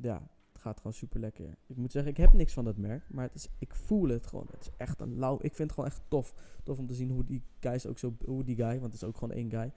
ja, 0.00 0.28
het 0.52 0.60
gaat 0.60 0.76
gewoon 0.76 0.92
super 0.92 1.20
lekker. 1.20 1.56
Ik 1.66 1.76
moet 1.76 1.92
zeggen, 1.92 2.10
ik 2.10 2.16
heb 2.16 2.32
niks 2.32 2.52
van 2.52 2.64
dat 2.64 2.76
merk, 2.76 3.04
maar 3.10 3.24
het 3.24 3.34
is, 3.34 3.48
ik 3.58 3.74
voel 3.74 4.08
het 4.08 4.26
gewoon. 4.26 4.46
Het 4.50 4.60
is 4.60 4.70
echt 4.76 5.00
een 5.00 5.18
lauw. 5.18 5.34
Ik 5.34 5.54
vind 5.54 5.58
het 5.58 5.72
gewoon 5.72 5.88
echt 5.88 6.00
tof. 6.08 6.34
Tof 6.62 6.78
om 6.78 6.86
te 6.86 6.94
zien 6.94 7.10
hoe 7.10 7.24
die 7.24 7.42
guys 7.60 7.86
ook 7.86 7.98
zo, 7.98 8.16
hoe 8.24 8.44
die 8.44 8.56
guy, 8.56 8.80
want 8.80 8.92
het 8.92 8.94
is 8.94 9.04
ook 9.04 9.16
gewoon 9.16 9.36
één 9.36 9.50
guy, 9.50 9.72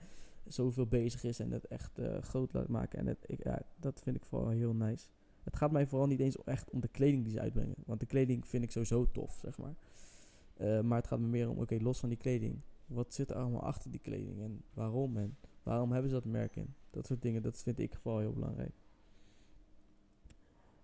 zoveel 0.46 0.86
bezig 0.86 1.24
is 1.24 1.40
en 1.40 1.50
het 1.50 1.66
echt 1.66 1.98
uh, 1.98 2.18
groot 2.22 2.52
laat 2.52 2.68
maken. 2.68 2.98
En 2.98 3.16
ik, 3.26 3.44
ja, 3.44 3.62
dat 3.76 4.00
vind 4.02 4.16
ik 4.16 4.24
vooral 4.24 4.48
heel 4.48 4.74
nice. 4.74 5.06
Het 5.42 5.56
gaat 5.56 5.70
mij 5.70 5.86
vooral 5.86 6.06
niet 6.06 6.20
eens 6.20 6.44
echt 6.44 6.70
om 6.70 6.80
de 6.80 6.88
kleding 6.88 7.22
die 7.22 7.32
ze 7.32 7.40
uitbrengen. 7.40 7.74
Want 7.86 8.00
de 8.00 8.06
kleding 8.06 8.46
vind 8.46 8.62
ik 8.62 8.70
sowieso 8.70 9.10
tof, 9.12 9.38
zeg 9.42 9.58
maar. 9.58 9.74
Uh, 10.60 10.80
maar 10.80 10.98
het 10.98 11.06
gaat 11.06 11.18
me 11.18 11.26
meer 11.26 11.48
om, 11.48 11.58
oké, 11.58 11.78
los 11.80 12.00
van 12.00 12.08
die 12.08 12.18
kleding. 12.18 12.60
Wat 12.86 13.14
zit 13.14 13.30
er 13.30 13.36
allemaal 13.36 13.62
achter 13.62 13.90
die 13.90 14.00
kleding? 14.00 14.40
En 14.40 14.62
waarom? 14.74 15.16
En 15.16 15.36
waarom 15.62 15.92
hebben 15.92 16.10
ze 16.10 16.16
dat 16.16 16.24
merk 16.24 16.56
in? 16.56 16.74
Dat 16.90 17.06
soort 17.06 17.22
dingen, 17.22 17.42
dat 17.42 17.62
vind 17.62 17.78
ik 17.78 17.96
vooral 18.00 18.20
heel 18.20 18.32
belangrijk. 18.32 18.72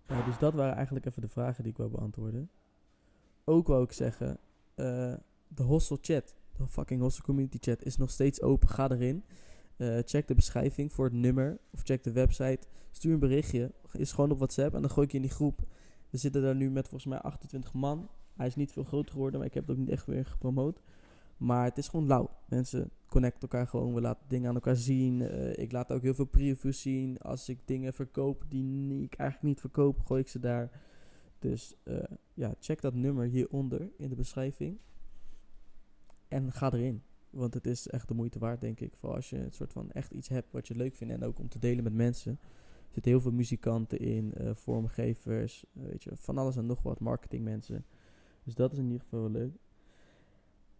Uh, 0.07 0.25
dus 0.25 0.37
dat 0.37 0.53
waren 0.53 0.75
eigenlijk 0.75 1.05
even 1.05 1.21
de 1.21 1.27
vragen 1.27 1.63
die 1.63 1.71
ik 1.71 1.77
wou 1.77 1.89
beantwoorden. 1.89 2.49
Ook 3.43 3.67
wou 3.67 3.83
ik 3.83 3.91
zeggen, 3.91 4.39
uh, 4.75 5.13
de 5.47 5.63
hostel 5.63 5.97
chat, 6.01 6.35
de 6.57 6.67
fucking 6.67 7.01
hostel 7.01 7.25
community 7.25 7.57
chat, 7.61 7.83
is 7.83 7.97
nog 7.97 8.09
steeds 8.09 8.41
open. 8.41 8.69
Ga 8.69 8.89
erin. 8.91 9.23
Uh, 9.77 9.99
check 10.05 10.27
de 10.27 10.35
beschrijving 10.35 10.93
voor 10.93 11.05
het 11.05 11.13
nummer 11.13 11.59
of 11.73 11.81
check 11.83 12.03
de 12.03 12.11
website. 12.11 12.59
Stuur 12.91 13.13
een 13.13 13.19
berichtje. 13.19 13.71
Is 13.91 14.11
gewoon 14.11 14.31
op 14.31 14.37
WhatsApp 14.37 14.75
en 14.75 14.81
dan 14.81 14.89
gooi 14.89 15.05
ik 15.05 15.11
je 15.11 15.17
in 15.17 15.23
die 15.23 15.33
groep. 15.33 15.59
We 16.09 16.17
zitten 16.17 16.41
daar 16.41 16.55
nu 16.55 16.69
met 16.69 16.87
volgens 16.87 17.11
mij 17.11 17.19
28 17.19 17.73
man. 17.73 18.09
Hij 18.35 18.47
is 18.47 18.55
niet 18.55 18.71
veel 18.71 18.83
groter 18.83 19.11
geworden, 19.11 19.39
maar 19.39 19.47
ik 19.47 19.53
heb 19.53 19.67
het 19.67 19.71
ook 19.71 19.81
niet 19.81 19.89
echt 19.89 20.05
weer 20.05 20.25
gepromoot. 20.25 20.81
Maar 21.37 21.63
het 21.63 21.77
is 21.77 21.87
gewoon 21.87 22.07
lauw. 22.07 22.29
Mensen 22.45 22.91
connecten 23.07 23.41
elkaar 23.41 23.67
gewoon. 23.67 23.93
We 23.93 24.01
laten 24.01 24.27
dingen 24.27 24.49
aan 24.49 24.55
elkaar 24.55 24.75
zien. 24.75 25.19
Uh, 25.19 25.57
ik 25.57 25.71
laat 25.71 25.91
ook 25.91 26.01
heel 26.01 26.13
veel 26.13 26.25
previews 26.25 26.81
zien. 26.81 27.17
Als 27.19 27.49
ik 27.49 27.59
dingen 27.65 27.93
verkoop 27.93 28.43
die 28.49 29.03
ik 29.03 29.13
eigenlijk 29.13 29.49
niet 29.49 29.59
verkoop, 29.59 29.99
gooi 30.05 30.21
ik 30.21 30.27
ze 30.27 30.39
daar. 30.39 30.81
Dus 31.39 31.75
uh, 31.83 32.03
ja, 32.33 32.55
check 32.59 32.81
dat 32.81 32.93
nummer 32.93 33.25
hieronder 33.25 33.89
in 33.97 34.09
de 34.09 34.15
beschrijving. 34.15 34.77
En 36.27 36.51
ga 36.51 36.73
erin. 36.73 37.03
Want 37.29 37.53
het 37.53 37.67
is 37.67 37.87
echt 37.87 38.07
de 38.07 38.13
moeite 38.13 38.39
waard, 38.39 38.61
denk 38.61 38.79
ik. 38.79 38.95
Voor 38.95 39.13
als 39.13 39.29
je 39.29 39.37
een 39.37 39.51
soort 39.51 39.71
van 39.71 39.91
echt 39.91 40.11
iets 40.11 40.27
hebt 40.27 40.51
wat 40.51 40.67
je 40.67 40.75
leuk 40.75 40.95
vindt. 40.95 41.13
En 41.13 41.23
ook 41.23 41.39
om 41.39 41.49
te 41.49 41.59
delen 41.59 41.83
met 41.83 41.93
mensen. 41.93 42.31
Er 42.41 42.93
zitten 42.93 43.11
heel 43.11 43.21
veel 43.21 43.31
muzikanten 43.31 43.99
in, 43.99 44.33
uh, 44.41 44.49
vormgevers, 44.53 45.65
uh, 45.73 45.83
weet 45.83 46.03
je, 46.03 46.11
van 46.13 46.37
alles 46.37 46.55
en 46.55 46.65
nog 46.65 46.81
wat, 46.81 46.99
marketingmensen. 46.99 47.85
Dus 48.43 48.55
dat 48.55 48.71
is 48.71 48.77
in 48.77 48.85
ieder 48.85 49.01
geval 49.01 49.29
leuk. 49.29 49.51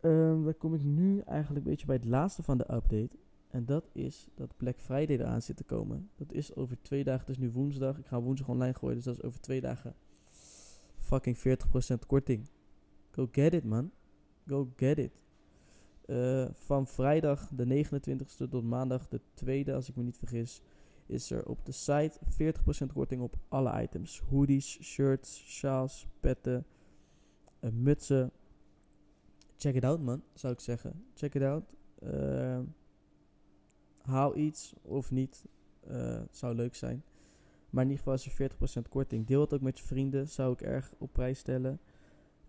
Um, 0.02 0.44
dan 0.44 0.58
kom 0.58 0.74
ik 0.74 0.84
nu 0.84 1.20
eigenlijk 1.20 1.66
een 1.66 1.72
beetje 1.72 1.86
bij 1.86 1.96
het 1.96 2.06
laatste 2.06 2.44
van 2.44 2.58
de 2.58 2.74
update. 2.74 3.18
En 3.48 3.66
dat 3.66 3.90
is 3.94 4.28
dat 4.36 4.58
Black 4.58 4.80
Friday 4.80 5.18
eraan 5.18 5.42
zit 5.42 5.58
te 5.58 5.64
komen. 5.64 6.10
Dat 6.16 6.32
is 6.32 6.56
over 6.56 6.82
twee 6.82 7.04
dagen, 7.04 7.20
het 7.20 7.30
is 7.30 7.38
nu 7.38 7.52
woensdag. 7.52 7.98
Ik 7.98 8.06
ga 8.06 8.22
woensdag 8.22 8.48
online 8.50 8.74
gooien, 8.74 8.96
dus 8.96 9.06
dat 9.06 9.18
is 9.18 9.24
over 9.24 9.40
twee 9.40 9.62
dagen. 9.62 9.96
Fucking 10.98 11.38
40% 11.38 11.42
korting. 12.08 12.50
Go 13.12 13.28
get 13.32 13.54
it, 13.54 13.64
man. 13.64 13.92
Go 14.48 14.72
get 14.76 14.98
it. 14.98 15.27
Uh, 16.08 16.46
van 16.54 16.88
vrijdag 16.88 17.50
de 17.50 17.86
29ste 17.86 18.50
tot 18.50 18.64
maandag 18.64 19.08
de 19.08 19.22
2e, 19.46 19.74
als 19.74 19.90
ik 19.90 19.96
me 19.96 20.04
niet 20.04 20.18
vergis, 20.18 20.62
is 21.06 21.32
er 21.32 21.46
op 21.46 21.66
de 21.66 21.72
site 21.72 22.20
40% 22.90 22.94
korting 22.94 23.22
op 23.22 23.36
alle 23.48 23.82
items. 23.82 24.20
Hoodies, 24.30 24.80
shirts, 24.82 25.44
sjaals, 25.58 26.08
petten, 26.20 26.66
uh, 27.62 27.72
mutsen. 27.72 28.32
Check 29.58 29.76
it 29.76 29.84
out, 29.84 30.02
man, 30.02 30.24
zou 30.34 30.54
ik 30.54 30.60
zeggen. 30.60 31.06
Check 31.14 31.36
it 31.36 31.42
out. 31.42 31.76
Uh, 32.04 32.60
haal 34.02 34.36
iets 34.36 34.74
of 34.82 35.12
niet. 35.12 35.46
zou 36.32 36.56
leuk 36.56 36.76
zijn. 36.76 37.04
Maar 37.70 37.84
in 37.84 37.90
ieder 37.90 38.04
geval 38.04 38.14
is 38.14 38.40
er 38.40 38.82
40% 38.86 38.90
korting. 38.90 39.26
Deel 39.26 39.42
het 39.42 39.54
ook 39.54 39.62
met 39.62 39.80
je 39.80 39.86
vrienden. 39.86 40.28
Zou 40.28 40.54
ik 40.54 40.62
erg 40.62 40.94
op 40.98 41.14
prijs 41.14 41.40
stellen. 41.40 41.80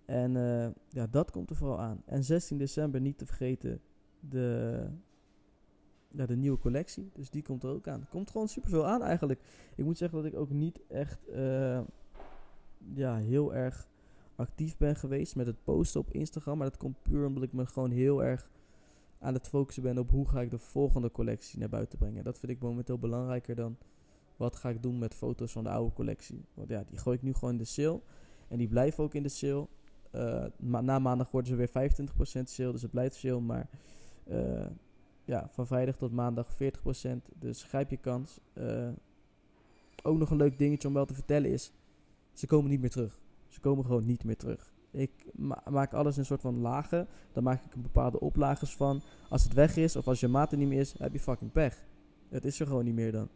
En 0.08 0.34
uh, 0.34 0.68
ja, 0.88 1.06
dat 1.06 1.30
komt 1.30 1.50
er 1.50 1.56
vooral 1.56 1.80
aan. 1.80 2.02
En 2.04 2.24
16 2.24 2.58
december 2.58 3.00
niet 3.00 3.18
te 3.18 3.26
vergeten 3.26 3.80
de, 4.20 4.86
ja, 6.08 6.26
de 6.26 6.36
nieuwe 6.36 6.58
collectie. 6.58 7.10
Dus 7.14 7.30
die 7.30 7.42
komt 7.42 7.62
er 7.62 7.70
ook 7.70 7.88
aan. 7.88 8.06
Komt 8.10 8.30
gewoon 8.30 8.48
superveel 8.48 8.86
aan 8.86 9.02
eigenlijk. 9.02 9.40
Ik 9.74 9.84
moet 9.84 9.98
zeggen 9.98 10.22
dat 10.22 10.32
ik 10.32 10.38
ook 10.38 10.50
niet 10.50 10.80
echt 10.86 11.28
uh, 11.28 11.80
ja, 12.94 13.16
heel 13.16 13.54
erg 13.54 13.88
actief 14.36 14.76
ben 14.76 14.96
geweest 14.96 15.36
met 15.36 15.46
het 15.46 15.64
posten 15.64 16.00
op 16.00 16.10
Instagram. 16.10 16.58
Maar 16.58 16.68
dat 16.68 16.78
komt 16.78 17.02
puur 17.02 17.26
omdat 17.26 17.42
ik 17.42 17.52
me 17.52 17.66
gewoon 17.66 17.90
heel 17.90 18.24
erg 18.24 18.50
aan 19.18 19.34
het 19.34 19.48
focussen 19.48 19.82
ben 19.82 19.98
op 19.98 20.10
hoe 20.10 20.28
ga 20.28 20.40
ik 20.40 20.50
de 20.50 20.58
volgende 20.58 21.10
collectie 21.10 21.58
naar 21.58 21.68
buiten 21.68 21.98
brengen. 21.98 22.24
Dat 22.24 22.38
vind 22.38 22.52
ik 22.52 22.60
momenteel 22.60 22.98
belangrijker 22.98 23.54
dan 23.54 23.76
wat 24.36 24.56
ga 24.56 24.68
ik 24.68 24.82
doen 24.82 24.98
met 24.98 25.14
foto's 25.14 25.52
van 25.52 25.64
de 25.64 25.70
oude 25.70 25.94
collectie. 25.94 26.44
Want 26.54 26.68
ja, 26.68 26.84
die 26.84 26.98
gooi 26.98 27.16
ik 27.16 27.22
nu 27.22 27.34
gewoon 27.34 27.50
in 27.50 27.58
de 27.58 27.64
sale. 27.64 28.00
En 28.48 28.58
die 28.58 28.68
blijven 28.68 29.04
ook 29.04 29.14
in 29.14 29.22
de 29.22 29.28
sale. 29.28 29.68
Uh, 30.18 30.44
na 30.82 30.98
maandag 30.98 31.30
worden 31.30 31.50
ze 31.50 31.56
weer 31.56 31.90
25% 32.42 32.42
sale, 32.44 32.72
dus 32.72 32.82
het 32.82 32.90
blijft 32.90 33.14
sale. 33.16 33.40
Maar 33.40 33.68
uh, 34.26 34.66
ja, 35.24 35.48
van 35.50 35.66
vrijdag 35.66 35.96
tot 35.96 36.12
maandag 36.12 36.48
40%. 36.52 36.56
Dus 37.34 37.62
grijp 37.62 37.90
je 37.90 37.96
kans. 37.96 38.40
Uh, 38.54 38.88
ook 40.02 40.18
nog 40.18 40.30
een 40.30 40.36
leuk 40.36 40.58
dingetje 40.58 40.88
om 40.88 40.94
wel 40.94 41.04
te 41.04 41.14
vertellen 41.14 41.50
is: 41.50 41.72
ze 42.32 42.46
komen 42.46 42.70
niet 42.70 42.80
meer 42.80 42.90
terug. 42.90 43.20
Ze 43.48 43.60
komen 43.60 43.84
gewoon 43.84 44.04
niet 44.04 44.24
meer 44.24 44.36
terug. 44.36 44.72
Ik 44.90 45.10
maak 45.70 45.92
alles 45.92 46.14
in 46.14 46.20
een 46.20 46.26
soort 46.26 46.40
van 46.40 46.60
lagen. 46.60 47.06
Dan 47.32 47.42
maak 47.42 47.64
ik 47.64 47.74
een 47.74 47.82
bepaalde 47.82 48.20
oplages 48.20 48.76
van. 48.76 49.02
Als 49.28 49.42
het 49.44 49.52
weg 49.52 49.76
is 49.76 49.96
of 49.96 50.08
als 50.08 50.20
je 50.20 50.28
maat 50.28 50.52
er 50.52 50.58
niet 50.58 50.68
meer 50.68 50.80
is, 50.80 50.94
heb 50.98 51.12
je 51.12 51.20
fucking 51.20 51.52
pech. 51.52 51.84
Het 52.28 52.44
is 52.44 52.60
er 52.60 52.66
gewoon 52.66 52.84
niet 52.84 52.94
meer 52.94 53.12
dan. 53.12 53.28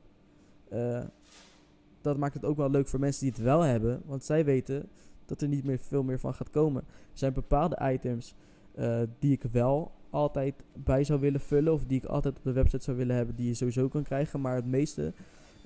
Dat 2.01 2.17
maakt 2.17 2.35
het 2.35 2.45
ook 2.45 2.57
wel 2.57 2.71
leuk 2.71 2.89
voor 2.89 3.01
mensen 3.01 3.21
die 3.21 3.31
het 3.31 3.41
wel 3.43 3.61
hebben. 3.61 4.03
Want 4.07 4.25
zij 4.25 4.45
weten 4.45 4.89
dat 5.33 5.43
er 5.43 5.49
niet 5.49 5.65
meer 5.65 5.79
veel 5.79 6.03
meer 6.03 6.19
van 6.19 6.35
gaat 6.35 6.51
komen. 6.51 6.83
Er 6.87 7.19
zijn 7.19 7.33
bepaalde 7.33 7.79
items 7.93 8.35
uh, 8.79 9.01
die 9.19 9.33
ik 9.33 9.43
wel 9.53 9.93
altijd 10.11 10.55
bij 10.75 11.05
zou 11.05 11.21
willen 11.21 11.41
vullen. 11.41 11.73
Of 11.73 11.85
die 11.85 11.99
ik 11.99 12.05
altijd 12.05 12.37
op 12.37 12.45
de 12.45 12.53
website 12.53 12.85
zou 12.85 12.97
willen 12.97 13.17
hebben. 13.17 13.35
Die 13.37 13.47
je 13.47 13.55
sowieso 13.55 13.89
kan 13.89 14.03
krijgen. 14.03 14.41
Maar 14.41 14.55
het 14.55 14.67
meeste 14.67 15.13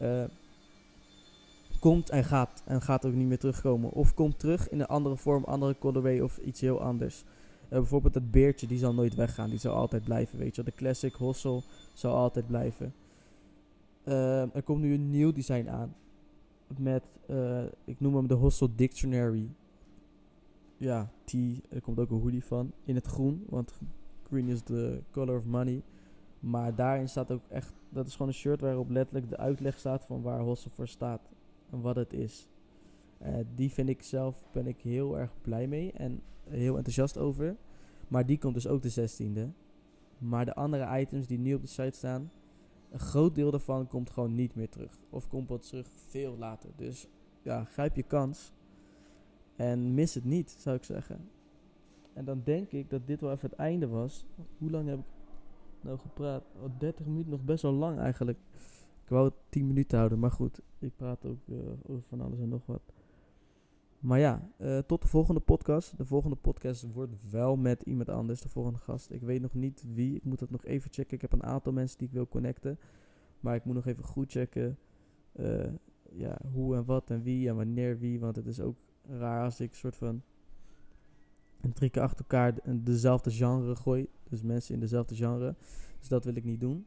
uh, 0.00 0.24
komt 1.81 2.11
en 2.11 2.24
gaat. 2.24 2.62
En 2.66 2.83
gaat 2.83 3.07
ook 3.07 3.12
niet 3.12 3.26
meer 3.26 3.38
terugkomen. 3.38 3.90
Of 3.90 4.14
komt 4.14 4.38
terug 4.38 4.68
in 4.68 4.81
een 4.81 4.87
andere 4.87 5.16
vorm, 5.16 5.44
andere 5.44 5.76
colorway 5.79 6.20
of 6.20 6.38
iets 6.38 6.61
heel 6.61 6.81
anders. 6.81 7.24
Uh, 7.24 7.68
bijvoorbeeld 7.68 8.14
dat 8.14 8.31
beertje, 8.31 8.66
die 8.66 8.79
zal 8.79 8.94
nooit 8.94 9.14
weggaan. 9.14 9.50
Die 9.50 9.59
zal 9.59 9.74
altijd 9.74 10.05
blijven, 10.05 10.38
weet 10.38 10.57
je 10.57 10.62
De 10.62 10.74
classic 10.74 11.14
hossel 11.14 11.62
zal 11.92 12.14
altijd 12.14 12.46
blijven. 12.46 12.94
Uh, 14.05 14.55
er 14.55 14.62
komt 14.64 14.81
nu 14.81 14.94
een 14.94 15.11
nieuw 15.11 15.33
design 15.33 15.68
aan. 15.68 15.94
Met, 16.79 17.18
uh, 17.31 17.64
ik 17.85 18.00
noem 18.00 18.16
hem 18.16 18.26
de 18.26 18.35
Hostel 18.35 18.68
Dictionary. 18.76 19.50
Ja, 20.76 21.11
T. 21.24 21.33
Er 21.68 21.81
komt 21.81 21.98
ook 21.98 22.11
een 22.11 22.20
hoodie 22.20 22.44
van. 22.44 22.72
In 22.85 22.94
het 22.94 23.07
groen, 23.07 23.44
want 23.48 23.81
green 24.29 24.48
is 24.48 24.62
the 24.62 25.02
color 25.11 25.37
of 25.37 25.44
money. 25.44 25.83
Maar 26.40 26.74
daarin 26.74 27.09
staat 27.09 27.31
ook 27.31 27.42
echt, 27.48 27.72
dat 27.88 28.07
is 28.07 28.12
gewoon 28.12 28.29
een 28.29 28.35
shirt 28.35 28.61
waarop 28.61 28.90
letterlijk 28.90 29.29
de 29.29 29.37
uitleg 29.37 29.79
staat 29.79 30.05
van 30.05 30.22
waar 30.22 30.40
Hostel 30.40 30.70
voor 30.70 30.88
staat 30.88 31.20
en 31.70 31.81
wat 31.81 31.96
het 31.96 32.12
is. 32.12 32.48
Uh, 33.22 33.37
die 33.55 33.72
vind 33.72 33.88
ik 33.88 34.02
zelf, 34.02 34.44
ben 34.52 34.66
ik 34.66 34.81
heel 34.81 35.18
erg 35.18 35.33
blij 35.42 35.66
mee 35.66 35.92
en 35.92 36.22
heel 36.48 36.76
enthousiast 36.76 37.18
over. 37.18 37.57
Maar 38.09 38.26
die 38.26 38.38
komt 38.38 38.55
dus 38.55 38.66
ook 38.66 38.83
de 38.83 39.09
16e. 39.09 39.50
Maar 40.18 40.44
de 40.44 40.55
andere 40.55 41.00
items 41.00 41.26
die 41.26 41.38
nu 41.38 41.55
op 41.55 41.61
de 41.61 41.66
site 41.66 41.96
staan, 41.96 42.31
een 42.90 42.99
groot 42.99 43.35
deel 43.35 43.51
daarvan 43.51 43.87
komt 43.87 44.11
gewoon 44.11 44.35
niet 44.35 44.55
meer 44.55 44.68
terug. 44.68 44.99
Of 45.11 45.29
komt 45.29 45.49
wat 45.49 45.68
terug 45.68 45.87
veel 45.92 46.37
later. 46.37 46.70
Dus 46.77 47.09
ja, 47.42 47.64
grijp 47.64 47.96
je 47.96 48.03
kans. 48.03 48.53
En 49.57 49.94
mis 49.94 50.14
het 50.14 50.25
niet, 50.25 50.57
zou 50.59 50.77
ik 50.77 50.85
zeggen. 50.85 51.29
En 52.12 52.25
dan 52.25 52.40
denk 52.44 52.70
ik 52.70 52.90
dat 52.90 53.07
dit 53.07 53.20
wel 53.20 53.33
even 53.33 53.51
het 53.51 53.59
einde 53.59 53.88
was. 53.88 54.27
Hoe 54.59 54.70
lang 54.70 54.88
heb 54.88 54.99
ik 54.99 55.05
nou 55.81 55.99
gepraat? 55.99 56.44
Oh, 56.62 56.79
30 56.79 57.07
minuten, 57.07 57.31
nog 57.31 57.44
best 57.44 57.62
wel 57.62 57.72
lang 57.72 57.99
eigenlijk. 57.99 58.38
Ik 59.05 59.09
wou 59.09 59.25
het 59.25 59.35
10 59.49 59.66
minuten 59.66 59.96
houden, 59.96 60.18
maar 60.18 60.31
goed. 60.31 60.61
Ik 60.79 60.96
praat 60.96 61.25
ook 61.25 61.38
uh, 61.46 61.59
over 61.87 62.03
van 62.09 62.20
alles 62.20 62.38
en 62.38 62.49
nog 62.49 62.66
wat. 62.66 62.83
Maar 64.07 64.19
ja, 64.19 64.51
uh, 64.59 64.79
tot 64.79 65.03
de 65.03 65.09
volgende 65.09 65.40
podcast. 65.40 65.97
De 65.97 66.05
volgende 66.05 66.37
podcast 66.37 66.83
wordt 66.92 67.31
wel 67.31 67.57
met 67.57 67.83
iemand 67.83 68.09
anders, 68.09 68.40
de 68.40 68.49
volgende 68.49 68.79
gast. 68.79 69.11
Ik 69.11 69.23
weet 69.23 69.40
nog 69.40 69.55
niet 69.55 69.85
wie. 69.95 70.14
Ik 70.14 70.25
moet 70.25 70.40
het 70.40 70.51
nog 70.51 70.64
even 70.64 70.92
checken. 70.92 71.14
Ik 71.14 71.21
heb 71.21 71.33
een 71.33 71.42
aantal 71.42 71.73
mensen 71.73 71.99
die 71.99 72.07
ik 72.07 72.12
wil 72.12 72.29
connecten. 72.29 72.79
Maar 73.40 73.55
ik 73.55 73.64
moet 73.64 73.75
nog 73.75 73.87
even 73.87 74.05
goed 74.05 74.31
checken. 74.31 74.79
Uh, 75.33 75.66
ja, 76.12 76.38
hoe 76.53 76.77
en 76.77 76.85
wat 76.85 77.11
en 77.11 77.23
wie 77.23 77.49
en 77.49 77.57
wanneer 77.57 77.99
wie. 77.99 78.21
Want 78.21 78.37
het 78.37 78.47
is 78.47 78.61
ook 78.61 78.77
raar 79.09 79.45
als 79.45 79.61
ik 79.61 79.75
soort 79.75 79.97
van 79.97 80.23
een 81.61 81.73
trikken 81.73 82.03
achter 82.03 82.21
elkaar 82.21 82.55
dezelfde 82.85 83.31
genre 83.31 83.77
gooi. 83.77 84.09
Dus 84.29 84.42
mensen 84.42 84.75
in 84.75 84.81
dezelfde 84.81 85.14
genre. 85.14 85.55
Dus 85.99 86.09
dat 86.09 86.25
wil 86.25 86.37
ik 86.37 86.45
niet 86.45 86.61
doen. 86.61 86.87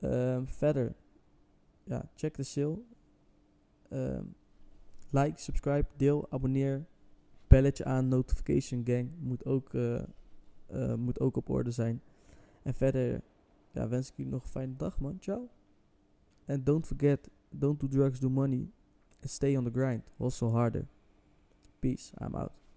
Uh, 0.00 0.38
verder, 0.44 0.94
ja, 1.84 2.10
check 2.14 2.36
de 2.36 2.42
sale. 2.42 2.78
Uh, 3.90 4.20
like, 5.10 5.40
subscribe, 5.40 5.86
deel, 5.96 6.26
abonneer. 6.30 6.86
Belletje 7.46 7.84
aan, 7.84 8.08
notification 8.08 8.82
gang 8.84 9.10
moet 9.18 9.44
ook, 9.44 9.72
uh, 9.72 10.02
uh, 10.72 10.94
moet 10.94 11.20
ook 11.20 11.36
op 11.36 11.48
orde 11.48 11.70
zijn. 11.70 12.02
En 12.62 12.74
verder 12.74 13.22
ja, 13.72 13.88
wens 13.88 14.08
ik 14.08 14.16
jullie 14.16 14.32
nog 14.32 14.42
een 14.42 14.50
fijne 14.50 14.76
dag, 14.76 15.00
man. 15.00 15.16
Ciao. 15.20 15.48
And 16.46 16.66
don't 16.66 16.86
forget, 16.86 17.30
don't 17.50 17.80
do 17.80 17.88
drugs, 17.88 18.20
do 18.20 18.28
money. 18.28 18.70
And 19.20 19.30
stay 19.30 19.56
on 19.56 19.64
the 19.64 19.70
grind. 19.70 20.02
Also 20.18 20.50
harder. 20.50 20.88
Peace. 21.80 22.12
I'm 22.20 22.34
out. 22.34 22.67